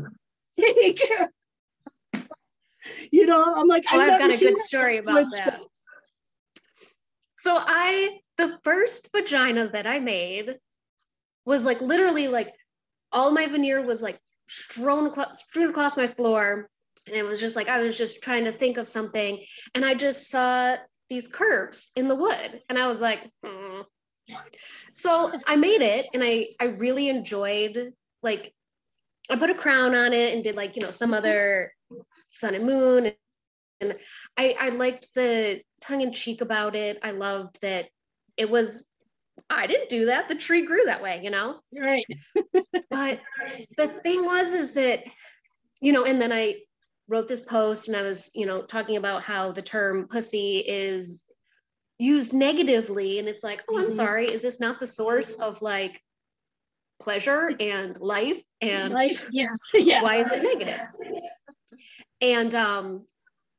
You 3.11 3.25
know 3.25 3.43
i'm 3.45 3.67
like 3.67 3.83
oh, 3.91 3.99
i've, 3.99 4.13
I've 4.13 4.19
got 4.19 4.33
a 4.33 4.37
good 4.37 4.57
story 4.59 4.97
about 4.97 5.29
that. 5.31 5.59
so 7.35 7.57
i 7.59 8.19
the 8.37 8.57
first 8.63 9.09
vagina 9.13 9.67
that 9.69 9.85
i 9.85 9.99
made 9.99 10.55
was 11.45 11.65
like 11.65 11.81
literally 11.81 12.29
like 12.29 12.53
all 13.11 13.31
my 13.31 13.47
veneer 13.47 13.85
was 13.85 14.01
like 14.01 14.19
strewn, 14.47 15.11
strewn 15.37 15.69
across 15.69 15.97
my 15.97 16.07
floor 16.07 16.69
and 17.07 17.15
it 17.15 17.23
was 17.23 17.39
just 17.39 17.55
like 17.55 17.67
i 17.67 17.81
was 17.81 17.97
just 17.97 18.21
trying 18.21 18.45
to 18.45 18.51
think 18.51 18.77
of 18.77 18.87
something 18.87 19.43
and 19.75 19.83
i 19.83 19.93
just 19.93 20.29
saw 20.29 20.75
these 21.09 21.27
curves 21.27 21.91
in 21.95 22.07
the 22.07 22.15
wood 22.15 22.61
and 22.69 22.77
i 22.77 22.87
was 22.87 22.99
like 22.99 23.29
hmm, 23.43 23.66
so 24.93 25.31
I 25.45 25.55
made 25.55 25.81
it 25.81 26.07
and 26.13 26.23
I 26.23 26.47
I 26.59 26.65
really 26.65 27.09
enjoyed 27.09 27.93
like 28.23 28.53
I 29.29 29.35
put 29.35 29.49
a 29.49 29.55
crown 29.55 29.93
on 29.95 30.13
it 30.13 30.33
and 30.33 30.43
did 30.43 30.55
like, 30.55 30.75
you 30.75 30.81
know, 30.81 30.91
some 30.91 31.13
other 31.13 31.73
sun 32.29 32.55
and 32.55 32.65
moon. 32.65 33.11
And 33.81 33.95
I, 34.37 34.55
I 34.59 34.69
liked 34.69 35.13
the 35.13 35.61
tongue 35.81 36.01
in 36.01 36.13
cheek 36.13 36.41
about 36.41 36.75
it. 36.75 36.99
I 37.03 37.11
loved 37.11 37.59
that 37.61 37.89
it 38.37 38.49
was, 38.49 38.85
I 39.49 39.67
didn't 39.67 39.89
do 39.89 40.05
that. 40.05 40.29
The 40.29 40.35
tree 40.35 40.65
grew 40.65 40.85
that 40.85 41.03
way, 41.03 41.21
you 41.23 41.29
know? 41.29 41.59
Right. 41.77 42.05
but 42.89 43.19
the 43.77 43.87
thing 44.03 44.25
was, 44.25 44.53
is 44.53 44.71
that, 44.73 45.03
you 45.81 45.91
know, 45.91 46.05
and 46.05 46.21
then 46.21 46.31
I 46.31 46.61
wrote 47.07 47.27
this 47.27 47.41
post 47.41 47.87
and 47.87 47.97
I 47.97 48.01
was, 48.01 48.31
you 48.33 48.45
know, 48.45 48.61
talking 48.63 48.97
about 48.97 49.23
how 49.23 49.51
the 49.51 49.61
term 49.61 50.07
pussy 50.07 50.59
is 50.59 51.21
used 51.99 52.33
negatively. 52.33 53.19
And 53.19 53.27
it's 53.27 53.43
like, 53.43 53.63
oh, 53.69 53.77
I'm 53.77 53.85
mm-hmm. 53.85 53.95
sorry. 53.95 54.31
Is 54.31 54.41
this 54.41 54.59
not 54.59 54.79
the 54.79 54.87
source 54.87 55.33
of 55.33 55.61
like 55.61 56.01
pleasure 56.99 57.51
and 57.59 57.99
life 57.99 58.41
and 58.61 58.93
life 58.93 59.27
yeah 59.31 59.47
yeah 59.73 60.01
why 60.01 60.15
is 60.15 60.31
it 60.31 60.41
negative 60.43 60.81
and 62.21 62.55
um 62.55 63.05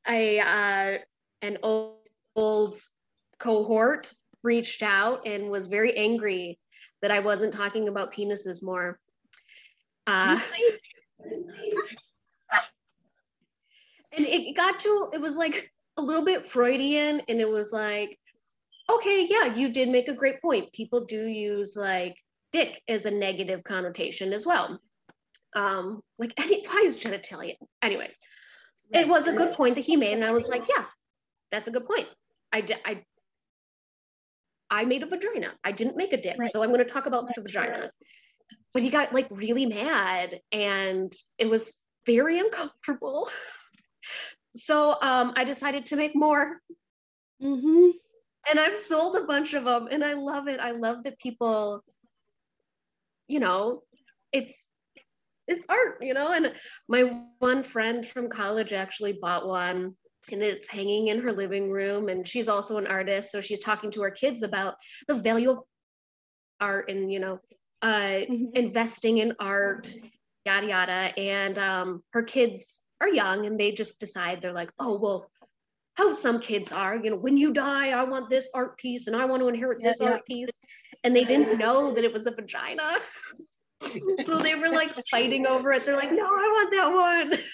i 0.05 0.37
uh 0.39 0.97
an 1.45 1.57
old, 1.63 1.95
old 2.35 2.75
cohort 3.39 4.13
reached 4.43 4.83
out 4.83 5.25
and 5.25 5.49
was 5.49 5.67
very 5.67 5.95
angry 5.95 6.59
that 7.01 7.11
i 7.11 7.19
wasn't 7.19 7.53
talking 7.53 7.87
about 7.87 8.13
penises 8.13 8.61
more 8.61 8.99
uh 10.07 10.39
and 14.11 14.25
it 14.25 14.55
got 14.55 14.79
to 14.79 15.09
it 15.13 15.21
was 15.21 15.37
like 15.37 15.71
a 15.97 16.01
little 16.01 16.25
bit 16.25 16.45
freudian 16.45 17.21
and 17.29 17.39
it 17.39 17.47
was 17.47 17.71
like 17.71 18.18
okay 18.89 19.27
yeah 19.29 19.53
you 19.53 19.69
did 19.69 19.89
make 19.89 20.07
a 20.07 20.13
great 20.13 20.41
point 20.41 20.71
people 20.73 21.05
do 21.05 21.25
use 21.25 21.75
like 21.75 22.15
dick 22.51 22.81
is 22.87 23.05
a 23.05 23.11
negative 23.11 23.63
connotation 23.63 24.33
as 24.33 24.45
well. 24.45 24.79
Um, 25.55 26.01
like 26.17 26.33
any 26.37 26.65
why 26.67 26.83
is 26.85 26.97
genitalia? 26.97 27.55
Anyways, 27.81 28.17
it 28.91 29.07
was 29.07 29.27
a 29.27 29.33
good 29.33 29.53
point 29.53 29.75
that 29.75 29.85
he 29.85 29.95
made, 29.95 30.13
and 30.13 30.25
I 30.25 30.31
was 30.31 30.47
like, 30.47 30.67
yeah, 30.67 30.85
that's 31.51 31.67
a 31.67 31.71
good 31.71 31.85
point. 31.85 32.07
I 32.51 32.61
did 32.61 32.77
I 32.85 33.03
I 34.69 34.85
made 34.85 35.03
a 35.03 35.07
vagina. 35.07 35.53
I 35.63 35.71
didn't 35.71 35.97
make 35.97 36.13
a 36.13 36.21
dick. 36.21 36.35
Right. 36.37 36.51
So 36.51 36.61
I'm 36.61 36.69
going 36.69 36.85
to 36.85 36.91
talk 36.91 37.07
about 37.07 37.27
the 37.33 37.41
vagina. 37.41 37.91
But 38.73 38.83
he 38.83 38.89
got 38.89 39.13
like 39.13 39.27
really 39.31 39.65
mad 39.65 40.39
and 40.51 41.11
it 41.37 41.49
was 41.49 41.77
very 42.05 42.39
uncomfortable. 42.39 43.29
so 44.55 44.95
um, 45.01 45.33
I 45.35 45.43
decided 45.43 45.87
to 45.87 45.95
make 45.95 46.15
more. 46.15 46.59
Mm-hmm. 47.41 47.89
And 48.47 48.59
I've 48.59 48.77
sold 48.77 49.15
a 49.15 49.25
bunch 49.25 49.53
of 49.53 49.65
them 49.65 49.87
and 49.89 50.03
I 50.03 50.13
love 50.13 50.47
it. 50.47 50.59
I 50.59 50.71
love 50.71 51.03
that 51.03 51.19
people 51.19 51.83
you 53.29 53.39
know, 53.39 53.83
it's 54.33 54.67
it's 55.47 55.65
art, 55.69 55.99
you 56.01 56.13
know. 56.13 56.33
And 56.33 56.53
my 56.89 57.21
one 57.39 57.63
friend 57.63 58.05
from 58.05 58.29
college 58.29 58.73
actually 58.73 59.13
bought 59.13 59.47
one 59.47 59.95
and 60.31 60.43
it's 60.43 60.67
hanging 60.67 61.07
in 61.07 61.23
her 61.23 61.31
living 61.31 61.71
room. 61.71 62.09
And 62.09 62.27
she's 62.27 62.49
also 62.49 62.77
an 62.77 62.87
artist. 62.87 63.31
So 63.31 63.39
she's 63.39 63.59
talking 63.59 63.89
to 63.91 64.01
her 64.01 64.11
kids 64.11 64.43
about 64.43 64.75
the 65.07 65.15
value 65.15 65.51
of 65.51 65.59
art 66.59 66.89
and, 66.89 67.11
you 67.11 67.19
know, 67.19 67.39
uh, 67.81 67.87
mm-hmm. 67.87 68.45
investing 68.53 69.19
in 69.19 69.33
art, 69.39 69.91
yada, 70.45 70.67
yada. 70.67 71.19
And 71.19 71.57
um, 71.57 72.03
her 72.11 72.23
kids 72.23 72.85
are 72.99 73.07
young 73.07 73.45
and 73.45 73.59
they 73.59 73.71
just 73.71 73.99
decide 73.99 74.41
they're 74.41 74.53
like, 74.53 74.71
oh, 74.77 74.99
well, 74.99 75.31
how 75.99 76.13
some 76.13 76.39
kids 76.39 76.71
are, 76.71 76.95
you 76.95 77.09
know, 77.09 77.17
when 77.17 77.35
you 77.35 77.51
die, 77.51 77.89
I 77.89 78.03
want 78.05 78.29
this 78.29 78.49
art 78.53 78.77
piece 78.77 79.07
and 79.07 79.15
I 79.17 79.25
want 79.25 79.41
to 79.41 79.49
inherit 79.49 79.81
this 79.81 79.99
yeah, 79.99 80.11
art 80.11 80.25
piece 80.25 80.49
and 81.03 81.13
they 81.13 81.25
didn't 81.25 81.59
know 81.59 81.91
that 81.91 82.05
it 82.05 82.13
was 82.13 82.25
a 82.25 82.31
vagina. 82.31 82.97
so 84.25 84.39
they 84.39 84.55
were 84.55 84.69
like 84.69 84.89
fighting 85.11 85.45
over 85.45 85.73
it. 85.73 85.85
They're 85.85 85.97
like, 85.97 86.11
no, 86.11 86.23
I 86.23 86.51
want 86.55 86.71
that 86.71 86.91
one. 86.91 87.39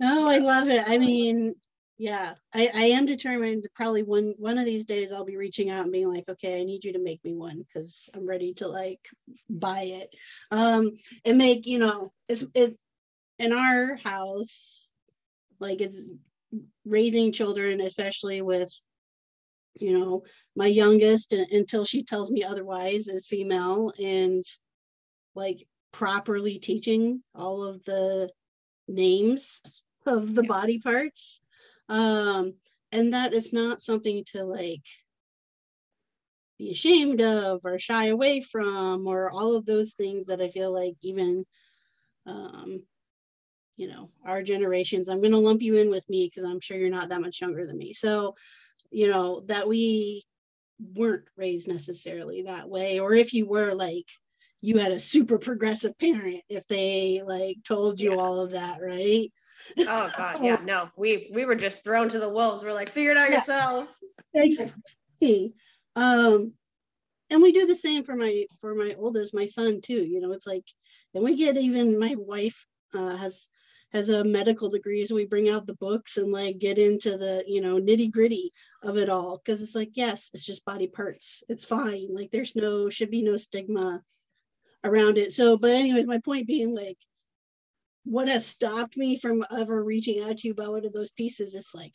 No, 0.00 0.26
I 0.26 0.38
love 0.38 0.68
it. 0.68 0.82
I 0.84 0.98
mean, 0.98 1.54
yeah, 1.96 2.32
I, 2.52 2.68
I 2.74 2.84
am 2.86 3.06
determined 3.06 3.68
probably 3.72 4.02
one 4.02 4.34
one 4.36 4.58
of 4.58 4.64
these 4.64 4.84
days 4.84 5.12
I'll 5.12 5.24
be 5.24 5.36
reaching 5.36 5.70
out 5.70 5.84
and 5.84 5.92
being 5.92 6.08
like, 6.08 6.28
okay, 6.28 6.60
I 6.60 6.64
need 6.64 6.84
you 6.84 6.92
to 6.94 6.98
make 6.98 7.22
me 7.22 7.34
one 7.34 7.62
because 7.62 8.10
I'm 8.12 8.26
ready 8.26 8.52
to 8.54 8.66
like 8.66 8.98
buy 9.48 9.82
it. 9.82 10.08
Um 10.50 10.90
and 11.24 11.38
make, 11.38 11.66
you 11.66 11.78
know, 11.78 12.12
it's 12.28 12.44
it 12.52 12.76
in 13.38 13.52
our 13.52 13.96
house, 13.96 14.81
like 15.62 15.80
it's 15.80 15.98
raising 16.84 17.32
children, 17.32 17.80
especially 17.80 18.42
with 18.42 18.70
you 19.74 19.98
know 19.98 20.24
my 20.54 20.66
youngest 20.66 21.32
until 21.32 21.84
she 21.84 22.02
tells 22.02 22.30
me 22.30 22.44
otherwise 22.44 23.08
is 23.08 23.26
female 23.26 23.90
and 24.02 24.44
like 25.34 25.66
properly 25.92 26.58
teaching 26.58 27.22
all 27.34 27.62
of 27.62 27.82
the 27.84 28.30
names 28.88 29.62
of 30.06 30.34
the 30.34 30.42
body 30.42 30.78
parts. 30.78 31.40
Um 31.88 32.54
and 32.90 33.14
that 33.14 33.32
is 33.32 33.52
not 33.52 33.80
something 33.80 34.24
to 34.32 34.44
like 34.44 34.84
be 36.58 36.70
ashamed 36.70 37.22
of 37.22 37.60
or 37.64 37.78
shy 37.78 38.06
away 38.06 38.42
from 38.42 39.06
or 39.06 39.30
all 39.30 39.56
of 39.56 39.64
those 39.66 39.94
things 39.94 40.26
that 40.26 40.40
i 40.40 40.48
feel 40.48 40.72
like 40.72 40.94
even 41.02 41.44
um 42.26 42.82
you 43.76 43.88
know 43.88 44.10
our 44.24 44.42
generations 44.42 45.08
i'm 45.08 45.20
going 45.20 45.32
to 45.32 45.38
lump 45.38 45.62
you 45.62 45.76
in 45.76 45.90
with 45.90 46.08
me 46.08 46.28
because 46.28 46.48
i'm 46.48 46.60
sure 46.60 46.76
you're 46.76 46.90
not 46.90 47.08
that 47.08 47.20
much 47.20 47.40
younger 47.40 47.66
than 47.66 47.78
me 47.78 47.94
so 47.94 48.34
you 48.92 49.08
know, 49.08 49.40
that 49.46 49.66
we 49.66 50.24
weren't 50.94 51.24
raised 51.36 51.66
necessarily 51.66 52.42
that 52.42 52.68
way. 52.68 53.00
Or 53.00 53.14
if 53.14 53.32
you 53.32 53.46
were 53.46 53.74
like, 53.74 54.06
you 54.60 54.78
had 54.78 54.92
a 54.92 55.00
super 55.00 55.38
progressive 55.38 55.98
parent 55.98 56.42
if 56.48 56.66
they 56.68 57.22
like 57.26 57.56
told 57.64 57.98
you 57.98 58.12
yeah. 58.12 58.18
all 58.18 58.40
of 58.40 58.52
that, 58.52 58.78
right? 58.80 59.32
Oh 59.80 60.10
god, 60.16 60.38
yeah, 60.42 60.60
no. 60.62 60.88
We 60.96 61.30
we 61.34 61.44
were 61.44 61.56
just 61.56 61.82
thrown 61.82 62.08
to 62.10 62.20
the 62.20 62.28
wolves. 62.28 62.62
We're 62.62 62.72
like, 62.72 62.90
figure 62.90 63.10
it 63.10 63.16
out 63.16 63.30
yeah. 63.30 63.38
yourself. 63.38 63.88
Exactly. 64.34 65.54
Um 65.96 66.52
and 67.30 67.42
we 67.42 67.50
do 67.50 67.66
the 67.66 67.74
same 67.74 68.04
for 68.04 68.14
my 68.14 68.44
for 68.60 68.74
my 68.74 68.94
oldest, 68.98 69.34
my 69.34 69.46
son 69.46 69.80
too. 69.80 70.04
You 70.04 70.20
know, 70.20 70.32
it's 70.32 70.46
like, 70.46 70.64
and 71.14 71.24
we 71.24 71.34
get 71.34 71.56
even 71.56 71.98
my 71.98 72.14
wife 72.16 72.66
uh, 72.94 73.16
has 73.16 73.48
has 73.92 74.08
a 74.08 74.24
medical 74.24 74.70
degree 74.70 75.04
so 75.04 75.14
we 75.14 75.26
bring 75.26 75.48
out 75.48 75.66
the 75.66 75.74
books 75.74 76.16
and 76.16 76.32
like 76.32 76.58
get 76.58 76.78
into 76.78 77.16
the 77.16 77.44
you 77.46 77.60
know 77.60 77.76
nitty 77.76 78.10
gritty 78.10 78.52
of 78.82 78.96
it 78.96 79.08
all 79.08 79.38
because 79.38 79.62
it's 79.62 79.74
like 79.74 79.90
yes 79.94 80.30
it's 80.32 80.44
just 80.44 80.64
body 80.64 80.86
parts. 80.86 81.42
It's 81.48 81.64
fine. 81.64 82.08
Like 82.10 82.30
there's 82.30 82.56
no 82.56 82.88
should 82.90 83.10
be 83.10 83.22
no 83.22 83.36
stigma 83.36 84.02
around 84.84 85.18
it. 85.18 85.32
So 85.32 85.56
but 85.56 85.70
anyways 85.70 86.06
my 86.06 86.18
point 86.18 86.46
being 86.46 86.74
like 86.74 86.98
what 88.04 88.28
has 88.28 88.44
stopped 88.44 88.96
me 88.96 89.16
from 89.16 89.44
ever 89.56 89.84
reaching 89.84 90.20
out 90.22 90.38
to 90.38 90.48
you 90.48 90.52
about 90.52 90.72
one 90.72 90.84
of 90.84 90.92
those 90.92 91.12
pieces 91.12 91.54
is 91.54 91.70
like 91.74 91.94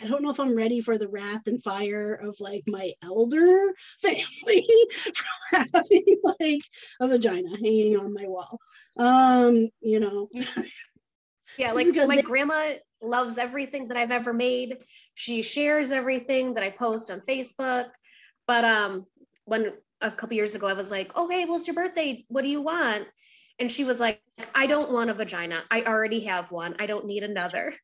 I 0.00 0.06
don't 0.06 0.22
know 0.22 0.30
if 0.30 0.38
I'm 0.38 0.56
ready 0.56 0.80
for 0.80 0.96
the 0.96 1.08
wrath 1.08 1.48
and 1.48 1.62
fire 1.62 2.14
of 2.14 2.36
like 2.38 2.62
my 2.68 2.92
elder 3.02 3.74
family 4.02 4.68
from 5.02 5.66
having 5.72 6.04
like 6.40 6.62
a 7.00 7.08
vagina 7.08 7.50
hanging 7.50 7.96
on 7.96 8.14
my 8.14 8.26
wall. 8.26 8.60
Um, 8.96 9.68
you 9.80 9.98
know, 9.98 10.28
Yeah, 11.58 11.72
like 11.72 11.88
my 11.94 12.16
they- 12.16 12.22
grandma 12.22 12.74
loves 13.02 13.36
everything 13.36 13.88
that 13.88 13.96
I've 13.96 14.12
ever 14.12 14.32
made. 14.32 14.78
She 15.14 15.42
shares 15.42 15.90
everything 15.90 16.54
that 16.54 16.62
I 16.62 16.70
post 16.70 17.10
on 17.10 17.20
Facebook. 17.28 17.88
But 18.46 18.64
um, 18.64 19.06
when 19.44 19.74
a 20.00 20.10
couple 20.10 20.36
years 20.36 20.54
ago, 20.54 20.68
I 20.68 20.72
was 20.72 20.90
like, 20.90 21.10
"Oh, 21.16 21.28
hey, 21.28 21.44
what's 21.44 21.66
your 21.66 21.74
birthday? 21.74 22.24
What 22.28 22.42
do 22.42 22.48
you 22.48 22.62
want?" 22.62 23.08
And 23.58 23.70
she 23.70 23.84
was 23.84 23.98
like, 23.98 24.22
"I 24.54 24.66
don't 24.66 24.92
want 24.92 25.10
a 25.10 25.14
vagina. 25.14 25.64
I 25.70 25.82
already 25.82 26.20
have 26.20 26.50
one. 26.52 26.76
I 26.78 26.86
don't 26.86 27.06
need 27.06 27.24
another." 27.24 27.74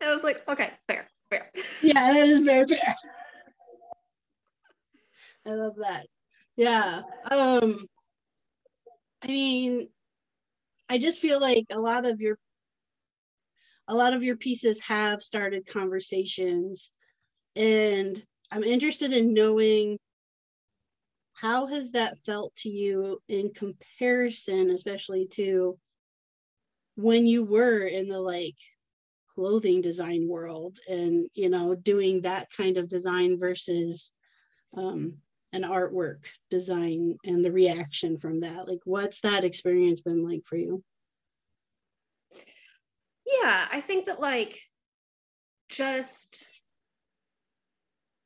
I 0.00 0.14
was 0.14 0.22
like, 0.22 0.46
"Okay, 0.48 0.70
fair, 0.86 1.08
fair." 1.30 1.50
Yeah, 1.80 2.12
that 2.12 2.28
is 2.28 2.40
very 2.40 2.66
fair. 2.66 2.94
I 5.46 5.54
love 5.54 5.76
that. 5.76 6.06
Yeah. 6.56 7.02
Um 7.30 7.78
I 9.22 9.26
mean, 9.28 9.88
I 10.88 10.98
just 10.98 11.20
feel 11.20 11.40
like 11.40 11.66
a 11.70 11.80
lot 11.80 12.06
of 12.06 12.20
your 12.20 12.38
a 13.88 13.94
lot 13.94 14.14
of 14.14 14.22
your 14.22 14.36
pieces 14.36 14.80
have 14.80 15.22
started 15.22 15.66
conversations. 15.66 16.92
And 17.54 18.22
I'm 18.50 18.64
interested 18.64 19.12
in 19.12 19.34
knowing 19.34 19.98
how 21.34 21.66
has 21.66 21.90
that 21.90 22.18
felt 22.24 22.54
to 22.54 22.68
you 22.68 23.20
in 23.28 23.52
comparison 23.52 24.70
especially 24.70 25.26
to 25.26 25.76
when 26.96 27.26
you 27.26 27.44
were 27.44 27.82
in 27.82 28.08
the 28.08 28.20
like 28.20 28.54
clothing 29.34 29.80
design 29.80 30.28
world 30.28 30.78
and 30.88 31.28
you 31.34 31.48
know 31.48 31.74
doing 31.74 32.20
that 32.20 32.48
kind 32.56 32.76
of 32.76 32.88
design 32.88 33.38
versus 33.38 34.12
um, 34.76 35.14
an 35.54 35.62
artwork 35.62 36.24
design 36.50 37.16
and 37.24 37.44
the 37.44 37.52
reaction 37.52 38.18
from 38.18 38.40
that 38.40 38.68
like 38.68 38.80
what's 38.84 39.20
that 39.20 39.44
experience 39.44 40.00
been 40.00 40.26
like 40.26 40.42
for 40.44 40.56
you 40.56 40.82
yeah 43.26 43.66
i 43.70 43.80
think 43.80 44.06
that 44.06 44.20
like 44.20 44.60
just 45.68 46.46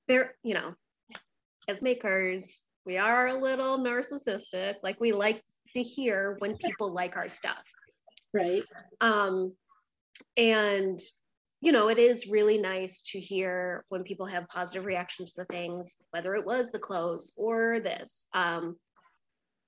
there 0.09 0.35
you 0.43 0.55
know 0.55 0.75
as 1.69 1.81
makers 1.83 2.65
we 2.89 2.97
are 2.97 3.27
a 3.27 3.39
little 3.39 3.79
narcissistic. 3.79 4.77
Like 4.83 4.99
we 4.99 5.13
like 5.13 5.45
to 5.75 5.83
hear 5.83 6.37
when 6.39 6.57
people 6.57 6.91
like 6.91 7.19
our 7.19 7.29
stuff. 7.29 7.63
Right. 8.33 8.63
Um, 9.03 9.53
and 10.39 10.99
you 11.61 11.73
know, 11.73 11.89
it 11.89 11.99
is 11.99 12.29
really 12.29 12.59
nice 12.59 13.03
to 13.03 13.19
hear 13.19 13.85
when 13.89 14.05
people 14.05 14.27
have 14.27 14.49
positive 14.49 14.85
reactions 14.85 15.33
to 15.35 15.45
things, 15.47 15.97
whether 16.11 16.35
it 16.35 16.47
was 16.47 16.71
the 16.71 16.79
clothes 16.79 17.33
or 17.37 17.81
this. 17.81 18.27
Um, 18.33 18.77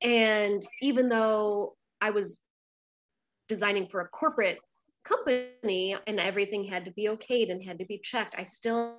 and 0.00 0.64
even 0.81 1.09
though 1.09 1.74
I 2.00 2.11
was 2.11 2.40
designing 3.48 3.88
for 3.88 4.00
a 4.00 4.09
corporate 4.09 4.61
company 5.05 5.96
and 6.07 6.20
everything 6.20 6.64
had 6.64 6.85
to 6.85 6.92
be 6.92 7.09
okayed 7.09 7.50
and 7.50 7.62
had 7.62 7.79
to 7.81 7.85
be 7.85 7.98
checked, 7.98 8.37
I 8.38 8.44
still 8.44 8.98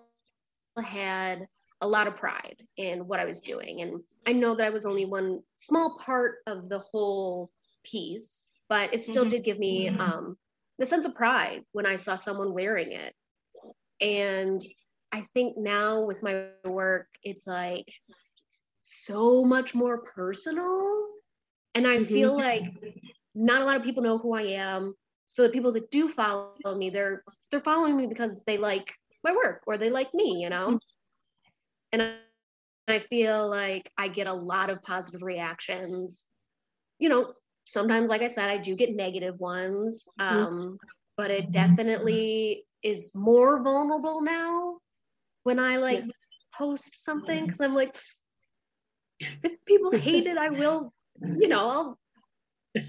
had 0.83 1.47
a 1.79 1.87
lot 1.87 2.07
of 2.07 2.15
pride 2.15 2.61
in 2.75 3.07
what 3.07 3.19
I 3.19 3.25
was 3.25 3.41
doing. 3.41 3.81
And 3.81 4.01
I 4.27 4.33
know 4.33 4.53
that 4.55 4.65
I 4.65 4.69
was 4.69 4.85
only 4.85 5.05
one 5.05 5.39
small 5.55 5.97
part 6.03 6.39
of 6.45 6.67
the 6.67 6.79
whole 6.79 7.49
piece, 7.83 8.49
but 8.67 8.93
it 8.93 9.01
still 9.01 9.23
mm-hmm. 9.23 9.29
did 9.29 9.43
give 9.45 9.59
me 9.59 9.89
mm-hmm. 9.89 10.01
um, 10.01 10.37
the 10.81 10.87
sense 10.87 11.05
of 11.05 11.13
pride 11.13 11.61
when 11.73 11.85
I 11.85 11.95
saw 11.95 12.15
someone 12.15 12.53
wearing 12.53 12.91
it. 12.91 13.13
And 14.01 14.59
I 15.11 15.21
think 15.35 15.55
now 15.55 16.01
with 16.05 16.23
my 16.23 16.45
work, 16.65 17.07
it's 17.23 17.45
like 17.45 17.93
so 18.81 19.45
much 19.45 19.75
more 19.75 20.01
personal. 20.01 21.07
And 21.75 21.85
I 21.85 21.97
mm-hmm. 21.97 22.05
feel 22.05 22.35
like 22.35 22.63
not 23.35 23.61
a 23.61 23.65
lot 23.65 23.75
of 23.75 23.83
people 23.83 24.01
know 24.01 24.17
who 24.17 24.33
I 24.33 24.41
am. 24.41 24.95
So 25.27 25.43
the 25.43 25.53
people 25.53 25.71
that 25.73 25.91
do 25.91 26.09
follow 26.09 26.55
me, 26.75 26.89
they're 26.89 27.23
they're 27.51 27.59
following 27.59 27.95
me 27.95 28.07
because 28.07 28.41
they 28.47 28.57
like 28.57 28.91
my 29.23 29.33
work 29.33 29.61
or 29.67 29.77
they 29.77 29.91
like 29.91 30.11
me, 30.15 30.41
you 30.41 30.49
know? 30.49 30.67
Mm-hmm. 30.69 32.01
And 32.01 32.15
I 32.87 32.97
feel 32.97 33.47
like 33.47 33.91
I 33.99 34.07
get 34.07 34.25
a 34.25 34.33
lot 34.33 34.71
of 34.71 34.81
positive 34.81 35.21
reactions. 35.21 36.25
You 36.97 37.09
know, 37.09 37.33
sometimes, 37.65 38.09
like 38.09 38.21
I 38.21 38.27
said, 38.27 38.49
I 38.49 38.57
do 38.57 38.75
get 38.75 38.95
negative 38.95 39.39
ones, 39.39 40.07
um, 40.19 40.77
but 41.17 41.31
it 41.31 41.51
definitely 41.51 42.65
is 42.83 43.11
more 43.13 43.61
vulnerable 43.63 44.21
now 44.21 44.77
when 45.43 45.59
I 45.59 45.77
like 45.77 45.99
yeah. 45.99 46.11
post 46.57 47.03
something 47.03 47.45
because 47.45 47.61
I'm 47.61 47.75
like, 47.75 47.95
if 49.19 49.53
people 49.65 49.91
hate 49.91 50.27
it, 50.27 50.37
I 50.37 50.49
will, 50.49 50.93
you 51.21 51.47
know, 51.47 51.69
I'll 51.69 51.99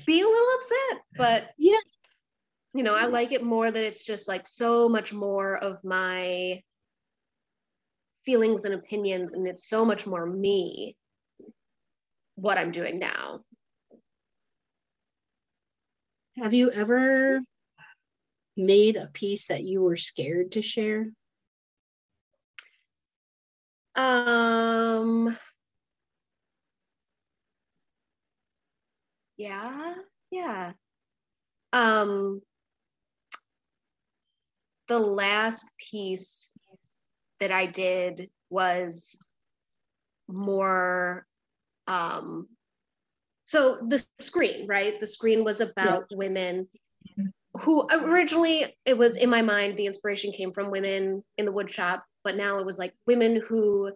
be 0.07 0.21
a 0.21 0.25
little 0.25 0.49
upset. 0.55 1.03
But 1.17 1.51
yeah, 1.59 1.79
you 2.75 2.83
know, 2.83 2.95
I 2.95 3.07
like 3.07 3.33
it 3.33 3.43
more 3.43 3.71
that 3.71 3.85
it's 3.85 4.05
just 4.05 4.29
like 4.29 4.47
so 4.47 4.89
much 4.89 5.13
more 5.13 5.57
of 5.57 5.83
my 5.85 6.63
feelings 8.25 8.65
and 8.65 8.75
opinions, 8.75 9.33
and 9.33 9.47
it's 9.47 9.69
so 9.69 9.85
much 9.85 10.07
more 10.07 10.25
me 10.25 10.97
what 12.37 12.57
I'm 12.57 12.71
doing 12.71 12.99
now. 12.99 13.41
Have 16.39 16.55
you 16.55 16.71
ever 16.71 17.41
made 18.57 18.97
a 18.97 19.09
piece 19.13 19.49
that 19.49 19.65
you 19.65 19.83
were 19.83 19.97
scared 19.99 20.53
to 20.53 20.63
share? 20.63 21.11
Um 23.95 25.37
Yeah, 29.37 29.95
yeah. 30.31 30.73
Um 31.73 32.43
the 34.89 34.99
last 34.99 35.67
piece 35.91 36.53
that 37.41 37.51
I 37.51 37.67
did 37.67 38.31
was 38.51 39.17
more 40.29 41.27
um 41.87 42.49
so 43.53 43.79
the 43.89 44.03
screen 44.19 44.67
right 44.67 44.99
the 44.99 45.07
screen 45.07 45.45
was 45.45 45.61
about 45.61 46.07
yeah. 46.11 46.17
women 46.17 46.67
who 47.61 47.87
originally 47.91 48.75
it 48.87 48.97
was 48.97 49.17
in 49.17 49.29
my 49.29 49.43
mind 49.43 49.77
the 49.77 49.87
inspiration 49.87 50.33
came 50.33 50.53
from 50.53 50.71
women 50.71 51.23
in 51.37 51.45
the 51.45 51.53
woodshop, 51.53 52.01
but 52.25 52.37
now 52.37 52.59
it 52.59 52.65
was 52.65 52.79
like 52.79 52.95
women 53.07 53.43
who 53.47 53.93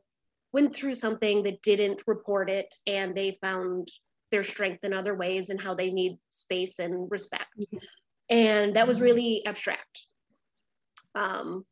went 0.53 0.75
through 0.75 0.92
something 0.92 1.42
that 1.42 1.62
didn't 1.62 2.03
report 2.07 2.51
it 2.51 2.75
and 2.87 3.14
they 3.14 3.38
found 3.40 3.88
their 4.31 4.42
strength 4.42 4.85
in 4.85 4.92
other 4.92 5.14
ways 5.14 5.49
and 5.49 5.61
how 5.61 5.75
they 5.75 5.90
need 5.90 6.19
space 6.29 6.79
and 6.79 7.11
respect 7.11 7.57
mm-hmm. 7.59 7.79
and 8.29 8.77
that 8.77 8.87
was 8.87 9.01
really 9.01 9.45
abstract 9.47 10.07
um, 11.14 11.64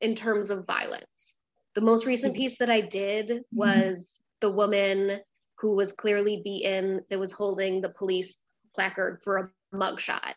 in 0.00 0.14
terms 0.14 0.48
of 0.48 0.66
violence. 0.66 1.36
The 1.74 1.82
most 1.82 2.06
recent 2.06 2.32
mm-hmm. 2.32 2.42
piece 2.42 2.58
that 2.58 2.70
I 2.70 2.80
did 2.80 3.28
mm-hmm. 3.28 3.56
was 3.56 4.22
the 4.40 4.50
woman 4.50 5.20
who 5.60 5.74
was 5.74 5.92
clearly 5.92 6.40
beaten 6.44 7.02
that 7.10 7.18
was 7.18 7.32
holding 7.32 7.80
the 7.80 7.88
police 7.88 8.38
placard 8.74 9.20
for 9.22 9.36
a 9.36 9.76
mugshot. 9.76 10.34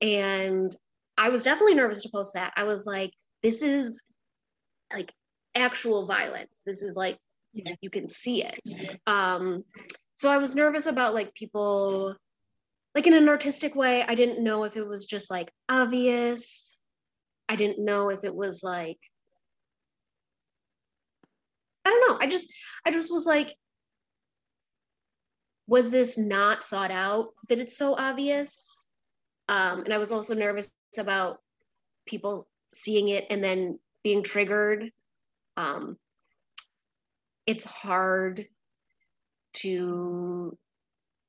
And 0.00 0.74
I 1.16 1.28
was 1.28 1.42
definitely 1.42 1.74
nervous 1.74 2.02
to 2.02 2.10
post 2.10 2.34
that. 2.34 2.52
I 2.56 2.64
was 2.64 2.86
like, 2.86 3.12
this 3.42 3.62
is 3.62 4.02
like 4.92 5.12
actual 5.54 6.06
violence. 6.06 6.60
This 6.66 6.82
is 6.82 6.96
like 6.96 7.18
you 7.80 7.90
can 7.90 8.08
see 8.08 8.44
it. 8.44 8.60
Um, 9.06 9.64
so 10.16 10.28
I 10.28 10.36
was 10.36 10.54
nervous 10.54 10.86
about 10.86 11.14
like 11.14 11.34
people 11.34 12.14
like 12.94 13.06
in 13.06 13.14
an 13.14 13.28
artistic 13.28 13.74
way. 13.74 14.02
I 14.02 14.14
didn't 14.14 14.44
know 14.44 14.64
if 14.64 14.76
it 14.76 14.86
was 14.86 15.06
just 15.06 15.30
like 15.30 15.50
obvious 15.68 16.76
I 17.48 17.56
didn't 17.56 17.84
know 17.84 18.10
if 18.10 18.24
it 18.24 18.34
was 18.34 18.62
like 18.62 18.98
I 21.84 21.90
don't 21.90 22.10
know. 22.10 22.18
I 22.20 22.28
just 22.28 22.52
I 22.84 22.90
just 22.90 23.12
was 23.12 23.26
like 23.26 23.54
was 25.66 25.90
this 25.90 26.16
not 26.16 26.64
thought 26.64 26.90
out 26.90 27.30
that 27.48 27.58
it's 27.58 27.76
so 27.76 27.94
obvious? 27.96 28.84
Um, 29.48 29.84
and 29.84 29.92
I 29.92 29.98
was 29.98 30.12
also 30.12 30.34
nervous 30.34 30.70
about 30.98 31.38
people 32.06 32.46
seeing 32.72 33.08
it 33.08 33.26
and 33.30 33.42
then 33.42 33.78
being 34.02 34.22
triggered. 34.22 34.90
Um, 35.56 35.96
it's 37.46 37.64
hard 37.64 38.46
to 39.54 40.56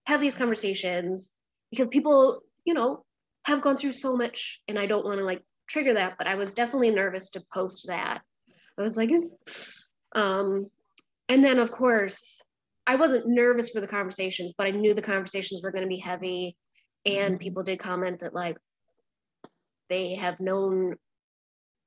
have 0.06 0.22
these 0.22 0.36
conversations 0.36 1.32
because 1.72 1.88
people, 1.88 2.42
you 2.66 2.74
know, 2.74 3.04
have 3.46 3.62
gone 3.62 3.78
through 3.78 3.94
so 3.94 4.16
much, 4.18 4.62
and 4.68 4.78
I 4.78 4.86
don't 4.86 5.06
want 5.06 5.20
to 5.20 5.26
like 5.26 5.44
trigger 5.68 5.94
that, 5.94 6.16
but 6.18 6.28
I 6.28 6.36
was 6.36 6.54
definitely 6.54 6.92
nervous 6.92 7.30
to 7.32 7.44
post 7.54 7.88
that. 7.88 8.22
I 8.78 8.82
was 8.82 8.98
like, 8.98 9.10
um, 10.14 10.70
and 11.30 11.44
then 11.44 11.60
of 11.60 11.72
course, 11.72 12.42
I 12.88 12.96
wasn't 12.96 13.28
nervous 13.28 13.70
for 13.70 13.82
the 13.82 13.88
conversations, 13.88 14.54
but 14.58 14.66
I 14.66 14.72
knew 14.72 14.94
the 14.94 15.02
conversations 15.02 15.62
were 15.62 15.72
going 15.72 15.84
to 15.84 15.90
be 15.90 15.98
heavy. 15.98 16.56
And 17.06 17.34
mm-hmm. 17.34 17.44
people 17.44 17.64
did 17.64 17.80
comment 17.80 18.22
that 18.22 18.34
like 18.34 18.58
they 19.90 20.16
have 20.16 20.40
known 20.40 20.96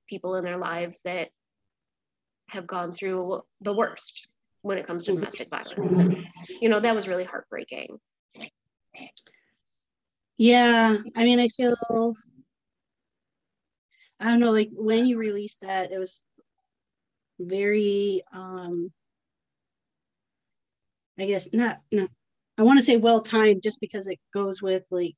people 0.07 0.37
in 0.37 0.45
their 0.45 0.59
lives 0.59 1.01
that 1.05 1.31
have 2.51 2.67
gone 2.67 2.93
through 2.93 3.43
the 3.63 3.73
worst 3.73 4.29
when 4.63 4.77
it 4.77 4.87
comes 4.87 5.07
to 5.07 5.13
mm-hmm. 5.13 5.21
domestic 5.21 5.49
violence. 5.49 5.97
And, 5.97 6.27
you 6.61 6.69
know, 6.69 6.81
that 6.81 6.95
was 6.95 7.09
really 7.09 7.25
heartbreaking. 7.25 7.99
Yeah. 10.37 10.99
I 11.17 11.25
mean, 11.25 11.41
I 11.41 11.49
feel 11.49 12.15
I 14.21 14.25
don't 14.25 14.41
know, 14.41 14.51
like 14.51 14.69
when 14.73 15.07
you 15.07 15.17
released 15.17 15.63
that, 15.63 15.93
it 15.93 15.99
was 15.99 16.25
very 17.39 18.21
um 18.35 18.93
I 21.21 21.27
guess 21.27 21.49
not 21.53 21.81
no 21.93 22.09
I 22.59 22.63
want 22.63 22.79
to 22.79 22.85
say 22.85 22.97
well 22.97 23.21
timed 23.23 23.63
just 23.63 23.81
because 23.81 24.09
it 24.09 24.19
goes 24.35 24.63
with 24.63 24.85
like 24.91 25.17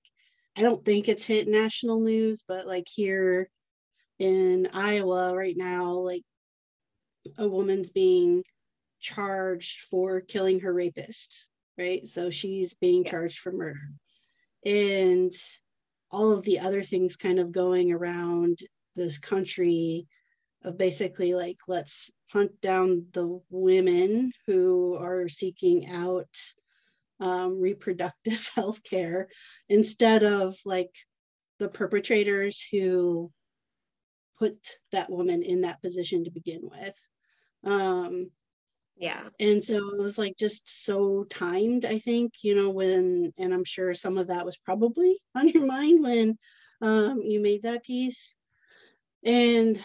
I 0.57 0.63
don't 0.63 0.83
think 0.83 1.09
it's 1.09 1.25
hit 1.25 1.49
national 1.49 2.01
news, 2.01 2.45
but 2.47 2.67
like 2.67 2.87
here 2.87 3.49
in 4.19 4.69
Iowa 4.73 5.35
right 5.35 5.57
now, 5.57 5.95
like 5.95 6.23
a 7.39 7.49
woman's 7.49 7.91
being 7.91 8.45
charged 9.01 9.81
for 9.91 10.21
killing 10.21 10.61
her 10.61 10.73
rapist, 10.73 11.47
right? 11.79 12.07
So 12.09 12.31
she's 12.31 12.75
being 12.75 13.05
charged 13.05 13.39
for 13.39 13.53
murder. 13.53 13.81
And 14.65 15.33
all 16.11 16.33
of 16.33 16.45
the 16.45 16.61
other 16.61 16.83
things 16.85 17.17
kind 17.17 17.39
of 17.39 17.51
going 17.53 17.91
around 17.91 18.59
this 18.95 19.19
country 19.19 20.07
of 20.65 20.79
basically 20.79 21.35
like 21.35 21.57
let's 21.67 22.11
hunt 22.33 22.61
down 22.61 23.07
the 23.13 23.41
women 23.51 24.33
who 24.47 24.97
are 25.01 25.29
seeking 25.29 25.89
out 25.91 26.29
um, 27.21 27.61
reproductive 27.61 28.49
health 28.55 28.83
care 28.83 29.29
instead 29.69 30.23
of 30.23 30.57
like 30.65 30.91
the 31.59 31.69
perpetrators 31.69 32.65
who 32.71 33.31
put 34.39 34.57
that 34.91 35.11
woman 35.11 35.43
in 35.43 35.61
that 35.61 35.81
position 35.83 36.25
to 36.25 36.31
begin 36.31 36.61
with. 36.63 36.99
Um, 37.65 38.31
yeah. 38.97 39.29
and 39.41 39.63
so 39.65 39.77
it 39.77 40.01
was 40.01 40.19
like 40.19 40.37
just 40.39 40.85
so 40.85 41.25
timed 41.31 41.87
i 41.87 41.99
think 41.99 42.35
you 42.43 42.55
know 42.55 42.69
when 42.69 43.33
and 43.39 43.55
i'm 43.55 43.65
sure 43.65 43.95
some 43.95 44.19
of 44.19 44.27
that 44.29 44.45
was 44.45 44.59
probably 44.59 45.17
on 45.35 45.49
your 45.49 45.67
mind 45.67 46.03
when 46.03 46.39
um, 46.83 47.23
you 47.23 47.41
made 47.41 47.63
that 47.63 47.85
piece. 47.85 48.37
And 49.25 49.81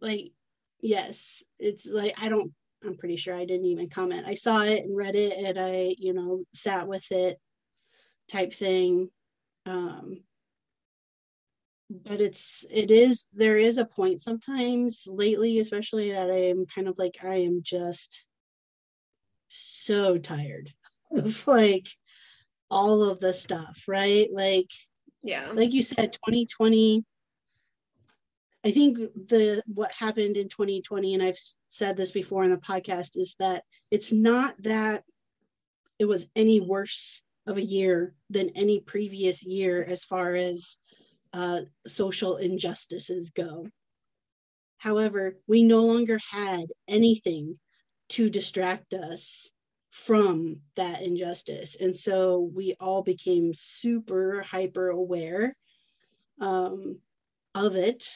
like 0.00 0.32
yes 0.80 1.42
it's 1.58 1.88
like 1.90 2.14
i 2.20 2.28
don't 2.28 2.52
I'm 2.84 2.96
pretty 2.96 3.16
sure 3.16 3.34
I 3.34 3.44
didn't 3.44 3.66
even 3.66 3.88
comment. 3.88 4.26
I 4.26 4.34
saw 4.34 4.62
it 4.62 4.84
and 4.84 4.96
read 4.96 5.16
it 5.16 5.36
and 5.36 5.58
I, 5.58 5.96
you 5.98 6.12
know, 6.12 6.44
sat 6.54 6.86
with 6.86 7.04
it 7.10 7.38
type 8.28 8.54
thing. 8.54 9.10
Um, 9.66 10.20
but 11.90 12.20
it's 12.20 12.66
it 12.70 12.90
is 12.90 13.26
there 13.32 13.56
is 13.56 13.78
a 13.78 13.84
point 13.84 14.20
sometimes 14.22 15.04
lately 15.06 15.58
especially 15.58 16.12
that 16.12 16.30
i 16.30 16.36
am 16.36 16.66
kind 16.66 16.86
of 16.86 16.94
like 16.98 17.16
i 17.24 17.36
am 17.36 17.62
just 17.62 18.26
so 19.48 20.18
tired 20.18 20.70
of 21.12 21.46
like 21.46 21.88
all 22.70 23.02
of 23.02 23.20
the 23.20 23.32
stuff 23.32 23.82
right 23.88 24.28
like 24.34 24.68
yeah 25.22 25.50
like 25.54 25.72
you 25.72 25.82
said 25.82 26.12
2020 26.12 27.04
i 28.64 28.70
think 28.70 28.98
the 28.98 29.62
what 29.66 29.90
happened 29.92 30.36
in 30.36 30.48
2020 30.48 31.14
and 31.14 31.22
i've 31.22 31.38
said 31.68 31.96
this 31.96 32.12
before 32.12 32.44
in 32.44 32.50
the 32.50 32.56
podcast 32.56 33.16
is 33.16 33.34
that 33.38 33.64
it's 33.90 34.12
not 34.12 34.54
that 34.62 35.04
it 35.98 36.06
was 36.06 36.26
any 36.36 36.60
worse 36.60 37.22
of 37.46 37.56
a 37.56 37.62
year 37.62 38.14
than 38.30 38.50
any 38.50 38.80
previous 38.80 39.44
year 39.44 39.84
as 39.88 40.04
far 40.04 40.34
as 40.34 40.78
uh, 41.32 41.60
social 41.86 42.36
injustices 42.36 43.30
go. 43.30 43.66
However, 44.76 45.38
we 45.46 45.62
no 45.62 45.82
longer 45.82 46.18
had 46.30 46.66
anything 46.86 47.58
to 48.10 48.30
distract 48.30 48.94
us 48.94 49.50
from 49.90 50.60
that 50.76 51.02
injustice. 51.02 51.76
And 51.80 51.96
so 51.96 52.50
we 52.54 52.76
all 52.78 53.02
became 53.02 53.52
super 53.54 54.42
hyper 54.42 54.88
aware 54.88 55.56
um, 56.40 57.00
of 57.54 57.74
it. 57.74 58.06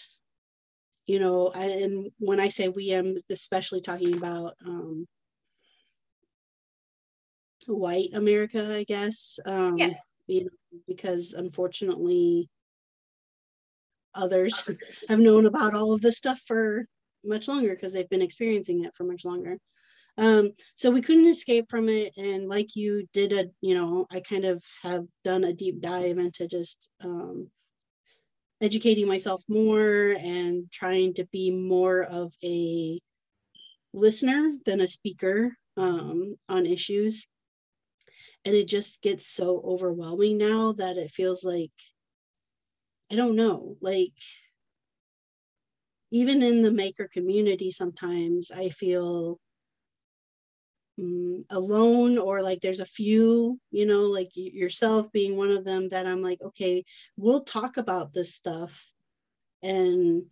You 1.06 1.18
know, 1.18 1.52
I, 1.54 1.64
and 1.64 2.10
when 2.18 2.40
I 2.40 2.48
say 2.48 2.68
we, 2.68 2.92
I'm 2.92 3.18
especially 3.28 3.80
talking 3.80 4.16
about 4.16 4.54
um, 4.64 5.06
white 7.66 8.10
America, 8.14 8.74
I 8.74 8.84
guess. 8.84 9.38
Um, 9.44 9.78
yeah. 9.78 9.94
You 10.26 10.44
know, 10.44 10.50
because 10.86 11.32
unfortunately, 11.32 12.48
others 14.14 14.70
have 15.08 15.18
known 15.18 15.46
about 15.46 15.74
all 15.74 15.92
of 15.92 16.00
this 16.00 16.16
stuff 16.16 16.40
for 16.46 16.86
much 17.24 17.48
longer 17.48 17.70
because 17.70 17.92
they've 17.92 18.08
been 18.08 18.22
experiencing 18.22 18.84
it 18.84 18.94
for 18.94 19.04
much 19.04 19.24
longer. 19.24 19.58
Um, 20.18 20.50
so 20.74 20.90
we 20.90 21.00
couldn't 21.00 21.28
escape 21.28 21.66
from 21.70 21.88
it. 21.88 22.12
And 22.16 22.48
like 22.48 22.76
you 22.76 23.06
did 23.12 23.32
a, 23.32 23.46
you 23.60 23.74
know, 23.74 24.06
I 24.10 24.20
kind 24.20 24.44
of 24.44 24.62
have 24.82 25.04
done 25.24 25.44
a 25.44 25.52
deep 25.52 25.80
dive 25.80 26.18
into 26.18 26.46
just 26.46 26.88
um, 27.02 27.50
educating 28.62 29.08
myself 29.08 29.42
more 29.48 30.14
and 30.18 30.70
trying 30.70 31.12
to 31.14 31.24
be 31.26 31.50
more 31.50 32.04
of 32.04 32.32
a 32.44 33.00
listener 33.92 34.56
than 34.64 34.80
a 34.80 34.86
speaker 34.86 35.56
um, 35.76 36.36
on 36.48 36.64
issues. 36.64 37.26
And 38.44 38.54
it 38.54 38.68
just 38.68 39.02
gets 39.02 39.26
so 39.26 39.60
overwhelming 39.64 40.38
now 40.38 40.72
that 40.72 40.96
it 40.96 41.10
feels 41.10 41.44
like 41.44 41.72
I 43.10 43.16
don't 43.16 43.36
know, 43.36 43.76
like 43.82 44.12
even 46.10 46.42
in 46.42 46.62
the 46.62 46.72
maker 46.72 47.08
community, 47.12 47.70
sometimes 47.70 48.50
I 48.50 48.70
feel 48.70 49.38
alone 51.50 52.18
or 52.18 52.42
like 52.42 52.60
there's 52.60 52.80
a 52.80 52.86
few, 52.86 53.58
you 53.70 53.86
know, 53.86 54.02
like 54.02 54.30
yourself 54.34 55.10
being 55.12 55.36
one 55.36 55.50
of 55.50 55.64
them 55.64 55.88
that 55.90 56.06
I'm 56.06 56.22
like, 56.22 56.40
okay, 56.42 56.84
we'll 57.16 57.42
talk 57.42 57.76
about 57.76 58.12
this 58.12 58.34
stuff. 58.34 58.90
And 59.62 60.24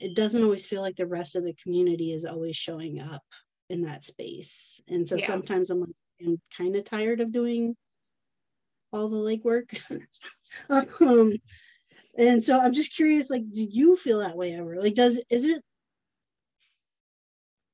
it 0.00 0.14
doesn't 0.14 0.42
always 0.42 0.66
feel 0.66 0.82
like 0.82 0.96
the 0.96 1.06
rest 1.06 1.36
of 1.36 1.44
the 1.44 1.54
community 1.54 2.12
is 2.12 2.24
always 2.24 2.56
showing 2.56 3.00
up 3.00 3.22
in 3.70 3.82
that 3.82 4.04
space. 4.04 4.80
And 4.88 5.06
so 5.06 5.16
yeah. 5.16 5.26
sometimes 5.26 5.70
I'm 5.70 5.80
like, 5.80 5.90
I'm 6.24 6.40
kind 6.56 6.76
of 6.76 6.84
tired 6.84 7.20
of 7.20 7.32
doing 7.32 7.76
all 8.92 9.08
the 9.08 9.16
legwork. 9.16 9.78
um, 11.00 11.34
and 12.18 12.42
so 12.42 12.58
i'm 12.58 12.72
just 12.72 12.94
curious 12.94 13.30
like 13.30 13.48
do 13.52 13.62
you 13.62 13.96
feel 13.96 14.18
that 14.18 14.36
way 14.36 14.54
ever 14.54 14.76
like 14.78 14.94
does 14.94 15.22
is 15.30 15.44
it 15.44 15.62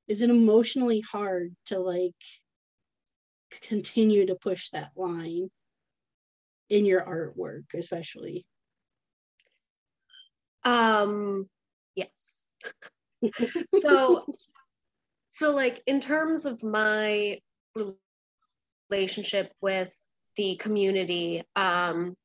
is 0.08 0.22
it 0.22 0.30
emotionally 0.30 1.00
hard 1.00 1.54
to 1.66 1.78
like 1.78 2.12
continue 3.62 4.26
to 4.26 4.34
push 4.34 4.70
that 4.70 4.90
line 4.96 5.50
in 6.68 6.84
your 6.84 7.02
artwork 7.04 7.64
especially? 7.74 8.44
Um 10.64 11.48
yes. 11.94 12.48
So 13.74 14.24
so 15.30 15.54
like 15.54 15.82
in 15.86 16.00
terms 16.00 16.44
of 16.44 16.62
my 16.62 17.40
relationship 18.90 19.52
with 19.60 19.92
the 20.36 20.56
community 20.56 21.42
um 21.56 22.16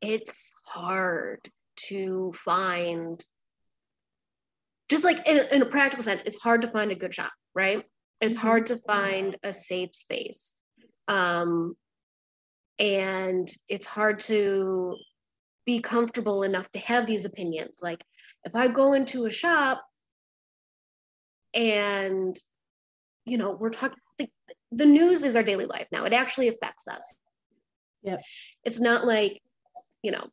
it's 0.00 0.54
hard 0.64 1.40
to 1.76 2.32
find 2.32 3.24
just 4.88 5.04
like 5.04 5.26
in, 5.26 5.38
in, 5.50 5.62
a 5.62 5.66
practical 5.66 6.02
sense 6.02 6.22
it's 6.24 6.40
hard 6.40 6.62
to 6.62 6.68
find 6.68 6.90
a 6.90 6.94
good 6.94 7.14
shop 7.14 7.32
right? 7.58 7.82
It's 8.20 8.36
mm-hmm. 8.36 8.46
hard 8.46 8.66
to 8.68 8.76
find 8.76 9.36
a 9.42 9.52
safe 9.52 9.94
space. 9.94 10.54
Um, 11.08 11.74
and 12.78 13.52
it's 13.68 13.86
hard 13.86 14.20
to 14.20 14.96
be 15.66 15.80
comfortable 15.80 16.44
enough 16.44 16.70
to 16.72 16.78
have 16.78 17.06
these 17.06 17.24
opinions. 17.24 17.80
Like 17.82 18.04
if 18.44 18.54
i 18.54 18.68
go 18.68 18.92
into 18.92 19.26
a 19.26 19.30
shop 19.30 19.82
and 21.52 22.38
you 23.24 23.36
know 23.36 23.50
we're 23.50 23.70
talking 23.70 23.98
the, 24.18 24.28
the 24.70 24.86
news 24.86 25.24
is 25.24 25.34
our 25.34 25.42
daily 25.42 25.66
life 25.66 25.88
now. 25.90 26.04
It 26.04 26.12
actually 26.12 26.48
affects 26.48 26.86
us. 26.86 27.16
Yep. 28.04 28.22
It's 28.64 28.78
not 28.78 29.04
like 29.04 29.42
you 30.02 30.12
know 30.12 30.26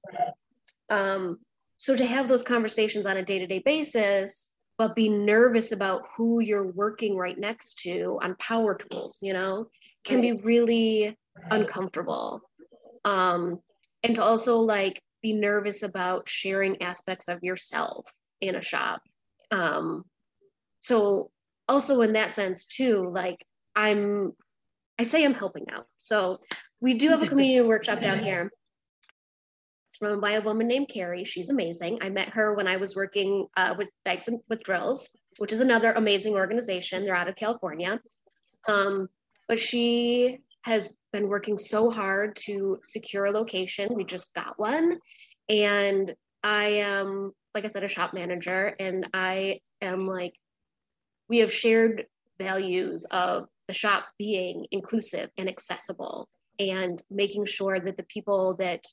um, 0.90 1.40
so 1.78 1.96
to 1.96 2.06
have 2.06 2.28
those 2.28 2.44
conversations 2.44 3.06
on 3.06 3.18
a 3.18 3.24
day-to-day 3.24 3.60
basis 3.60 4.52
but 4.78 4.96
be 4.96 5.08
nervous 5.08 5.72
about 5.72 6.04
who 6.18 6.42
you're 6.42 6.72
working 6.72 7.16
right 7.16 7.38
next 7.38 7.80
to 7.80 8.20
on 8.22 8.36
power 8.36 8.76
tools 8.76 9.20
you 9.22 9.34
know 9.34 9.68
can 10.04 10.22
be 10.22 10.34
really 10.34 11.18
uncomfortable. 11.52 12.42
Um, 13.04 13.60
and 14.04 14.16
to 14.16 14.24
also 14.24 14.58
like 14.58 15.02
be 15.22 15.34
nervous 15.34 15.84
about 15.84 16.30
sharing 16.30 16.82
aspects 16.82 17.28
of 17.28 17.44
yourself 17.44 18.06
in 18.42 18.56
a 18.56 18.62
shop. 18.62 19.02
Um, 19.52 20.06
so 20.80 21.32
also 21.68 22.02
in 22.02 22.14
that 22.14 22.32
sense 22.32 22.66
too 22.66 23.10
like 23.12 23.44
i'm 23.76 24.32
i 25.00 25.04
say 25.04 25.26
i'm 25.26 25.34
helping 25.34 25.66
out. 25.72 25.88
So 25.98 26.40
we 26.80 26.94
do 26.94 27.10
have 27.10 27.24
a 27.24 27.28
community 27.30 27.68
workshop 27.68 28.02
down 28.02 28.20
here 28.20 28.52
it's 29.96 30.02
run 30.02 30.20
by 30.20 30.34
a 30.34 30.42
woman 30.42 30.68
named 30.68 30.90
Carrie. 30.90 31.24
She's 31.24 31.50
amazing. 31.50 32.00
I 32.02 32.10
met 32.10 32.30
her 32.30 32.54
when 32.54 32.68
I 32.68 32.78
was 32.78 32.96
working 32.96 33.48
uh, 33.56 33.76
with 33.78 33.90
Dykes 34.04 34.28
and 34.28 34.42
with 34.50 34.64
Drills, 34.64 35.16
which 35.38 35.54
is 35.54 35.62
another 35.62 35.94
amazing 35.94 36.34
organization. 36.34 37.06
They're 37.06 37.16
out 37.16 37.30
of 37.30 37.36
California. 37.36 38.02
Um, 38.68 39.08
but 39.48 39.60
she 39.60 40.40
has 40.64 40.94
been 41.14 41.30
working 41.30 41.58
so 41.58 41.90
hard 41.90 42.36
to 42.48 42.80
secure 42.84 43.26
a 43.26 43.32
location. 43.32 43.94
We 43.94 44.04
just 44.04 44.34
got 44.34 44.60
one. 44.60 45.00
And 45.48 46.14
I 46.44 46.66
am, 46.66 47.32
like 47.54 47.64
I 47.64 47.68
said, 47.68 47.84
a 47.84 47.88
shop 47.88 48.14
manager. 48.14 48.76
And 48.80 49.08
I 49.14 49.62
am 49.82 50.08
like, 50.08 50.34
we 51.30 51.40
have 51.40 51.54
shared 51.54 52.06
values 52.38 53.06
of 53.12 53.48
the 53.68 53.74
shop 53.74 54.08
being 54.20 54.66
inclusive 54.72 55.30
and 55.38 55.48
accessible 55.48 56.28
and 56.60 57.02
making 57.10 57.46
sure 57.46 57.80
that 57.80 57.96
the 57.98 58.04
people 58.04 58.56
that 58.56 58.86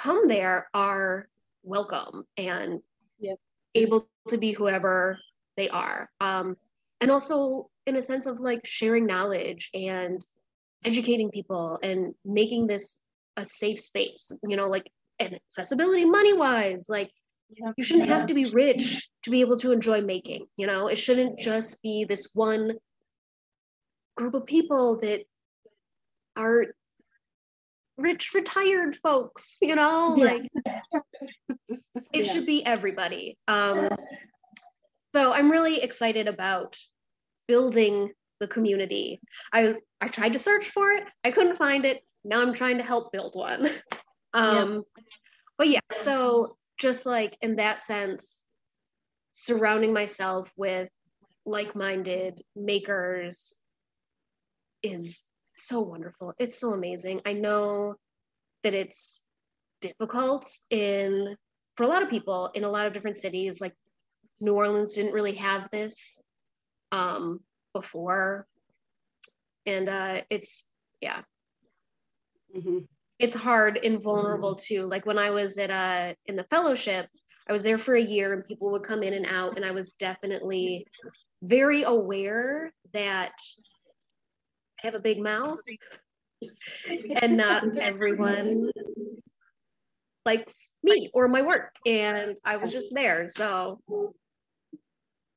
come 0.00 0.28
there 0.28 0.68
are 0.72 1.28
welcome 1.62 2.24
and 2.36 2.80
yep. 3.18 3.38
able 3.74 4.08
to 4.28 4.38
be 4.38 4.52
whoever 4.52 5.18
they 5.56 5.68
are. 5.68 6.08
Um, 6.20 6.56
and 7.00 7.10
also 7.10 7.68
in 7.86 7.96
a 7.96 8.02
sense 8.02 8.26
of 8.26 8.40
like 8.40 8.66
sharing 8.66 9.06
knowledge 9.06 9.70
and 9.74 10.24
educating 10.84 11.30
people 11.30 11.78
and 11.82 12.14
making 12.24 12.66
this 12.66 13.00
a 13.36 13.44
safe 13.44 13.78
space, 13.78 14.32
you 14.42 14.56
know, 14.56 14.68
like 14.68 14.90
and 15.18 15.34
accessibility 15.34 16.06
money 16.06 16.32
wise, 16.32 16.86
like 16.88 17.10
yeah. 17.50 17.72
you 17.76 17.84
shouldn't 17.84 18.08
have 18.08 18.26
to 18.26 18.34
be 18.34 18.44
rich 18.44 19.10
to 19.24 19.30
be 19.30 19.42
able 19.42 19.58
to 19.58 19.72
enjoy 19.72 20.00
making, 20.00 20.46
you 20.56 20.66
know, 20.66 20.86
it 20.88 20.96
shouldn't 20.96 21.38
just 21.38 21.82
be 21.82 22.06
this 22.08 22.30
one 22.32 22.72
group 24.16 24.32
of 24.32 24.46
people 24.46 24.96
that 25.00 25.24
are 26.36 26.68
rich 28.00 28.32
retired 28.34 28.96
folks 28.96 29.56
you 29.60 29.74
know 29.74 30.16
yeah. 30.16 30.24
like 30.24 30.48
it 31.68 31.80
yeah. 32.12 32.22
should 32.22 32.46
be 32.46 32.64
everybody 32.64 33.36
um 33.48 33.88
so 35.14 35.32
i'm 35.32 35.50
really 35.50 35.82
excited 35.82 36.26
about 36.26 36.76
building 37.46 38.10
the 38.40 38.48
community 38.48 39.20
i 39.52 39.74
i 40.00 40.08
tried 40.08 40.32
to 40.32 40.38
search 40.38 40.68
for 40.68 40.90
it 40.90 41.04
i 41.24 41.30
couldn't 41.30 41.56
find 41.56 41.84
it 41.84 42.02
now 42.24 42.40
i'm 42.40 42.54
trying 42.54 42.78
to 42.78 42.84
help 42.84 43.12
build 43.12 43.34
one 43.34 43.68
um 44.34 44.74
yeah. 44.74 45.02
but 45.58 45.68
yeah 45.68 45.80
so 45.92 46.56
just 46.78 47.04
like 47.04 47.36
in 47.42 47.56
that 47.56 47.80
sense 47.80 48.44
surrounding 49.32 49.92
myself 49.92 50.50
with 50.56 50.88
like-minded 51.46 52.40
makers 52.56 53.56
is 54.82 55.22
so 55.66 55.80
wonderful. 55.80 56.34
It's 56.38 56.58
so 56.58 56.72
amazing. 56.72 57.20
I 57.24 57.32
know 57.32 57.96
that 58.62 58.74
it's 58.74 59.22
difficult 59.80 60.46
in 60.70 61.36
for 61.76 61.84
a 61.84 61.88
lot 61.88 62.02
of 62.02 62.10
people 62.10 62.50
in 62.54 62.64
a 62.64 62.68
lot 62.68 62.86
of 62.86 62.92
different 62.92 63.16
cities 63.16 63.60
like 63.60 63.74
New 64.40 64.52
Orleans 64.54 64.94
didn't 64.94 65.12
really 65.12 65.34
have 65.36 65.70
this 65.70 66.20
um 66.92 67.40
before 67.72 68.46
and 69.66 69.88
uh 69.88 70.22
it's 70.30 70.70
yeah 71.00 71.22
mm-hmm. 72.56 72.78
it's 73.18 73.34
hard 73.34 73.78
and 73.82 74.02
vulnerable 74.02 74.54
mm-hmm. 74.54 74.74
too 74.74 74.86
like 74.86 75.06
when 75.06 75.18
i 75.18 75.30
was 75.30 75.56
at 75.58 75.70
uh 75.70 76.14
in 76.26 76.36
the 76.36 76.44
fellowship 76.44 77.06
i 77.48 77.52
was 77.52 77.62
there 77.62 77.78
for 77.78 77.94
a 77.94 78.02
year 78.02 78.32
and 78.32 78.44
people 78.44 78.72
would 78.72 78.82
come 78.82 79.02
in 79.02 79.14
and 79.14 79.26
out 79.26 79.56
and 79.56 79.64
i 79.64 79.70
was 79.70 79.92
definitely 79.92 80.86
very 81.42 81.84
aware 81.84 82.72
that 82.92 83.32
have 84.82 84.94
a 84.94 85.00
big 85.00 85.20
mouth 85.20 85.58
and 87.22 87.36
not 87.36 87.64
everyone 87.78 88.70
likes 90.26 90.72
me 90.82 91.10
or 91.14 91.28
my 91.28 91.42
work 91.42 91.74
and 91.86 92.36
i 92.44 92.56
was 92.56 92.72
just 92.72 92.88
there 92.92 93.28
so 93.28 93.80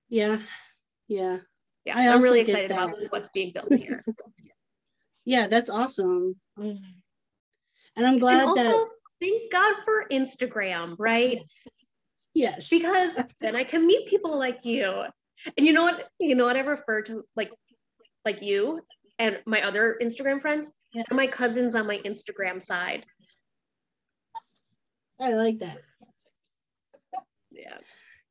yeah 0.09 0.37
yeah 1.07 1.37
yeah, 1.85 1.97
I 1.97 2.03
am 2.03 2.21
really 2.21 2.39
excited 2.39 2.71
about 2.71 2.95
what's 3.09 3.29
being 3.29 3.51
built 3.53 3.73
here. 3.73 4.01
yeah, 5.25 5.47
that's 5.47 5.69
awesome. 5.69 6.35
Mm-hmm. 6.57 6.83
And 7.95 8.07
I'm 8.07 8.19
glad 8.19 8.39
and 8.39 8.49
also, 8.49 8.63
that 8.63 8.87
thank 9.19 9.51
God 9.51 9.75
for 9.83 10.05
Instagram, 10.09 10.95
right? 10.97 11.33
Yes. 11.33 11.63
yes. 12.33 12.69
Because 12.69 13.19
then 13.39 13.55
I 13.55 13.63
can 13.63 13.85
meet 13.85 14.07
people 14.07 14.37
like 14.37 14.63
you. 14.63 15.03
And 15.57 15.65
you 15.65 15.73
know 15.73 15.83
what? 15.83 16.07
You 16.19 16.35
know 16.35 16.45
what 16.45 16.55
I 16.55 16.61
refer 16.61 17.01
to 17.03 17.25
like 17.35 17.51
like 18.23 18.41
you 18.41 18.79
and 19.23 19.39
my 19.45 19.65
other 19.65 19.97
Instagram 20.01 20.41
friends? 20.41 20.71
Yeah. 20.93 21.03
my 21.11 21.27
cousins 21.27 21.73
on 21.73 21.87
my 21.87 21.99
Instagram 21.99 22.61
side. 22.61 23.05
I 25.19 25.31
like 25.31 25.59
that. 25.59 25.77
Yeah. 27.51 27.77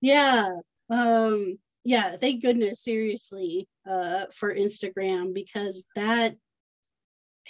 Yeah. 0.00 0.52
Um 0.90 1.58
yeah 1.84 2.16
thank 2.16 2.42
goodness 2.42 2.80
seriously 2.80 3.68
uh 3.88 4.26
for 4.32 4.54
instagram 4.54 5.34
because 5.34 5.84
that 5.96 6.34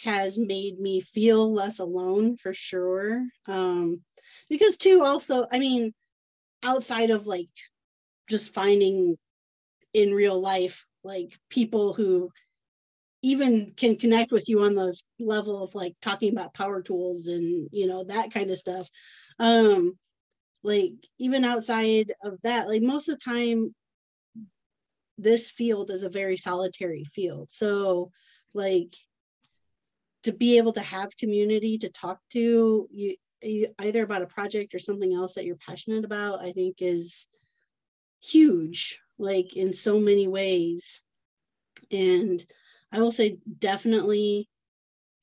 has 0.03 0.39
made 0.39 0.81
me 0.81 1.01
feel 1.01 1.53
less 1.53 1.79
alone 1.79 2.37
for 2.37 2.55
sure 2.55 3.27
um 3.47 4.01
because 4.49 4.77
too 4.77 5.03
also 5.03 5.47
i 5.53 5.59
mean 5.59 5.93
outside 6.63 7.11
of 7.11 7.27
like 7.27 7.51
just 8.29 8.55
finding 8.55 9.19
in 9.93 10.15
real 10.15 10.41
life 10.41 10.87
like 11.05 11.39
people 11.51 11.93
who 11.93 12.31
even 13.23 13.73
can 13.77 13.97
connect 13.97 14.33
with 14.33 14.49
you 14.49 14.63
on 14.63 14.75
this 14.75 15.05
level 15.21 15.63
of 15.63 15.75
like 15.75 15.95
talking 16.03 16.33
about 16.33 16.55
power 16.55 16.83
tools 16.83 17.29
and 17.29 17.69
you 17.73 17.87
know 17.87 18.05
that 18.05 18.33
kind 18.33 18.51
of 18.51 18.59
stuff 18.59 18.89
um 19.39 19.97
like 20.65 20.93
even 21.19 21.45
outside 21.45 22.13
of 22.25 22.37
that 22.43 22.69
like 22.69 22.83
most 22.83 23.09
of 23.09 23.19
the 23.19 23.25
time 23.25 23.75
this 25.19 25.51
field 25.51 25.91
is 25.91 26.03
a 26.03 26.09
very 26.09 26.37
solitary 26.37 27.05
field. 27.05 27.49
So, 27.51 28.11
like, 28.55 28.95
to 30.25 30.33
be 30.33 30.59
able 30.59 30.73
to 30.73 30.81
have 30.81 31.17
community 31.17 31.79
to 31.79 31.89
talk 31.89 32.19
to 32.33 32.89
you, 32.91 33.17
either 33.81 34.03
about 34.03 34.23
a 34.23 34.27
project 34.27 34.75
or 34.75 34.79
something 34.79 35.13
else 35.15 35.35
that 35.35 35.45
you're 35.45 35.57
passionate 35.57 36.05
about, 36.05 36.41
I 36.41 36.53
think 36.53 36.77
is 36.79 37.27
huge, 38.21 39.01
like 39.19 39.57
in 39.57 39.75
so 39.75 39.99
many 39.99 40.29
ways. 40.29 41.03
And 41.91 42.45
I 42.93 43.01
will 43.01 43.13
say, 43.13 43.39
definitely, 43.59 44.49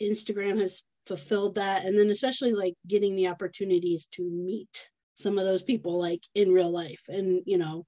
Instagram 0.02 0.60
has 0.60 0.84
fulfilled 1.06 1.56
that. 1.56 1.86
And 1.86 1.98
then, 1.98 2.10
especially 2.10 2.54
like 2.54 2.76
getting 2.88 3.16
the 3.16 3.28
opportunities 3.28 4.08
to 4.14 4.24
meet 4.24 4.90
some 5.16 5.38
of 5.38 5.46
those 5.46 5.64
people 5.64 6.00
like 6.00 6.24
in 6.36 6.54
real 6.54 6.72
life 6.72 7.02
and, 7.10 7.42
you 7.46 7.58
know, 7.58 7.86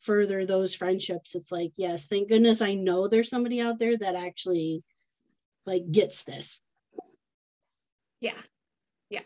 further 0.00 0.46
those 0.46 0.74
friendships. 0.74 1.34
It's 1.34 1.52
like 1.52 1.72
yes 1.76 2.06
thank 2.06 2.30
goodness 2.30 2.62
i 2.62 2.72
know 2.72 3.06
there's 3.06 3.28
somebody 3.28 3.60
out 3.60 3.78
there 3.78 3.96
that 3.98 4.14
actually 4.14 4.82
like 5.66 5.90
gets 5.90 6.24
this. 6.24 6.60
Yeah. 8.20 8.32
Yeah. 9.08 9.20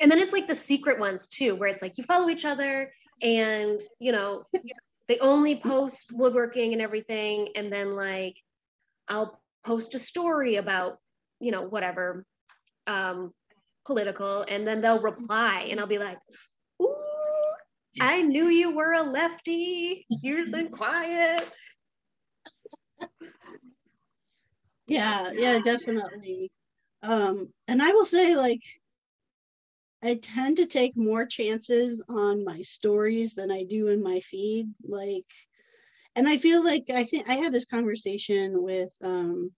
And 0.00 0.10
then 0.10 0.18
it's 0.18 0.32
like 0.32 0.46
the 0.46 0.54
secret 0.54 0.98
ones 0.98 1.26
too 1.26 1.54
where 1.54 1.68
it's 1.68 1.82
like 1.82 1.98
you 1.98 2.04
follow 2.04 2.28
each 2.28 2.44
other 2.44 2.92
and 3.22 3.80
you 3.98 4.12
know 4.12 4.44
they 5.08 5.18
only 5.20 5.60
post 5.60 6.12
woodworking 6.12 6.72
and 6.72 6.82
everything. 6.82 7.48
And 7.54 7.72
then 7.72 7.96
like 7.96 8.36
i'll 9.08 9.40
post 9.64 9.94
a 9.94 9.98
story 9.98 10.56
about 10.56 10.98
you 11.40 11.50
know 11.50 11.62
whatever 11.62 12.24
um 12.86 13.32
political 13.84 14.44
and 14.48 14.66
then 14.66 14.80
they'll 14.80 15.00
reply 15.00 15.68
and 15.70 15.80
i'll 15.80 15.86
be 15.86 15.98
like 15.98 16.18
ooh, 16.82 16.94
I 18.00 18.22
knew 18.22 18.48
you 18.48 18.74
were 18.74 18.92
a 18.92 19.02
lefty. 19.02 20.06
You've 20.22 20.52
been 20.52 20.68
quiet. 20.68 21.50
Yeah, 24.86 25.32
yeah, 25.34 25.58
definitely. 25.58 26.50
Um, 27.02 27.48
and 27.66 27.82
I 27.82 27.92
will 27.92 28.06
say, 28.06 28.36
like, 28.36 28.62
I 30.02 30.14
tend 30.14 30.58
to 30.58 30.66
take 30.66 30.96
more 30.96 31.26
chances 31.26 32.02
on 32.08 32.44
my 32.44 32.60
stories 32.62 33.34
than 33.34 33.50
I 33.50 33.64
do 33.64 33.88
in 33.88 34.02
my 34.02 34.20
feed. 34.20 34.72
Like, 34.82 35.26
and 36.18 36.28
I 36.28 36.36
feel 36.36 36.64
like 36.64 36.90
I 36.90 37.04
think 37.04 37.28
I 37.28 37.34
had 37.34 37.52
this 37.52 37.64
conversation 37.64 38.60
with 38.60 38.92
um, 39.02 39.52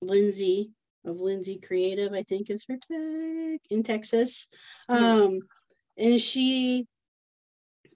Lindsay 0.00 0.70
of 1.04 1.18
Lindsay 1.18 1.58
Creative, 1.58 2.12
I 2.12 2.22
think 2.22 2.50
is 2.50 2.64
her 2.68 2.76
tag 2.76 3.60
in 3.68 3.82
Texas. 3.82 4.46
Um, 4.88 5.40
and 5.96 6.20
she 6.20 6.86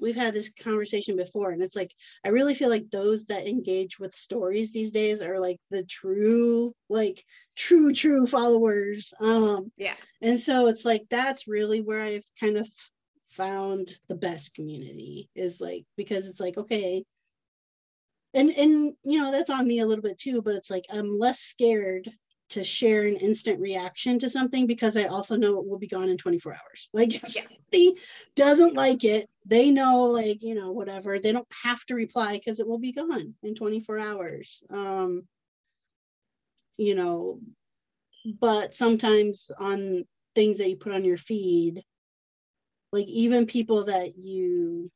we've 0.00 0.16
had 0.16 0.34
this 0.34 0.50
conversation 0.60 1.14
before 1.14 1.52
and 1.52 1.62
it's 1.62 1.76
like 1.76 1.92
i 2.26 2.28
really 2.30 2.56
feel 2.56 2.68
like 2.68 2.90
those 2.90 3.26
that 3.26 3.46
engage 3.46 4.00
with 4.00 4.12
stories 4.12 4.72
these 4.72 4.90
days 4.90 5.22
are 5.22 5.38
like 5.38 5.58
the 5.70 5.84
true 5.84 6.74
like 6.88 7.24
true 7.54 7.92
true 7.92 8.26
followers. 8.26 9.14
Um 9.20 9.70
yeah. 9.76 9.94
and 10.20 10.36
so 10.36 10.66
it's 10.66 10.84
like 10.84 11.04
that's 11.08 11.46
really 11.46 11.80
where 11.80 12.02
i've 12.02 12.26
kind 12.40 12.56
of 12.56 12.68
found 13.30 13.92
the 14.08 14.16
best 14.16 14.54
community 14.54 15.30
is 15.36 15.60
like 15.60 15.84
because 15.96 16.26
it's 16.26 16.40
like 16.40 16.58
okay 16.58 17.04
and 18.34 18.50
and 18.50 18.94
you 19.04 19.18
know 19.18 19.30
that's 19.30 19.50
on 19.50 19.66
me 19.66 19.80
a 19.80 19.86
little 19.86 20.02
bit 20.02 20.18
too 20.18 20.40
but 20.42 20.54
it's 20.54 20.70
like 20.70 20.84
i'm 20.90 21.18
less 21.18 21.40
scared 21.40 22.10
to 22.52 22.62
share 22.62 23.06
an 23.06 23.16
instant 23.16 23.58
reaction 23.60 24.18
to 24.18 24.28
something 24.28 24.66
because 24.66 24.94
I 24.94 25.04
also 25.04 25.36
know 25.36 25.58
it 25.58 25.66
will 25.66 25.78
be 25.78 25.86
gone 25.86 26.10
in 26.10 26.18
24 26.18 26.52
hours. 26.52 26.88
Like 26.92 27.14
if 27.14 27.22
yeah. 27.22 27.44
somebody 27.44 27.96
doesn't 28.36 28.74
like 28.74 29.04
it, 29.04 29.30
they 29.46 29.70
know 29.70 30.02
like, 30.04 30.42
you 30.42 30.54
know, 30.54 30.70
whatever. 30.70 31.18
They 31.18 31.32
don't 31.32 31.48
have 31.62 31.82
to 31.86 31.94
reply 31.94 32.34
because 32.34 32.60
it 32.60 32.68
will 32.68 32.78
be 32.78 32.92
gone 32.92 33.34
in 33.42 33.54
24 33.54 33.98
hours. 33.98 34.62
Um, 34.68 35.22
you 36.76 36.94
know, 36.94 37.40
but 38.38 38.74
sometimes 38.74 39.50
on 39.58 40.02
things 40.34 40.58
that 40.58 40.68
you 40.68 40.76
put 40.76 40.92
on 40.92 41.04
your 41.04 41.16
feed, 41.16 41.82
like 42.92 43.06
even 43.06 43.46
people 43.46 43.84
that 43.84 44.18
you 44.18 44.90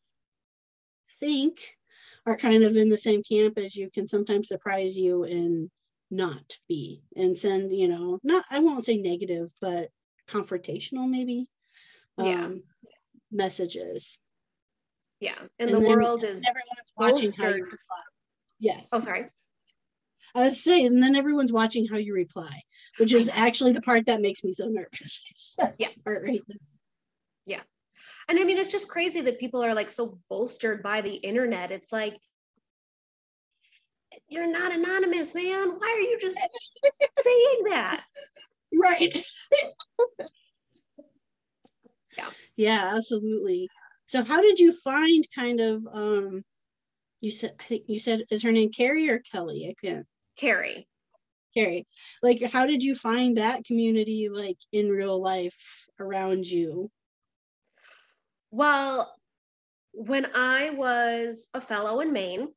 think 1.20 1.78
are 2.26 2.36
kind 2.36 2.62
of 2.62 2.76
in 2.76 2.88
the 2.88 2.98
same 2.98 3.22
camp 3.22 3.56
as 3.58 3.76
you 3.76 3.90
can 3.90 4.06
sometimes 4.06 4.48
surprise 4.48 4.96
you 4.96 5.24
in 5.24 5.70
not 6.10 6.56
be 6.68 7.02
and 7.16 7.36
send 7.36 7.72
you 7.72 7.88
know 7.88 8.18
not 8.22 8.44
i 8.50 8.58
won't 8.58 8.84
say 8.84 8.96
negative 8.96 9.50
but 9.60 9.88
confrontational 10.28 11.08
maybe 11.08 11.48
yeah. 12.18 12.44
um, 12.44 12.62
messages. 13.30 14.18
Yeah. 15.20 15.38
And, 15.58 15.70
and 15.70 15.82
the 15.82 15.88
world 15.88 16.24
is 16.24 16.42
everyone's 16.46 16.92
watching 16.96 17.32
how 17.42 17.54
you 17.54 17.64
reply. 17.64 18.02
Yes. 18.58 18.88
Oh 18.92 18.98
sorry. 18.98 19.24
I 20.34 20.44
was 20.44 20.62
saying, 20.62 20.86
and 20.86 21.02
then 21.02 21.16
everyone's 21.16 21.52
watching 21.52 21.86
how 21.86 21.96
you 21.96 22.12
reply, 22.12 22.60
which 22.98 23.14
is 23.14 23.30
actually 23.32 23.72
the 23.72 23.80
part 23.80 24.04
that 24.06 24.20
makes 24.20 24.44
me 24.44 24.52
so 24.52 24.66
nervous. 24.66 25.56
yeah. 25.78 25.88
Part 26.04 26.22
right 26.24 26.42
there. 26.46 26.58
And 28.28 28.38
I 28.38 28.44
mean, 28.44 28.58
it's 28.58 28.72
just 28.72 28.88
crazy 28.88 29.20
that 29.20 29.38
people 29.38 29.62
are 29.64 29.74
like 29.74 29.90
so 29.90 30.18
bolstered 30.28 30.82
by 30.82 31.00
the 31.00 31.14
internet. 31.14 31.70
It's 31.70 31.92
like 31.92 32.16
you're 34.28 34.50
not 34.50 34.72
anonymous, 34.72 35.34
man. 35.34 35.68
Why 35.78 35.94
are 35.96 36.00
you 36.00 36.18
just 36.20 36.36
saying 37.20 37.64
that? 37.66 38.04
Right. 38.74 39.16
yeah. 42.18 42.30
Yeah, 42.56 42.92
absolutely. 42.96 43.68
So 44.06 44.24
how 44.24 44.40
did 44.40 44.58
you 44.58 44.72
find 44.72 45.26
kind 45.34 45.60
of 45.60 45.86
um 45.92 46.42
you 47.20 47.30
said 47.30 47.52
I 47.60 47.64
think 47.64 47.84
you 47.86 48.00
said 48.00 48.22
is 48.30 48.42
her 48.42 48.52
name 48.52 48.70
Carrie 48.70 49.08
or 49.08 49.20
Kelly? 49.20 49.68
I 49.68 49.86
can't 49.86 50.06
Carrie. 50.36 50.88
Carrie. 51.56 51.86
Like 52.22 52.42
how 52.52 52.66
did 52.66 52.82
you 52.82 52.94
find 52.94 53.36
that 53.36 53.64
community 53.64 54.28
like 54.28 54.58
in 54.72 54.88
real 54.88 55.20
life 55.20 55.86
around 56.00 56.46
you? 56.46 56.90
Well, 58.56 59.14
when 59.92 60.28
I 60.34 60.70
was 60.70 61.46
a 61.52 61.60
fellow 61.60 62.00
in 62.00 62.10
Maine, 62.10 62.48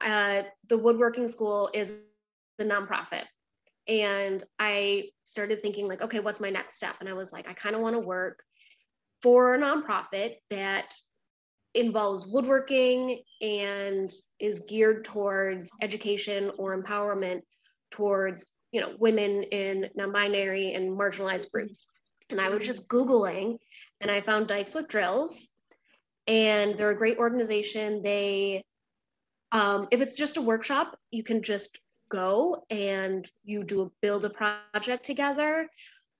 uh, 0.00 0.42
the 0.68 0.76
woodworking 0.76 1.28
school 1.28 1.70
is 1.72 2.00
a 2.58 2.64
nonprofit. 2.64 3.22
And 3.86 4.42
I 4.58 5.10
started 5.22 5.62
thinking, 5.62 5.86
like, 5.86 6.02
okay, 6.02 6.18
what's 6.18 6.40
my 6.40 6.50
next 6.50 6.74
step? 6.74 6.96
And 6.98 7.08
I 7.08 7.12
was 7.12 7.32
like, 7.32 7.46
I 7.46 7.52
kind 7.52 7.76
of 7.76 7.82
want 7.82 7.94
to 7.94 8.00
work 8.00 8.42
for 9.22 9.54
a 9.54 9.58
nonprofit 9.60 10.38
that 10.50 10.92
involves 11.72 12.26
woodworking 12.26 13.22
and 13.40 14.12
is 14.40 14.58
geared 14.68 15.04
towards 15.04 15.70
education 15.80 16.50
or 16.58 16.76
empowerment 16.76 17.42
towards 17.92 18.44
you 18.72 18.80
know 18.80 18.90
women 18.98 19.44
in 19.44 19.88
non-binary 19.94 20.74
and 20.74 20.98
marginalized 20.98 21.50
groups 21.52 21.86
and 22.30 22.40
i 22.40 22.48
was 22.48 22.64
just 22.64 22.88
googling 22.88 23.58
and 24.00 24.10
i 24.10 24.20
found 24.20 24.46
dykes 24.46 24.74
with 24.74 24.88
drills. 24.88 25.48
And 26.26 26.78
they're 26.78 26.90
a 26.90 26.96
great 26.96 27.18
organization. 27.18 28.02
They 28.02 28.64
um, 29.52 29.88
if 29.90 30.00
it's 30.00 30.16
just 30.16 30.36
a 30.36 30.42
workshop 30.42 30.98
you 31.10 31.22
can 31.22 31.42
just 31.42 31.78
go 32.08 32.64
and 32.70 33.28
you 33.44 33.62
do 33.62 33.82
a 33.82 33.90
build 34.00 34.24
a 34.24 34.30
project 34.30 35.04
together. 35.04 35.68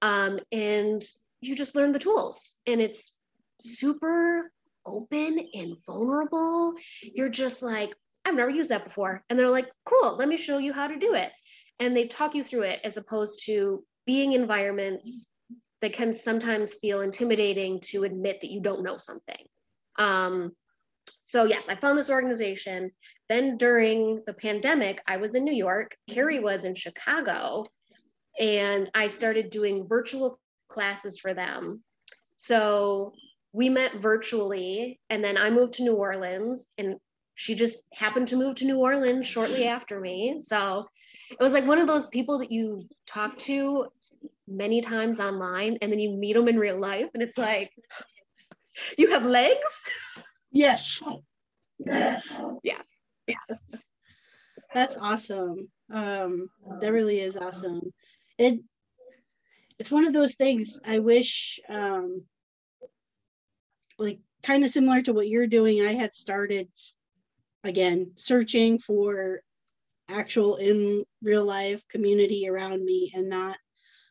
Um, 0.03 0.41
and 0.53 1.03
you 1.41 1.55
just 1.55 1.75
learn 1.75 1.93
the 1.93 1.99
tools. 1.99 2.53
And 2.67 2.81
it's 2.81 3.17
super 3.61 4.51
open 4.87 5.49
and 5.55 5.77
vulnerable. 5.87 6.75
You're 7.03 7.31
just 7.31 7.63
like 7.63 7.95
i've 8.27 8.35
never 8.35 8.51
used 8.51 8.71
that 8.71 8.85
before. 8.85 9.23
And 9.29 9.39
they're 9.39 9.51
like 9.51 9.71
cool 9.85 10.17
let 10.17 10.29
me 10.29 10.37
show 10.37 10.59
you 10.59 10.73
how 10.73 10.87
to 10.87 10.99
do 10.99 11.15
it. 11.15 11.33
And 11.81 11.97
they 11.97 12.07
talk 12.07 12.35
you 12.35 12.43
through 12.43 12.63
it 12.63 12.81
as 12.85 12.97
opposed 12.97 13.45
to 13.47 13.83
being 14.07 14.33
environments 14.33 15.29
that 15.85 15.93
can 15.93 16.15
sometimes 16.15 16.73
feel 16.73 17.03
intimidating 17.03 17.79
to 17.79 18.05
admit 18.05 18.41
that 18.41 18.51
you 18.51 18.59
don't 18.59 18.83
know 18.83 18.97
something. 18.97 19.45
Um, 19.99 20.53
so 21.25 21.45
yes 21.45 21.69
i 21.69 21.75
found 21.75 21.99
this 21.99 22.09
organization. 22.09 22.91
Then 23.29 23.59
during 23.59 24.23
the 24.27 24.33
pandemic 24.33 25.03
i 25.07 25.19
was 25.19 25.35
in 25.35 25.45
new 25.45 25.55
york 25.55 25.95
carrie 26.09 26.41
was 26.41 26.65
in 26.65 26.75
chicago 26.75 27.67
and 28.41 28.91
i 28.95 29.07
started 29.07 29.51
doing 29.51 29.87
virtual 29.87 30.41
classes 30.69 31.19
for 31.19 31.35
them. 31.35 31.83
So 32.37 33.13
we 33.53 33.69
met 33.69 33.97
virtually 33.97 34.99
and 35.11 35.23
then 35.23 35.37
i 35.37 35.51
moved 35.51 35.75
to 35.75 35.83
new 35.83 35.97
orleans 35.97 36.67
and 36.79 36.97
she 37.35 37.55
just 37.55 37.77
happened 37.93 38.29
to 38.29 38.37
move 38.37 38.55
to 38.57 38.65
new 38.65 38.79
orleans 38.79 39.27
shortly 39.27 39.67
after 39.67 40.01
me. 40.01 40.39
So 40.41 40.87
it 41.31 41.43
was 41.43 41.53
like 41.53 41.67
one 41.67 41.79
of 41.79 41.87
those 41.87 42.07
people 42.07 42.39
that 42.39 42.51
you 42.51 42.89
talk 43.07 43.37
to 43.51 43.87
many 44.47 44.81
times 44.81 45.21
online 45.21 45.79
and 45.81 45.91
then 45.91 45.99
you 45.99 46.11
meet 46.11 46.35
them 46.35 46.49
in 46.49 46.59
real 46.59 46.79
life 46.79 47.09
and 47.15 47.23
it's 47.23 47.39
like 47.39 47.71
you 48.99 49.11
have 49.11 49.25
legs? 49.25 49.81
Yes. 50.53 51.01
Yes. 51.79 52.43
Yeah. 52.63 52.83
Yeah. 53.27 53.57
That's 54.75 54.97
awesome. 54.97 55.69
Um 55.93 56.49
that 56.81 56.93
really 56.93 57.21
is 57.21 57.37
awesome. 57.37 57.93
It 58.39 58.61
it's 59.79 59.91
one 59.91 60.07
of 60.07 60.13
those 60.13 60.35
things 60.35 60.79
i 60.87 60.99
wish 60.99 61.61
um 61.69 62.23
like 63.99 64.19
kind 64.43 64.65
of 64.65 64.71
similar 64.71 65.03
to 65.03 65.13
what 65.13 65.29
you're 65.29 65.47
doing 65.47 65.85
i 65.85 65.93
had 65.93 66.15
started 66.15 66.69
again 67.65 68.11
searching 68.15 68.79
for 68.79 69.41
actual 70.09 70.57
in 70.57 71.03
real 71.23 71.45
life 71.45 71.83
community 71.89 72.49
around 72.49 72.85
me 72.85 73.11
and 73.15 73.29
not 73.29 73.57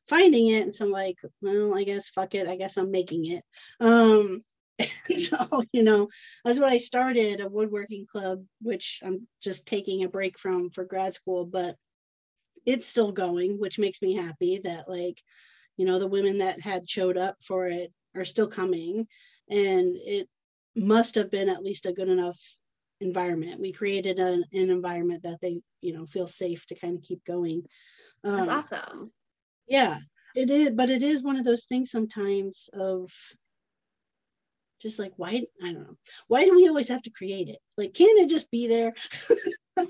finding 0.08 0.48
it 0.48 0.64
and 0.64 0.74
so 0.74 0.86
i'm 0.86 0.92
like 0.92 1.18
well 1.42 1.76
i 1.76 1.84
guess 1.84 2.10
fuck 2.10 2.36
it 2.36 2.48
i 2.48 2.56
guess 2.56 2.78
i'm 2.78 2.92
making 2.92 3.26
it. 3.26 3.44
Um 3.80 4.44
so 5.18 5.64
you 5.72 5.84
know 5.84 6.08
that's 6.44 6.60
what 6.60 6.72
i 6.72 6.78
started 6.78 7.40
a 7.40 7.48
woodworking 7.48 8.06
club 8.12 8.44
which 8.62 9.00
i'm 9.04 9.28
just 9.42 9.68
taking 9.68 10.04
a 10.04 10.10
break 10.10 10.40
from 10.40 10.70
for 10.72 10.84
grad 10.84 11.14
school 11.14 11.46
but 11.46 11.76
it's 12.66 12.88
still 12.88 13.12
going 13.12 13.60
which 13.60 13.78
makes 13.78 14.02
me 14.02 14.16
happy 14.16 14.60
that 14.64 14.90
like 14.90 15.22
you 15.78 15.86
know 15.86 16.00
the 16.00 16.08
women 16.08 16.40
that 16.40 16.60
had 16.60 16.90
showed 16.90 17.18
up 17.18 17.36
for 17.44 17.68
it 17.68 17.94
are 18.16 18.26
still 18.26 18.48
coming 18.48 19.08
and 19.50 19.96
it 19.98 20.28
must 20.76 21.16
have 21.16 21.30
been 21.30 21.50
at 21.50 21.64
least 21.64 21.86
a 21.86 21.94
good 21.94 22.10
enough 22.10 22.40
environment. 23.02 23.60
We 23.60 23.72
created 23.72 24.20
an, 24.20 24.44
an 24.54 24.70
environment 24.70 25.24
that 25.24 25.40
they 25.42 25.62
you 25.82 25.94
know 25.94 26.06
feel 26.06 26.28
safe 26.28 26.66
to 26.68 26.76
kind 26.76 26.98
of 26.98 27.04
keep 27.04 27.24
going. 27.26 27.64
Um, 28.24 28.38
that's 28.38 28.72
awesome 28.74 29.12
yeah 29.68 29.98
it 30.36 30.50
is 30.50 30.72
but 30.72 30.90
it 30.90 31.04
is 31.04 31.22
one 31.24 31.38
of 31.38 31.46
those 31.46 31.66
things 31.66 31.92
sometimes 31.92 32.70
of 32.74 33.12
just 34.82 35.00
like 35.00 35.14
why 35.16 35.42
i 35.64 35.72
don't 35.72 35.88
know. 35.88 35.98
Why 36.28 36.44
do 36.44 36.56
we 36.56 36.68
always 36.68 36.90
have 36.90 37.02
to 37.04 37.10
create 37.10 37.48
it? 37.48 37.58
Like 37.78 37.94
can't 37.94 38.20
it 38.20 38.30
just 38.30 38.52
be 38.52 38.68
there? 38.68 38.94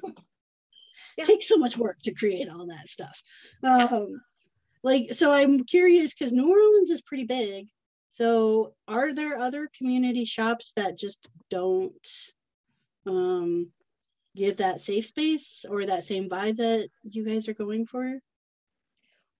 Yeah. 1.17 1.25
takes 1.25 1.47
so 1.47 1.57
much 1.57 1.75
work 1.75 1.97
to 2.03 2.13
create 2.13 2.47
all 2.49 2.67
that 2.67 2.87
stuff. 2.87 3.19
Um 3.63 4.21
like 4.83 5.11
so 5.13 5.31
i'm 5.31 5.63
curious 5.63 6.13
because 6.13 6.31
new 6.31 6.49
orleans 6.49 6.91
is 6.91 7.01
pretty 7.01 7.25
big. 7.25 7.67
So 8.09 8.75
are 8.87 9.11
there 9.11 9.39
other 9.39 9.69
community 9.75 10.23
shops 10.23 10.73
that 10.75 10.99
just 10.99 11.27
don't 11.49 12.07
um 13.07 13.71
give 14.35 14.57
that 14.57 14.81
safe 14.81 15.07
space 15.07 15.65
or 15.67 15.85
that 15.85 16.03
same 16.03 16.29
vibe 16.29 16.57
that 16.57 16.89
you 17.03 17.25
guys 17.25 17.47
are 17.47 17.53
going 17.55 17.87
for 17.87 18.19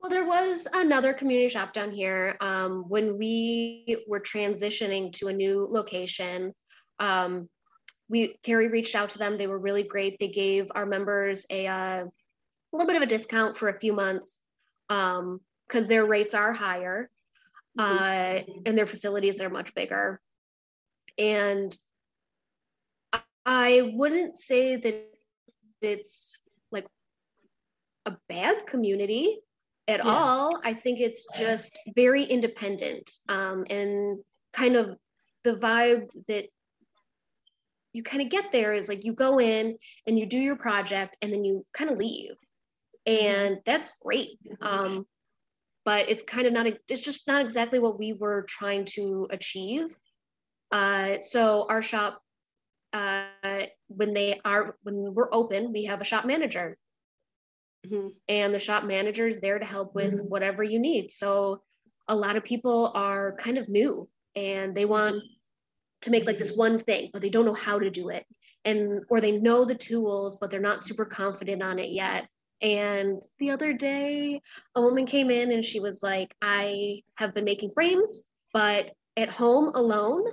well, 0.03 0.09
there 0.09 0.25
was 0.25 0.67
another 0.73 1.13
community 1.13 1.47
shop 1.47 1.73
down 1.73 1.89
here 1.89 2.35
um, 2.41 2.83
when 2.89 3.17
we 3.17 4.03
were 4.05 4.19
transitioning 4.19 5.13
to 5.13 5.29
a 5.29 5.33
new 5.33 5.65
location. 5.69 6.53
Um, 6.99 7.47
we 8.09 8.35
Carrie 8.43 8.67
reached 8.67 8.95
out 8.95 9.11
to 9.11 9.17
them. 9.17 9.37
They 9.37 9.47
were 9.47 9.57
really 9.57 9.83
great. 9.83 10.19
They 10.19 10.27
gave 10.27 10.69
our 10.75 10.85
members 10.85 11.45
a, 11.49 11.67
uh, 11.67 12.03
a 12.03 12.09
little 12.73 12.85
bit 12.85 12.97
of 12.97 13.01
a 13.01 13.05
discount 13.05 13.55
for 13.55 13.69
a 13.69 13.79
few 13.79 13.93
months 13.93 14.41
because 14.89 15.19
um, 15.19 15.87
their 15.87 16.05
rates 16.05 16.33
are 16.33 16.51
higher 16.51 17.09
uh, 17.79 18.41
and 18.65 18.77
their 18.77 18.85
facilities 18.85 19.39
are 19.39 19.49
much 19.49 19.73
bigger. 19.73 20.19
And 21.17 21.73
I 23.45 23.93
wouldn't 23.93 24.35
say 24.35 24.75
that 24.75 25.07
it's 25.81 26.39
like 26.73 26.87
a 28.05 28.17
bad 28.27 28.67
community 28.67 29.39
at 29.87 30.03
yeah. 30.03 30.09
all. 30.09 30.59
I 30.63 30.73
think 30.73 30.99
it's 30.99 31.27
just 31.35 31.77
very 31.95 32.23
independent 32.23 33.11
um, 33.29 33.65
and 33.69 34.19
kind 34.53 34.75
of 34.75 34.97
the 35.43 35.55
vibe 35.55 36.09
that 36.27 36.45
you 37.91 38.01
kind 38.01 38.23
of 38.23 38.29
get 38.29 38.51
there 38.51 38.73
is 38.73 38.89
like 38.89 39.05
you 39.05 39.13
go 39.13 39.39
in 39.39 39.77
and 40.07 40.17
you 40.17 40.25
do 40.25 40.37
your 40.37 40.55
project 40.55 41.15
and 41.21 41.31
then 41.31 41.43
you 41.43 41.65
kind 41.73 41.91
of 41.91 41.97
leave. 41.97 42.31
Mm-hmm. 43.07 43.25
And 43.25 43.59
that's 43.65 43.91
great. 44.01 44.39
Um, 44.61 45.05
but 45.85 46.09
it's 46.09 46.23
kind 46.23 46.47
of 46.47 46.53
not, 46.53 46.65
it's 46.65 47.01
just 47.01 47.27
not 47.27 47.41
exactly 47.41 47.79
what 47.79 47.99
we 47.99 48.13
were 48.13 48.45
trying 48.47 48.85
to 48.85 49.27
achieve. 49.29 49.95
Uh, 50.71 51.19
so 51.19 51.67
our 51.69 51.81
shop, 51.81 52.19
uh, 52.93 53.25
when 53.87 54.13
they 54.13 54.39
are, 54.45 54.77
when 54.83 55.13
we're 55.13 55.33
open, 55.33 55.73
we 55.73 55.85
have 55.85 55.99
a 55.99 56.05
shop 56.05 56.25
manager 56.25 56.77
Mm-hmm. 57.85 58.07
And 58.29 58.53
the 58.53 58.59
shop 58.59 58.85
manager 58.85 59.27
is 59.27 59.39
there 59.39 59.59
to 59.59 59.65
help 59.65 59.93
with 59.95 60.15
mm-hmm. 60.15 60.27
whatever 60.27 60.63
you 60.63 60.79
need. 60.79 61.11
So 61.11 61.61
a 62.07 62.15
lot 62.15 62.35
of 62.35 62.43
people 62.43 62.91
are 62.95 63.35
kind 63.37 63.57
of 63.57 63.69
new 63.69 64.07
and 64.35 64.75
they 64.75 64.85
want 64.85 65.21
to 66.01 66.11
make 66.11 66.25
like 66.25 66.37
this 66.37 66.55
one 66.55 66.79
thing, 66.79 67.09
but 67.13 67.21
they 67.21 67.29
don't 67.29 67.45
know 67.45 67.53
how 67.53 67.79
to 67.79 67.89
do 67.89 68.09
it. 68.09 68.25
And 68.65 69.01
or 69.09 69.19
they 69.19 69.31
know 69.31 69.65
the 69.65 69.75
tools, 69.75 70.37
but 70.39 70.49
they're 70.49 70.59
not 70.59 70.81
super 70.81 71.05
confident 71.05 71.61
on 71.61 71.79
it 71.79 71.89
yet. 71.91 72.27
And 72.61 73.21
the 73.39 73.51
other 73.51 73.73
day, 73.73 74.41
a 74.75 74.81
woman 74.81 75.05
came 75.05 75.29
in 75.29 75.51
and 75.51 75.65
she 75.65 75.81
was 75.81 76.01
like, 76.01 76.33
I 76.41 77.01
have 77.15 77.33
been 77.33 77.43
making 77.43 77.71
frames, 77.73 78.25
but 78.53 78.91
at 79.17 79.29
home 79.29 79.71
alone. 79.75 80.23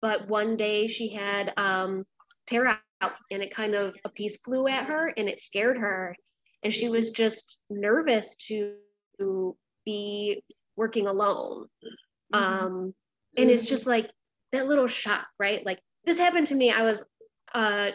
But 0.00 0.28
one 0.28 0.56
day 0.56 0.86
she 0.86 1.12
had 1.12 1.52
um, 1.56 2.04
tear 2.46 2.66
out 2.66 3.12
and 3.30 3.42
it 3.42 3.54
kind 3.54 3.74
of 3.74 3.94
a 4.04 4.08
piece 4.08 4.38
flew 4.38 4.68
at 4.68 4.86
her 4.86 5.12
and 5.16 5.28
it 5.28 5.40
scared 5.40 5.78
her 5.78 6.16
and 6.66 6.74
she 6.74 6.88
was 6.88 7.10
just 7.10 7.58
nervous 7.70 8.34
to 8.34 8.72
be 9.84 10.42
working 10.74 11.06
alone. 11.06 11.68
Mm-hmm. 12.34 12.64
um 12.64 12.94
and 13.36 13.50
it's 13.50 13.64
just 13.64 13.86
like 13.86 14.10
that 14.50 14.66
little 14.66 14.88
shock 14.88 15.28
right? 15.38 15.64
Like 15.64 15.78
this 16.04 16.18
happened 16.18 16.48
to 16.48 16.56
me. 16.56 16.72
I 16.72 16.82
was 16.82 17.04
uh 17.54 17.90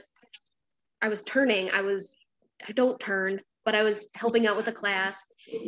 i 1.01 1.09
was 1.09 1.21
turning. 1.23 1.69
I 1.69 1.81
was 1.81 2.15
i 2.65 2.71
don't 2.71 2.97
turn 2.97 3.41
but 3.65 3.75
i 3.75 3.83
was 3.83 4.07
helping 4.15 4.47
out 4.47 4.55
with 4.55 4.69
a 4.69 4.79
class. 4.81 5.25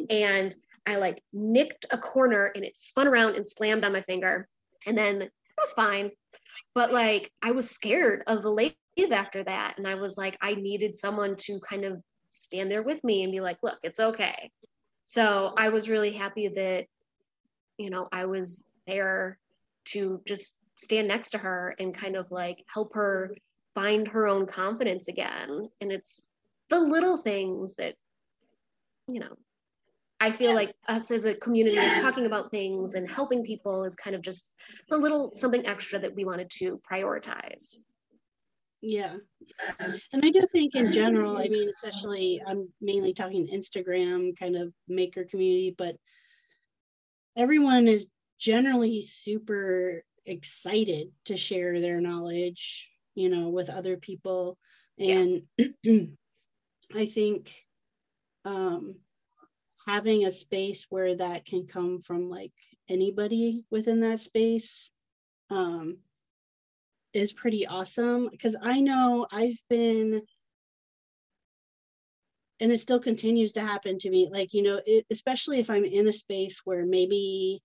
And 0.09 0.55
i 0.87 0.95
like 0.95 1.21
nicked 1.33 1.85
a 1.91 1.97
corner 1.97 2.53
and 2.55 2.63
it 2.63 2.77
spun 2.77 3.09
around 3.09 3.35
and 3.35 3.45
slammed 3.45 3.83
on 3.83 3.91
my 3.91 4.01
finger. 4.03 4.47
And 4.85 4.97
then 4.97 5.23
it 5.23 5.31
was 5.59 5.73
fine. 5.73 6.09
But 6.73 6.93
like 6.93 7.33
i 7.41 7.51
was 7.51 7.69
scared 7.69 8.23
of 8.27 8.43
the 8.43 8.49
lathe 8.49 9.11
after 9.11 9.43
that. 9.43 9.73
And 9.77 9.85
i 9.85 9.95
was 9.95 10.17
like 10.17 10.37
i 10.41 10.55
needed 10.55 10.95
someone 10.95 11.35
to 11.47 11.59
kind 11.69 11.83
of 11.83 12.01
stand 12.33 12.71
there 12.71 12.83
with 12.83 13.03
me 13.03 13.23
and 13.23 13.31
be 13.31 13.41
like, 13.41 13.57
look, 13.61 13.77
it's 13.83 13.99
okay. 13.99 14.51
So 15.05 15.53
I 15.57 15.69
was 15.69 15.89
really 15.89 16.11
happy 16.11 16.47
that, 16.47 16.85
you 17.77 17.89
know, 17.89 18.07
I 18.11 18.25
was 18.25 18.63
there 18.87 19.37
to 19.85 20.21
just 20.25 20.59
stand 20.75 21.07
next 21.07 21.31
to 21.31 21.37
her 21.37 21.75
and 21.79 21.95
kind 21.95 22.15
of 22.15 22.31
like 22.31 22.63
help 22.73 22.93
her 22.95 23.35
find 23.75 24.07
her 24.07 24.27
own 24.27 24.45
confidence 24.47 25.07
again. 25.07 25.69
And 25.81 25.91
it's 25.91 26.29
the 26.69 26.79
little 26.79 27.17
things 27.17 27.75
that, 27.75 27.95
you 29.07 29.19
know, 29.19 29.35
I 30.19 30.31
feel 30.31 30.51
yeah. 30.51 30.55
like 30.55 30.75
us 30.87 31.11
as 31.11 31.25
a 31.25 31.35
community 31.35 31.77
talking 31.99 32.25
about 32.25 32.49
things 32.49 32.93
and 32.93 33.09
helping 33.09 33.43
people 33.43 33.83
is 33.83 33.93
kind 33.93 34.15
of 34.15 34.21
just 34.21 34.53
a 34.89 34.95
little 34.95 35.31
something 35.33 35.65
extra 35.65 35.99
that 35.99 36.15
we 36.15 36.23
wanted 36.23 36.49
to 36.59 36.79
prioritize. 36.89 37.83
Yeah. 38.85 39.15
And 39.79 40.25
I 40.25 40.29
do 40.29 40.45
think 40.45 40.75
in 40.75 40.91
general, 40.91 41.37
I 41.37 41.47
mean, 41.47 41.69
especially 41.69 42.41
I'm 42.45 42.67
mainly 42.81 43.13
talking 43.13 43.47
Instagram 43.47 44.37
kind 44.37 44.57
of 44.57 44.73
maker 44.89 45.23
community, 45.23 45.73
but 45.77 45.95
everyone 47.37 47.87
is 47.87 48.07
generally 48.39 49.01
super 49.01 50.03
excited 50.25 51.07
to 51.25 51.37
share 51.37 51.79
their 51.79 52.01
knowledge, 52.01 52.89
you 53.15 53.29
know, 53.29 53.47
with 53.47 53.69
other 53.69 53.95
people. 53.95 54.57
And 54.99 55.43
yeah. 55.57 56.01
I 56.93 57.05
think 57.05 57.55
um, 58.43 58.95
having 59.87 60.25
a 60.25 60.31
space 60.31 60.87
where 60.89 61.15
that 61.15 61.45
can 61.45 61.67
come 61.67 62.01
from 62.01 62.29
like 62.29 62.51
anybody 62.89 63.63
within 63.71 64.01
that 64.01 64.19
space 64.19 64.91
um, 65.49 65.99
is 67.13 67.33
pretty 67.33 67.67
awesome 67.67 68.29
because 68.29 68.55
I 68.61 68.79
know 68.79 69.27
I've 69.31 69.57
been 69.69 70.21
and 72.63 72.71
it 72.71 72.77
still 72.79 72.99
continues 72.99 73.53
to 73.53 73.61
happen 73.61 73.99
to 73.99 74.09
me 74.09 74.29
like 74.31 74.53
you 74.53 74.63
know 74.63 74.79
it, 74.85 75.05
especially 75.11 75.59
if 75.59 75.69
i'm 75.69 75.83
in 75.83 76.07
a 76.07 76.13
space 76.13 76.61
where 76.63 76.85
maybe 76.85 77.61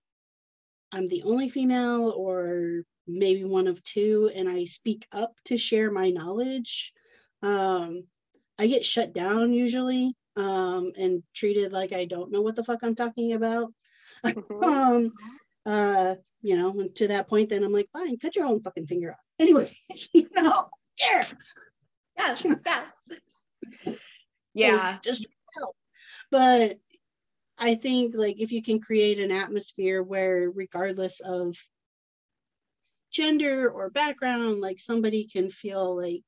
i'm 0.91 1.07
the 1.07 1.23
only 1.23 1.47
female 1.47 2.13
or 2.15 2.83
maybe 3.07 3.43
one 3.43 3.67
of 3.67 3.81
two 3.83 4.29
and 4.35 4.49
i 4.49 4.63
speak 4.65 5.07
up 5.11 5.33
to 5.45 5.57
share 5.57 5.91
my 5.91 6.09
knowledge 6.09 6.91
um, 7.41 8.03
i 8.59 8.67
get 8.67 8.85
shut 8.85 9.13
down 9.13 9.53
usually 9.53 10.13
um, 10.35 10.91
and 10.97 11.23
treated 11.33 11.71
like 11.71 11.93
i 11.93 12.05
don't 12.05 12.31
know 12.31 12.41
what 12.41 12.55
the 12.55 12.63
fuck 12.63 12.79
i'm 12.83 12.95
talking 12.95 13.33
about 13.33 13.71
mm-hmm. 14.23 14.63
um, 14.63 15.11
uh, 15.65 16.15
you 16.41 16.57
know 16.57 16.71
and 16.71 16.95
to 16.95 17.07
that 17.07 17.29
point 17.29 17.49
then 17.49 17.63
i'm 17.63 17.71
like 17.71 17.89
fine 17.93 18.17
cut 18.17 18.35
your 18.35 18.45
own 18.45 18.61
fucking 18.61 18.87
finger 18.87 19.11
off 19.11 19.28
anyway 19.39 19.69
you 20.13 20.27
know 20.35 20.69
yeah. 20.99 21.25
Yes 22.17 22.45
yes 22.45 23.19
yeah. 24.53 24.75
like, 24.75 25.01
just 25.01 25.27
help. 25.57 25.75
But 26.31 26.77
i 27.57 27.75
think 27.75 28.15
like 28.15 28.39
if 28.39 28.51
you 28.51 28.63
can 28.63 28.79
create 28.79 29.19
an 29.19 29.31
atmosphere 29.31 30.01
where 30.01 30.49
regardless 30.49 31.19
of 31.19 31.55
gender 33.11 33.69
or 33.69 33.89
background 33.89 34.61
like 34.61 34.79
somebody 34.79 35.27
can 35.27 35.49
feel 35.49 35.95
like 35.95 36.23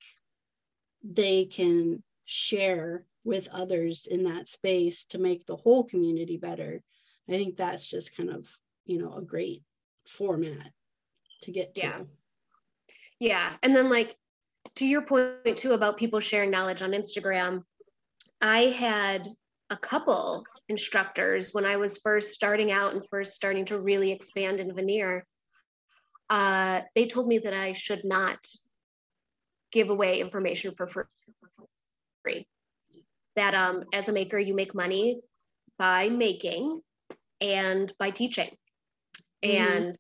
they 1.04 1.46
can 1.46 2.04
share 2.26 3.06
with 3.24 3.48
others 3.50 4.08
in 4.10 4.24
that 4.24 4.50
space 4.50 5.06
to 5.06 5.20
make 5.20 5.46
the 5.46 5.56
whole 5.56 5.84
community 5.84 6.38
better 6.38 6.82
i 7.30 7.32
think 7.32 7.56
that's 7.56 7.86
just 7.86 8.16
kind 8.16 8.30
of 8.30 8.50
you 8.86 8.98
know 8.98 9.14
a 9.14 9.22
great 9.22 9.64
format 10.06 10.72
to 11.42 11.52
get 11.52 11.76
to. 11.76 11.82
Yeah 11.82 12.00
yeah 13.22 13.54
and 13.64 13.74
then 13.74 13.90
like 13.90 14.18
to 14.76 14.86
your 14.86 15.04
point 15.04 15.56
too 15.56 15.72
about 15.72 15.96
people 15.96 16.20
sharing 16.20 16.52
knowledge 16.52 16.82
on 16.82 16.92
instagram 16.92 17.64
I 18.42 18.72
had 18.72 19.28
a 19.70 19.78
couple 19.78 20.44
instructors 20.68 21.54
when 21.54 21.64
I 21.64 21.78
was 21.78 22.00
first 22.00 22.32
starting 22.32 22.72
out 22.72 22.94
and 22.94 23.06
first 23.10 23.34
starting 23.34 23.66
to 23.66 23.80
really 23.80 24.12
expand 24.12 24.60
in 24.60 24.74
veneer. 24.74 25.26
Uh, 26.30 26.82
they 26.96 27.06
told 27.06 27.28
me 27.28 27.38
that 27.40 27.54
I 27.54 27.74
should 27.74 28.04
not 28.04 28.40
give 29.72 29.90
away 29.90 30.20
information 30.20 30.74
for 30.76 30.88
free. 32.24 32.48
That 33.36 33.54
um, 33.54 33.84
as 33.94 34.10
a 34.10 34.14
maker, 34.14 34.40
you 34.40 34.56
make 34.56 34.74
money 34.74 35.20
by 35.78 36.10
making 36.10 36.82
and 37.40 37.94
by 38.00 38.10
teaching. 38.10 38.50
Mm-hmm. 39.44 39.58
And, 39.58 39.98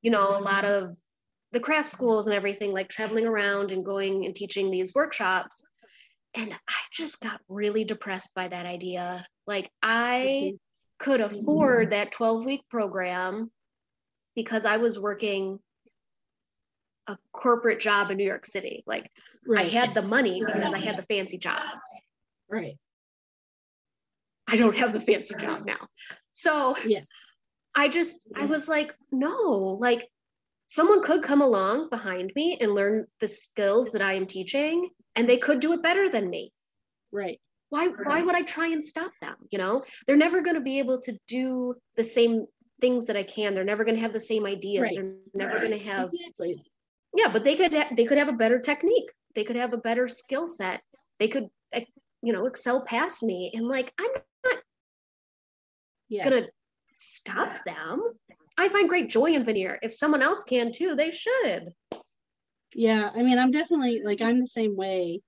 you 0.00 0.10
know, 0.10 0.36
a 0.36 0.40
lot 0.40 0.64
of 0.64 0.96
the 1.54 1.60
craft 1.60 1.88
schools 1.88 2.26
and 2.26 2.34
everything, 2.34 2.72
like 2.72 2.88
traveling 2.88 3.26
around 3.26 3.70
and 3.70 3.84
going 3.84 4.26
and 4.26 4.34
teaching 4.34 4.70
these 4.70 4.92
workshops, 4.94 5.64
and 6.34 6.52
I 6.52 6.74
just 6.92 7.20
got 7.20 7.40
really 7.48 7.84
depressed 7.84 8.34
by 8.34 8.48
that 8.48 8.66
idea. 8.66 9.24
Like 9.46 9.70
I 9.80 10.54
could 10.98 11.20
afford 11.20 11.90
that 11.90 12.12
12 12.12 12.44
week 12.44 12.62
program 12.68 13.50
because 14.34 14.64
I 14.64 14.78
was 14.78 14.98
working 14.98 15.60
a 17.06 17.16
corporate 17.32 17.80
job 17.80 18.10
in 18.10 18.16
New 18.16 18.26
York 18.26 18.46
City. 18.46 18.82
Like 18.86 19.08
right. 19.46 19.66
I 19.66 19.68
had 19.68 19.94
the 19.94 20.02
money 20.02 20.42
because 20.44 20.74
I 20.74 20.78
had 20.78 20.96
the 20.96 21.02
fancy 21.02 21.38
job. 21.38 21.62
Right. 22.50 22.76
I 24.48 24.56
don't 24.56 24.76
have 24.76 24.92
the 24.92 25.00
fancy 25.00 25.36
job 25.36 25.64
now. 25.64 25.86
So 26.32 26.76
yes. 26.84 27.08
I 27.76 27.88
just 27.88 28.18
I 28.36 28.46
was 28.46 28.68
like, 28.68 28.94
no, 29.12 29.76
like 29.80 30.08
someone 30.66 31.02
could 31.02 31.22
come 31.22 31.42
along 31.42 31.88
behind 31.90 32.32
me 32.34 32.58
and 32.60 32.74
learn 32.74 33.06
the 33.20 33.28
skills 33.28 33.92
that 33.92 34.02
I 34.02 34.14
am 34.14 34.26
teaching 34.26 34.90
and 35.14 35.28
they 35.28 35.36
could 35.36 35.60
do 35.60 35.72
it 35.72 35.82
better 35.82 36.08
than 36.08 36.28
me. 36.28 36.52
Right. 37.12 37.40
Why 37.70 37.88
why 37.88 38.22
would 38.22 38.34
I 38.34 38.42
try 38.42 38.68
and 38.68 38.82
stop 38.82 39.12
them? 39.20 39.36
You 39.50 39.58
know, 39.58 39.84
they're 40.06 40.16
never 40.16 40.42
going 40.42 40.56
to 40.56 40.62
be 40.62 40.78
able 40.78 41.00
to 41.00 41.18
do 41.26 41.74
the 41.96 42.04
same 42.04 42.46
things 42.80 43.06
that 43.06 43.16
I 43.16 43.22
can. 43.22 43.54
They're 43.54 43.64
never 43.64 43.84
going 43.84 43.96
to 43.96 44.02
have 44.02 44.12
the 44.12 44.20
same 44.20 44.46
ideas. 44.46 44.84
Right. 44.84 44.94
They're 44.94 45.10
never 45.34 45.54
right. 45.54 45.68
going 45.68 45.78
to 45.78 45.84
have 45.84 46.10
exactly. 46.12 46.62
Yeah, 47.16 47.28
but 47.32 47.44
they 47.44 47.56
could 47.56 47.74
ha- 47.74 47.90
they 47.96 48.04
could 48.04 48.18
have 48.18 48.28
a 48.28 48.32
better 48.32 48.58
technique. 48.58 49.10
They 49.34 49.44
could 49.44 49.56
have 49.56 49.72
a 49.72 49.78
better 49.78 50.08
skill 50.08 50.48
set. 50.48 50.82
They 51.18 51.28
could 51.28 51.48
you 52.24 52.32
know, 52.32 52.46
excel 52.46 52.82
past 52.82 53.22
me 53.22 53.50
and 53.52 53.68
like 53.68 53.92
I'm 54.00 54.10
not 54.46 54.62
yeah. 56.08 56.28
going 56.28 56.44
to 56.44 56.48
stop 56.96 57.62
them. 57.66 58.02
I 58.56 58.68
find 58.68 58.88
great 58.88 59.10
joy 59.10 59.32
in 59.32 59.44
veneer. 59.44 59.78
If 59.82 59.94
someone 59.94 60.22
else 60.22 60.44
can 60.44 60.72
too, 60.72 60.94
they 60.94 61.10
should. 61.10 61.72
Yeah 62.76 63.10
i 63.14 63.22
mean 63.22 63.38
i'm 63.38 63.52
definitely 63.52 64.02
like 64.02 64.20
i'm 64.20 64.40
the 64.40 64.46
same 64.46 64.76
way. 64.76 65.20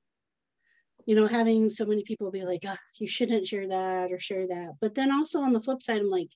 You 1.07 1.15
know 1.15 1.27
having 1.27 1.71
so 1.71 1.87
many 1.87 2.03
people 2.03 2.31
be 2.31 2.45
like 2.45 2.65
oh, 2.67 2.77
you 2.99 3.07
shouldn't 3.07 3.47
share 3.47 3.69
that 3.69 4.11
or 4.11 4.19
share 4.19 4.49
that. 4.49 4.75
But 4.81 4.95
then 4.95 5.13
also 5.13 5.41
on 5.41 5.53
the 5.53 5.61
flip 5.61 5.83
side 5.83 6.01
i'm 6.01 6.11
like 6.11 6.31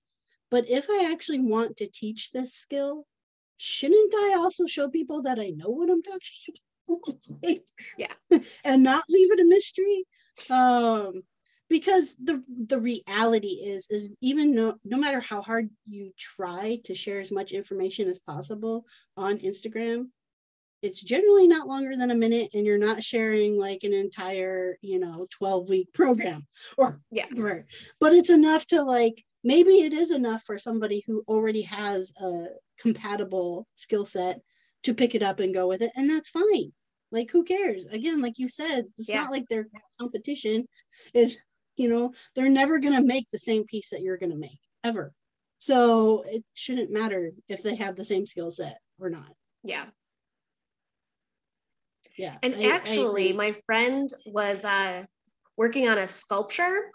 but 0.50 0.68
if 0.68 0.86
i 0.90 1.08
actually 1.12 1.40
want 1.40 1.76
to 1.76 1.88
teach 1.88 2.30
this 2.30 2.54
skill 2.54 3.06
shouldn't 3.56 4.14
i 4.14 4.34
also 4.38 4.66
show 4.66 4.88
people 4.88 5.22
that 5.22 5.38
i 5.38 5.50
know 5.50 5.68
what 5.68 5.90
i'm 5.90 6.02
talking 6.02 6.54
about? 6.88 7.60
Yeah. 7.98 8.12
And 8.64 8.82
not 8.82 9.04
leave 9.08 9.30
it 9.32 9.40
a 9.40 9.44
mystery? 9.44 10.04
Um 10.50 11.22
because 11.70 12.14
the 12.22 12.42
the 12.66 12.78
reality 12.78 13.62
is 13.64 13.86
is 13.90 14.10
even 14.20 14.54
no 14.54 14.74
no 14.84 14.98
matter 14.98 15.20
how 15.20 15.40
hard 15.40 15.70
you 15.88 16.12
try 16.18 16.78
to 16.84 16.94
share 16.94 17.20
as 17.20 17.32
much 17.32 17.52
information 17.52 18.08
as 18.08 18.18
possible 18.18 18.84
on 19.16 19.38
instagram 19.38 20.08
it's 20.82 21.02
generally 21.02 21.46
not 21.46 21.68
longer 21.68 21.96
than 21.96 22.10
a 22.10 22.16
minute 22.16 22.50
and 22.54 22.66
you're 22.66 22.78
not 22.78 23.02
sharing 23.02 23.58
like 23.58 23.84
an 23.84 23.94
entire 23.94 24.76
you 24.82 24.98
know 24.98 25.26
12 25.30 25.68
week 25.68 25.92
program 25.94 26.46
or 26.76 27.00
yeah. 27.10 27.26
right 27.36 27.64
but 28.00 28.12
it's 28.12 28.30
enough 28.30 28.66
to 28.66 28.82
like 28.82 29.24
maybe 29.44 29.82
it 29.82 29.92
is 29.92 30.10
enough 30.10 30.42
for 30.44 30.58
somebody 30.58 31.02
who 31.06 31.24
already 31.28 31.62
has 31.62 32.12
a 32.22 32.46
compatible 32.78 33.66
skill 33.74 34.04
set 34.04 34.40
to 34.82 34.94
pick 34.94 35.14
it 35.14 35.22
up 35.22 35.40
and 35.40 35.54
go 35.54 35.66
with 35.66 35.82
it 35.82 35.92
and 35.96 36.08
that's 36.08 36.30
fine. 36.30 36.72
Like 37.12 37.30
who 37.30 37.42
cares? 37.44 37.86
Again 37.86 38.20
like 38.20 38.38
you 38.38 38.48
said 38.48 38.84
it's 38.98 39.08
yeah. 39.08 39.22
not 39.22 39.30
like 39.30 39.44
their 39.48 39.66
competition 39.98 40.66
is 41.14 41.42
you 41.80 41.88
know 41.88 42.12
they're 42.36 42.50
never 42.50 42.78
going 42.78 42.94
to 42.94 43.02
make 43.02 43.26
the 43.32 43.38
same 43.38 43.64
piece 43.64 43.90
that 43.90 44.02
you're 44.02 44.18
going 44.18 44.32
to 44.32 44.36
make 44.36 44.60
ever. 44.84 45.12
So 45.58 46.24
it 46.26 46.44
shouldn't 46.54 46.90
matter 46.90 47.32
if 47.48 47.62
they 47.62 47.74
have 47.76 47.96
the 47.96 48.04
same 48.04 48.26
skill 48.26 48.50
set 48.50 48.78
or 48.98 49.10
not. 49.10 49.32
Yeah. 49.62 49.86
Yeah 52.16 52.36
and 52.42 52.54
I, 52.56 52.68
actually 52.68 53.32
I 53.32 53.36
my 53.36 53.56
friend 53.66 54.10
was 54.26 54.64
uh, 54.64 55.04
working 55.56 55.88
on 55.88 55.98
a 55.98 56.06
sculpture 56.06 56.90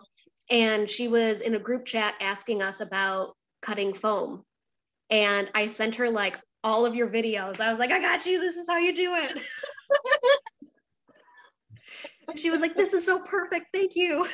and 0.49 0.89
she 0.89 1.07
was 1.07 1.41
in 1.41 1.55
a 1.55 1.59
group 1.59 1.85
chat 1.85 2.13
asking 2.21 2.61
us 2.61 2.79
about 2.79 3.35
cutting 3.61 3.93
foam. 3.93 4.43
And 5.09 5.49
i 5.53 5.67
sent 5.67 5.95
her 5.95 6.09
like 6.09 6.39
all 6.63 6.85
of 6.85 6.95
your 6.95 7.07
videos. 7.07 7.59
I 7.59 7.69
was 7.69 7.79
like 7.79 7.91
i 7.91 7.99
got 7.99 8.25
you. 8.25 8.39
This 8.39 8.55
is 8.55 8.67
how 8.67 8.77
you 8.77 8.93
do 8.93 9.15
it. 9.15 9.39
She 12.35 12.49
was 12.49 12.59
like 12.59 12.75
this 12.75 12.93
is 12.95 13.05
so 13.05 13.19
perfect. 13.19 13.67
Thank 13.71 13.95
you 13.95 14.27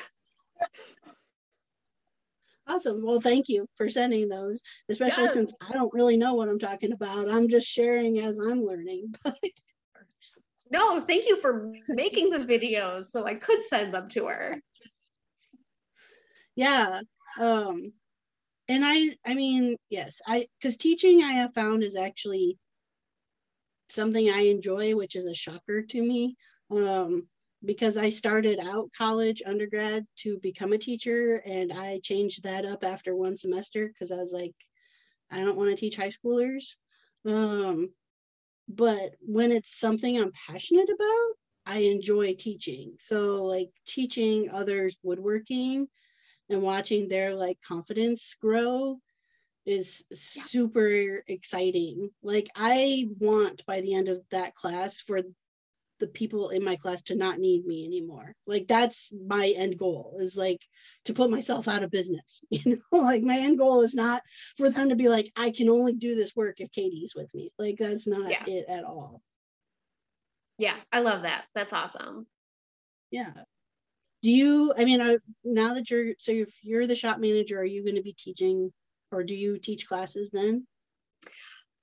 Awesome. 2.71 3.01
Well, 3.03 3.19
thank 3.19 3.49
you 3.49 3.67
for 3.75 3.89
sending 3.89 4.29
those, 4.29 4.61
especially 4.89 5.23
yes. 5.23 5.33
since 5.33 5.53
I 5.67 5.73
don't 5.73 5.93
really 5.93 6.15
know 6.15 6.35
what 6.35 6.47
I'm 6.47 6.59
talking 6.59 6.93
about. 6.93 7.29
I'm 7.29 7.49
just 7.49 7.67
sharing 7.67 8.19
as 8.19 8.39
I'm 8.39 8.63
learning. 8.63 9.13
But 9.23 10.79
no, 10.79 11.01
thank 11.01 11.27
you 11.27 11.41
for 11.41 11.73
making 11.89 12.29
the 12.29 12.39
videos 12.39 13.05
so 13.05 13.25
I 13.25 13.35
could 13.35 13.61
send 13.61 13.93
them 13.93 14.07
to 14.09 14.27
her. 14.27 14.61
Yeah. 16.55 17.01
Um, 17.37 17.91
and 18.69 18.85
I, 18.85 19.09
I 19.25 19.33
mean, 19.33 19.75
yes, 19.89 20.21
I, 20.25 20.45
because 20.57 20.77
teaching 20.77 21.23
I 21.23 21.33
have 21.33 21.53
found 21.53 21.83
is 21.83 21.97
actually 21.97 22.57
something 23.89 24.29
I 24.29 24.43
enjoy, 24.43 24.95
which 24.95 25.17
is 25.17 25.25
a 25.25 25.33
shocker 25.33 25.81
to 25.81 26.01
me. 26.01 26.37
Um, 26.69 27.27
because 27.63 27.97
I 27.97 28.09
started 28.09 28.59
out 28.59 28.91
college 28.97 29.41
undergrad 29.45 30.05
to 30.19 30.39
become 30.39 30.73
a 30.73 30.77
teacher 30.77 31.43
and 31.45 31.71
I 31.71 31.99
changed 32.03 32.43
that 32.43 32.65
up 32.65 32.83
after 32.83 33.15
one 33.15 33.37
semester 33.37 33.87
because 33.87 34.11
I 34.11 34.17
was 34.17 34.33
like, 34.33 34.55
I 35.29 35.41
don't 35.43 35.57
want 35.57 35.69
to 35.69 35.75
teach 35.75 35.95
high 35.95 36.09
schoolers. 36.09 36.75
Um, 37.25 37.89
but 38.67 39.15
when 39.19 39.51
it's 39.51 39.79
something 39.79 40.17
I'm 40.17 40.31
passionate 40.47 40.89
about, 40.89 41.35
I 41.65 41.79
enjoy 41.79 42.33
teaching. 42.33 42.95
So 42.99 43.43
like 43.43 43.69
teaching 43.85 44.49
others 44.51 44.97
woodworking 45.03 45.87
and 46.49 46.61
watching 46.61 47.07
their 47.07 47.35
like 47.35 47.59
confidence 47.65 48.35
grow 48.41 48.99
is 49.65 50.03
super 50.11 51.23
exciting. 51.27 52.09
Like 52.23 52.47
I 52.55 53.07
want 53.19 53.65
by 53.65 53.81
the 53.81 53.93
end 53.93 54.09
of 54.09 54.21
that 54.31 54.55
class 54.55 54.99
for 54.99 55.21
the 56.01 56.07
people 56.07 56.49
in 56.49 56.65
my 56.65 56.75
class 56.75 57.01
to 57.03 57.15
not 57.15 57.39
need 57.39 57.65
me 57.65 57.85
anymore. 57.85 58.35
Like 58.45 58.67
that's 58.67 59.13
my 59.25 59.53
end 59.55 59.77
goal 59.77 60.17
is 60.19 60.35
like 60.35 60.59
to 61.05 61.13
put 61.13 61.31
myself 61.31 61.69
out 61.69 61.83
of 61.83 61.91
business. 61.91 62.43
You 62.51 62.75
know, 62.91 62.99
like 62.99 63.23
my 63.23 63.37
end 63.37 63.57
goal 63.57 63.81
is 63.81 63.93
not 63.93 64.21
for 64.57 64.69
them 64.69 64.89
to 64.89 64.95
be 64.95 65.07
like, 65.07 65.31
I 65.37 65.51
can 65.51 65.69
only 65.69 65.93
do 65.93 66.15
this 66.15 66.35
work 66.35 66.59
if 66.59 66.71
Katie's 66.71 67.15
with 67.15 67.33
me. 67.33 67.51
Like 67.57 67.77
that's 67.79 68.07
not 68.07 68.29
yeah. 68.29 68.43
it 68.45 68.65
at 68.67 68.83
all. 68.83 69.21
Yeah, 70.57 70.75
I 70.91 70.99
love 70.99 71.21
that. 71.21 71.45
That's 71.55 71.71
awesome. 71.71 72.27
Yeah. 73.09 73.31
Do 74.21 74.29
you, 74.29 74.73
I 74.77 74.85
mean, 74.85 75.19
now 75.43 75.73
that 75.75 75.89
you're, 75.89 76.13
so 76.19 76.31
if 76.31 76.53
you're 76.61 76.85
the 76.85 76.95
shop 76.95 77.19
manager, 77.19 77.59
are 77.59 77.65
you 77.65 77.83
going 77.83 77.95
to 77.95 78.03
be 78.03 78.13
teaching 78.13 78.71
or 79.11 79.23
do 79.23 79.35
you 79.35 79.57
teach 79.57 79.87
classes 79.87 80.29
then? 80.31 80.67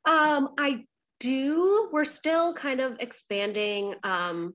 Um, 0.04 0.50
I 0.58 0.84
do. 1.20 1.88
We're 1.92 2.04
still 2.04 2.54
kind 2.54 2.80
of 2.80 2.96
expanding 3.00 3.94
um, 4.02 4.54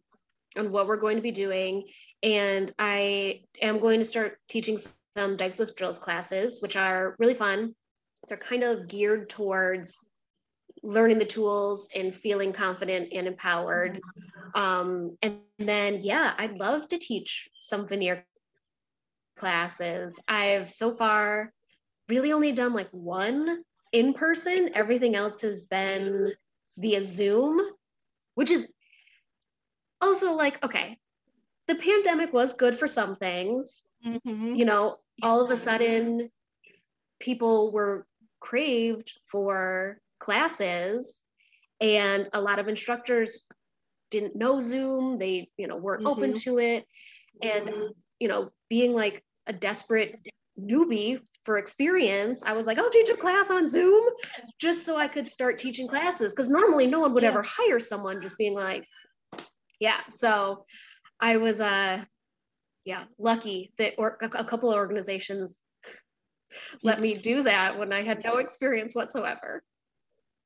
on 0.57 0.71
what 0.71 0.87
we're 0.87 0.97
going 0.97 1.17
to 1.17 1.21
be 1.21 1.31
doing. 1.31 1.87
And 2.21 2.71
I 2.79 3.41
am 3.61 3.79
going 3.79 3.99
to 3.99 4.05
start 4.05 4.37
teaching 4.47 4.77
some 5.17 5.37
Dykes 5.37 5.59
with 5.59 5.75
Drills 5.75 5.97
classes, 5.97 6.61
which 6.61 6.75
are 6.75 7.15
really 7.19 7.33
fun. 7.33 7.75
They're 8.27 8.37
kind 8.37 8.63
of 8.63 8.87
geared 8.87 9.29
towards 9.29 9.99
learning 10.81 11.19
the 11.19 11.25
tools 11.25 11.87
and 11.95 12.13
feeling 12.13 12.53
confident 12.53 13.09
and 13.13 13.27
empowered. 13.27 14.01
Um, 14.55 15.17
and 15.21 15.39
then, 15.59 15.99
yeah, 16.01 16.33
I'd 16.37 16.57
love 16.57 16.87
to 16.89 16.97
teach 16.97 17.49
some 17.61 17.87
veneer 17.87 18.25
classes. 19.37 20.19
I've 20.27 20.69
so 20.69 20.95
far 20.95 21.51
really 22.09 22.31
only 22.31 22.51
done 22.51 22.73
like 22.73 22.89
one 22.91 23.63
in 23.91 24.13
person. 24.13 24.71
Everything 24.73 25.15
else 25.15 25.41
has 25.41 25.63
been 25.63 26.33
via 26.77 27.01
Zoom, 27.01 27.61
which 28.35 28.51
is 28.51 28.67
also 30.01 30.33
like, 30.33 30.63
okay, 30.63 30.97
the 31.67 31.75
pandemic 31.75 32.33
was 32.33 32.53
good 32.53 32.75
for 32.75 32.87
some 32.87 33.15
things. 33.15 33.83
Mm-hmm. 34.05 34.55
You 34.55 34.65
know, 34.65 34.97
all 35.21 35.43
of 35.43 35.49
a 35.51 35.55
sudden, 35.55 36.29
people 37.19 37.71
were 37.71 38.05
craved 38.39 39.13
for 39.31 40.01
classes, 40.19 41.23
and 41.79 42.29
a 42.33 42.41
lot 42.41 42.59
of 42.59 42.67
instructors 42.67 43.45
didn't 44.11 44.35
know 44.35 44.59
Zoom. 44.59 45.17
They, 45.19 45.49
you 45.57 45.67
know, 45.67 45.77
weren't 45.77 46.03
mm-hmm. 46.03 46.11
open 46.11 46.33
to 46.33 46.59
it. 46.59 46.85
And, 47.41 47.71
you 48.19 48.27
know, 48.27 48.51
being 48.69 48.93
like 48.93 49.23
a 49.47 49.53
desperate 49.53 50.27
newbie 50.59 51.19
for 51.43 51.57
experience, 51.57 52.43
I 52.45 52.53
was 52.53 52.65
like, 52.65 52.79
I'll 52.79 52.89
teach 52.89 53.09
a 53.09 53.17
class 53.17 53.51
on 53.51 53.67
Zoom 53.67 54.03
just 54.59 54.85
so 54.85 54.97
I 54.97 55.07
could 55.07 55.27
start 55.27 55.59
teaching 55.59 55.87
classes. 55.87 56.31
Because 56.31 56.49
normally 56.49 56.87
no 56.87 56.99
one 56.99 57.13
would 57.13 57.23
yeah. 57.23 57.29
ever 57.29 57.41
hire 57.41 57.79
someone 57.79 58.21
just 58.21 58.37
being 58.37 58.53
like, 58.53 58.87
yeah. 59.79 59.99
So 60.09 60.65
I 61.19 61.37
was, 61.37 61.59
uh, 61.59 62.03
yeah, 62.85 63.05
lucky 63.17 63.73
that 63.77 63.93
or- 63.97 64.17
a 64.21 64.45
couple 64.45 64.71
of 64.71 64.77
organizations 64.77 65.59
let 66.83 67.01
me 67.01 67.15
do 67.15 67.43
that 67.43 67.77
when 67.77 67.93
I 67.93 68.03
had 68.03 68.23
no 68.23 68.37
experience 68.37 68.93
whatsoever. 68.95 69.63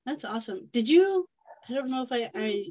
That's 0.05 0.25
awesome. 0.25 0.69
Did 0.71 0.87
you? 0.87 1.27
I 1.69 1.73
don't 1.73 1.89
know 1.89 2.03
if 2.03 2.11
I, 2.11 2.29
I 2.33 2.65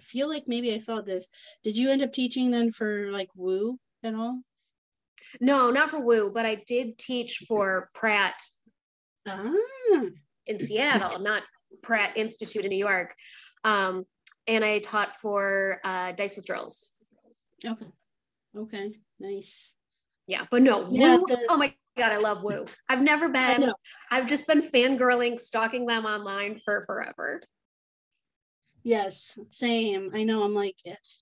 feel 0.00 0.28
like 0.28 0.44
maybe 0.46 0.74
I 0.74 0.78
saw 0.78 1.00
this. 1.00 1.26
Did 1.62 1.76
you 1.76 1.90
end 1.90 2.02
up 2.02 2.12
teaching 2.12 2.50
then 2.50 2.70
for 2.70 3.10
like 3.10 3.28
Woo 3.34 3.78
at 4.02 4.14
all? 4.14 4.42
No, 5.40 5.70
not 5.70 5.90
for 5.90 6.00
Woo, 6.00 6.30
but 6.32 6.46
I 6.46 6.62
did 6.66 6.98
teach 6.98 7.44
for 7.48 7.90
Pratt 7.94 8.34
ah. 9.28 9.52
in 10.46 10.58
Seattle, 10.58 11.18
not 11.20 11.42
Pratt 11.82 12.16
Institute 12.16 12.64
in 12.64 12.70
New 12.70 12.76
York. 12.76 13.14
Um, 13.64 14.04
and 14.46 14.64
I 14.64 14.80
taught 14.80 15.16
for 15.20 15.80
uh, 15.84 16.12
Dykes 16.12 16.36
with 16.36 16.46
Drills. 16.46 16.90
Okay. 17.64 17.86
Okay. 18.56 18.92
Nice. 19.20 19.74
Yeah, 20.26 20.46
but 20.50 20.62
no, 20.62 20.88
yeah, 20.90 21.16
Woo. 21.16 21.26
The- 21.26 21.46
oh 21.48 21.56
my 21.56 21.74
God, 21.96 22.12
I 22.12 22.18
love 22.18 22.42
Woo. 22.42 22.64
I've 22.88 23.02
never 23.02 23.28
been. 23.28 23.72
I've 24.10 24.26
just 24.26 24.46
been 24.46 24.62
fangirling, 24.62 25.40
stalking 25.40 25.86
them 25.86 26.04
online 26.04 26.60
for 26.64 26.84
forever. 26.86 27.40
Yes, 28.84 29.38
same. 29.50 30.10
I 30.12 30.24
know. 30.24 30.42
I'm 30.42 30.54
like, 30.54 30.76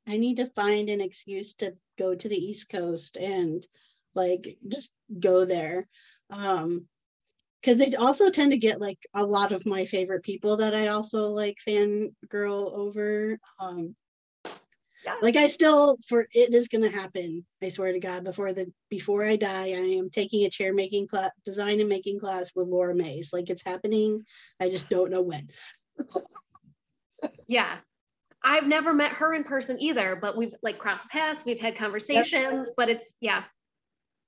I 0.09 0.17
need 0.17 0.37
to 0.37 0.47
find 0.47 0.89
an 0.89 1.01
excuse 1.01 1.55
to 1.57 1.75
go 1.99 2.15
to 2.15 2.29
the 2.29 2.37
East 2.37 2.71
Coast 2.71 3.17
and 3.17 3.67
like 4.15 4.57
just 4.69 4.93
go 5.19 5.45
there 5.45 5.87
um 6.31 6.87
because 7.61 7.79
they 7.79 7.95
also 7.97 8.31
tend 8.31 8.53
to 8.53 8.59
get 8.59 8.81
like 8.81 8.99
a 9.15 9.25
lot 9.25 9.53
of 9.53 9.67
my 9.67 9.85
favorite 9.85 10.23
people 10.23 10.57
that 10.57 10.75
i 10.75 10.89
also 10.89 11.27
like 11.27 11.57
fangirl 11.67 12.73
over 12.75 13.39
um 13.59 13.95
yeah. 15.05 15.15
like 15.23 15.37
i 15.37 15.47
still 15.47 15.97
for 16.09 16.27
it 16.33 16.55
is 16.55 16.69
going 16.69 16.83
to 16.83 16.97
happen 16.97 17.45
i 17.63 17.69
swear 17.69 17.93
to 17.93 18.01
god 18.01 18.25
before 18.25 18.53
the 18.53 18.71
before 18.89 19.25
i 19.25 19.37
die 19.37 19.69
i 19.69 19.95
am 19.99 20.11
taking 20.11 20.45
a 20.45 20.51
chair 20.51 20.73
making 20.73 21.07
class 21.07 21.31
design 21.45 21.81
and 21.81 21.89
making 21.89 22.19
class 22.19 22.53
with 22.55 22.69
laura 22.69 22.95
mays 22.95 23.33
like 23.33 23.51
it's 23.51 23.65
happening 23.65 24.23
i 24.61 24.69
just 24.69 24.89
don't 24.89 25.11
know 25.11 25.23
when 25.23 25.49
yeah 27.51 27.77
i've 28.45 28.67
never 28.67 28.95
met 28.95 29.11
her 29.11 29.35
in 29.35 29.45
person 29.45 29.77
either 29.81 30.17
but 30.17 30.37
we've 30.37 30.55
like 30.63 30.79
crossed 30.79 31.09
paths 31.09 31.45
we've 31.45 31.61
had 31.61 31.77
conversations 31.77 32.69
yep. 32.69 32.75
but 32.77 32.89
it's 32.89 33.17
yeah 33.21 33.43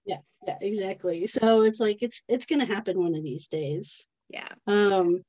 yeah 0.05 0.19
yeah 0.47 0.59
exactly 0.61 1.27
so 1.27 1.63
it's 1.63 1.81
like 1.81 1.99
it's 2.03 2.23
it's 2.29 2.47
gonna 2.47 2.67
happen 2.67 3.01
one 3.01 3.15
of 3.15 3.23
these 3.23 3.47
days 3.47 4.07
yeah 4.29 4.49
um 4.67 5.23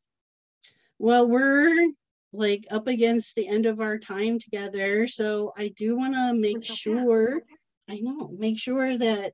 well 0.98 1.28
we're 1.30 1.92
like 2.34 2.66
up 2.72 2.88
against 2.88 3.36
the 3.36 3.48
end 3.48 3.68
of 3.68 3.80
our 3.80 4.00
time 4.00 4.40
together 4.40 5.06
so 5.06 5.54
i 5.56 5.68
do 5.78 5.96
want 5.96 6.16
to 6.16 6.34
make 6.34 6.64
so 6.64 6.74
sure 6.74 7.26
fast. 7.26 7.44
i 7.90 8.00
know 8.00 8.34
make 8.40 8.58
sure 8.58 8.98
that 8.98 9.34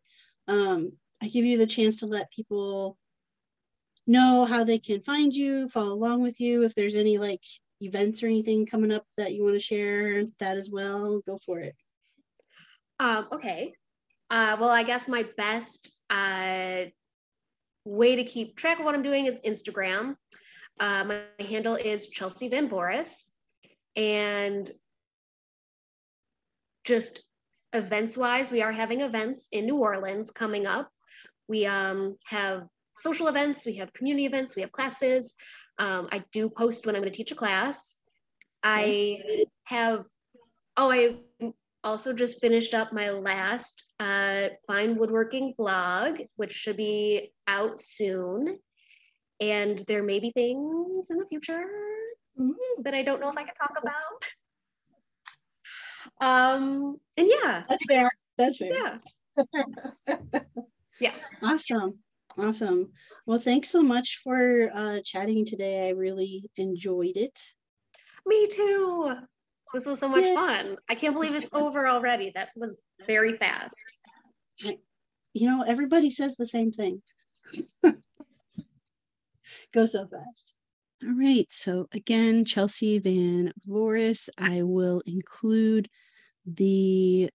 um 0.49 0.91
i 1.23 1.27
give 1.29 1.45
you 1.45 1.57
the 1.57 1.65
chance 1.65 1.97
to 1.97 2.05
let 2.05 2.29
people 2.31 2.97
know 4.05 4.43
how 4.43 4.65
they 4.65 4.79
can 4.79 4.99
find 5.01 5.33
you 5.33 5.69
follow 5.69 5.93
along 5.93 6.21
with 6.21 6.41
you 6.41 6.63
if 6.63 6.75
there's 6.75 6.95
any 6.95 7.17
like 7.17 7.43
events 7.81 8.23
or 8.23 8.27
anything 8.27 8.65
coming 8.65 8.91
up 8.91 9.05
that 9.17 9.33
you 9.33 9.43
want 9.43 9.55
to 9.55 9.59
share 9.59 10.23
that 10.39 10.57
as 10.57 10.69
well 10.69 11.21
go 11.25 11.37
for 11.37 11.59
it 11.59 11.75
um 12.99 13.27
okay 13.31 13.73
uh, 14.29 14.57
well, 14.59 14.69
I 14.69 14.83
guess 14.83 15.07
my 15.07 15.25
best 15.37 15.95
uh, 16.09 16.83
way 17.83 18.15
to 18.15 18.23
keep 18.23 18.55
track 18.55 18.79
of 18.79 18.85
what 18.85 18.93
I'm 18.93 19.01
doing 19.01 19.25
is 19.25 19.39
Instagram. 19.45 20.15
Uh, 20.79 21.03
my, 21.03 21.21
my 21.39 21.45
handle 21.45 21.75
is 21.75 22.07
Chelsea 22.07 22.47
Van 22.47 22.69
Voris. 22.69 23.25
And 23.95 24.69
just 26.83 27.21
events 27.73 28.15
wise, 28.15 28.51
we 28.51 28.61
are 28.61 28.71
having 28.71 29.01
events 29.01 29.49
in 29.51 29.65
New 29.65 29.77
Orleans 29.77 30.31
coming 30.31 30.67
up. 30.67 30.89
We 31.47 31.65
um, 31.65 32.17
have 32.25 32.67
social 32.99 33.27
events, 33.27 33.65
we 33.65 33.75
have 33.75 33.93
community 33.93 34.25
events, 34.25 34.55
we 34.55 34.61
have 34.61 34.71
classes. 34.71 35.35
Um, 35.77 36.09
I 36.11 36.23
do 36.31 36.49
post 36.49 36.85
when 36.85 36.95
I'm 36.95 37.01
going 37.01 37.11
to 37.11 37.17
teach 37.17 37.31
a 37.31 37.35
class. 37.35 37.95
I 38.63 39.21
have, 39.63 40.03
oh, 40.75 40.91
I 40.91 41.15
also 41.83 42.13
just 42.13 42.41
finished 42.41 42.73
up 42.73 42.91
my 42.91 43.09
last 43.09 43.85
uh, 43.99 44.49
fine 44.67 44.97
woodworking 44.97 45.53
blog, 45.57 46.19
which 46.35 46.51
should 46.51 46.77
be 46.77 47.31
out 47.47 47.79
soon. 47.81 48.59
And 49.39 49.79
there 49.87 50.03
may 50.03 50.19
be 50.19 50.31
things 50.31 51.07
in 51.09 51.17
the 51.17 51.25
future 51.27 51.63
that 52.83 52.93
I 52.93 53.01
don't 53.01 53.21
know 53.21 53.29
if 53.29 53.37
I 53.37 53.43
can 53.43 53.55
talk 53.55 53.75
about. 53.81 54.25
Um, 56.21 56.97
and 57.17 57.27
yeah, 57.27 57.63
that's 57.67 57.85
fair. 57.85 58.09
That's 58.37 58.57
fair. 58.57 58.99
Yeah. 59.37 60.15
yeah. 60.99 61.13
Awesome. 61.41 61.99
Awesome. 62.39 62.91
Well, 63.25 63.39
thanks 63.39 63.69
so 63.69 63.81
much 63.81 64.21
for 64.23 64.71
uh, 64.73 64.99
chatting 65.03 65.45
today. 65.45 65.87
I 65.87 65.91
really 65.91 66.49
enjoyed 66.57 67.17
it. 67.17 67.37
Me 68.25 68.47
too. 68.47 69.13
This 69.73 69.85
was 69.85 69.99
so 69.99 70.07
much 70.07 70.23
yes. 70.23 70.35
fun. 70.35 70.77
I 70.89 70.95
can't 70.95 71.13
believe 71.13 71.35
it's 71.35 71.49
over 71.53 71.87
already. 71.87 72.31
That 72.33 72.49
was 72.55 72.77
very 73.05 73.37
fast. 73.37 73.75
You 75.33 75.49
know, 75.49 75.63
everybody 75.63 76.09
says 76.09 76.35
the 76.35 76.45
same 76.45 76.71
thing. 76.71 77.01
Go 79.73 79.85
so 79.85 80.07
fast. 80.07 80.53
All 81.03 81.13
right. 81.13 81.45
So 81.49 81.87
again, 81.93 82.45
Chelsea 82.45 82.99
Van 82.99 83.53
Voris, 83.67 84.29
I 84.37 84.63
will 84.63 85.01
include 85.05 85.87
the 86.45 87.29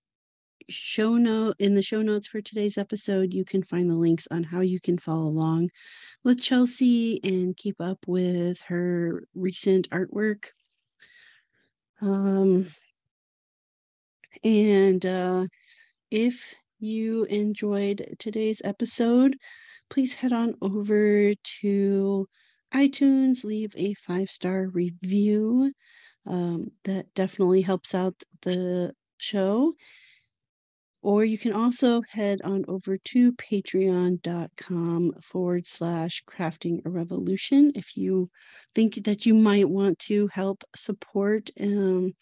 show 0.68 1.16
note 1.16 1.56
in 1.58 1.74
the 1.74 1.82
show 1.82 2.02
notes 2.02 2.26
for 2.26 2.40
today's 2.40 2.78
episode. 2.78 3.34
You 3.34 3.44
can 3.44 3.62
find 3.62 3.88
the 3.88 3.94
links 3.94 4.26
on 4.30 4.42
how 4.42 4.60
you 4.60 4.80
can 4.80 4.98
follow 4.98 5.26
along 5.26 5.70
with 6.22 6.40
Chelsea 6.40 7.20
and 7.24 7.56
keep 7.56 7.80
up 7.80 7.98
with 8.06 8.60
her 8.62 9.24
recent 9.34 9.88
artwork. 9.90 10.46
Um, 12.00 12.68
and 14.42 15.04
uh, 15.04 15.46
if 16.10 16.54
you 16.78 17.24
enjoyed 17.24 18.16
today's 18.18 18.60
episode, 18.64 19.36
please 19.90 20.14
head 20.14 20.32
on 20.32 20.54
over 20.60 21.34
to 21.60 22.28
iTunes, 22.74 23.44
leave 23.44 23.72
a 23.76 23.94
five 23.94 24.30
star 24.30 24.66
review. 24.66 25.72
Um, 26.26 26.70
that 26.84 27.12
definitely 27.14 27.62
helps 27.62 27.94
out 27.94 28.14
the 28.42 28.94
show. 29.18 29.74
Or 31.04 31.22
you 31.22 31.36
can 31.36 31.52
also 31.52 32.00
head 32.00 32.40
on 32.44 32.64
over 32.66 32.96
to 32.96 33.32
patreon.com 33.34 35.12
forward 35.20 35.66
slash 35.66 36.24
crafting 36.24 36.80
a 36.86 36.88
revolution 36.88 37.72
if 37.74 37.94
you 37.94 38.30
think 38.74 39.04
that 39.04 39.26
you 39.26 39.34
might 39.34 39.68
want 39.68 39.98
to 39.98 40.28
help 40.28 40.64
support 40.74 41.50
um, 41.60 42.14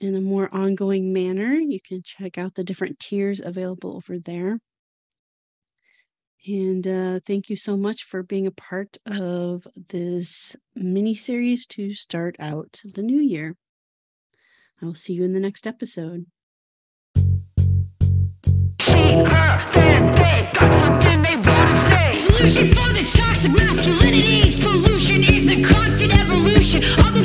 in 0.00 0.14
a 0.14 0.22
more 0.22 0.48
ongoing 0.50 1.12
manner. 1.12 1.52
You 1.52 1.78
can 1.78 2.02
check 2.02 2.38
out 2.38 2.54
the 2.54 2.64
different 2.64 2.98
tiers 3.00 3.42
available 3.44 3.94
over 3.94 4.18
there. 4.18 4.60
And 6.46 6.86
uh, 6.86 7.20
thank 7.26 7.50
you 7.50 7.56
so 7.56 7.76
much 7.76 8.04
for 8.04 8.22
being 8.22 8.46
a 8.46 8.50
part 8.50 8.96
of 9.04 9.68
this 9.90 10.56
mini 10.74 11.14
series 11.14 11.66
to 11.66 11.92
start 11.92 12.36
out 12.38 12.80
the 12.82 13.02
new 13.02 13.20
year. 13.20 13.54
I'll 14.80 14.94
see 14.94 15.12
you 15.12 15.24
in 15.24 15.34
the 15.34 15.40
next 15.40 15.66
episode. 15.66 16.24
Solution 22.12 22.68
for 22.68 22.92
the 22.92 23.02
Toxic 23.16 23.52
masculinity. 23.52 24.52
pollution 24.60 25.22
is 25.24 25.46
the 25.46 25.62
constant 25.62 26.12
evolution 26.20 26.84
of 27.00 27.15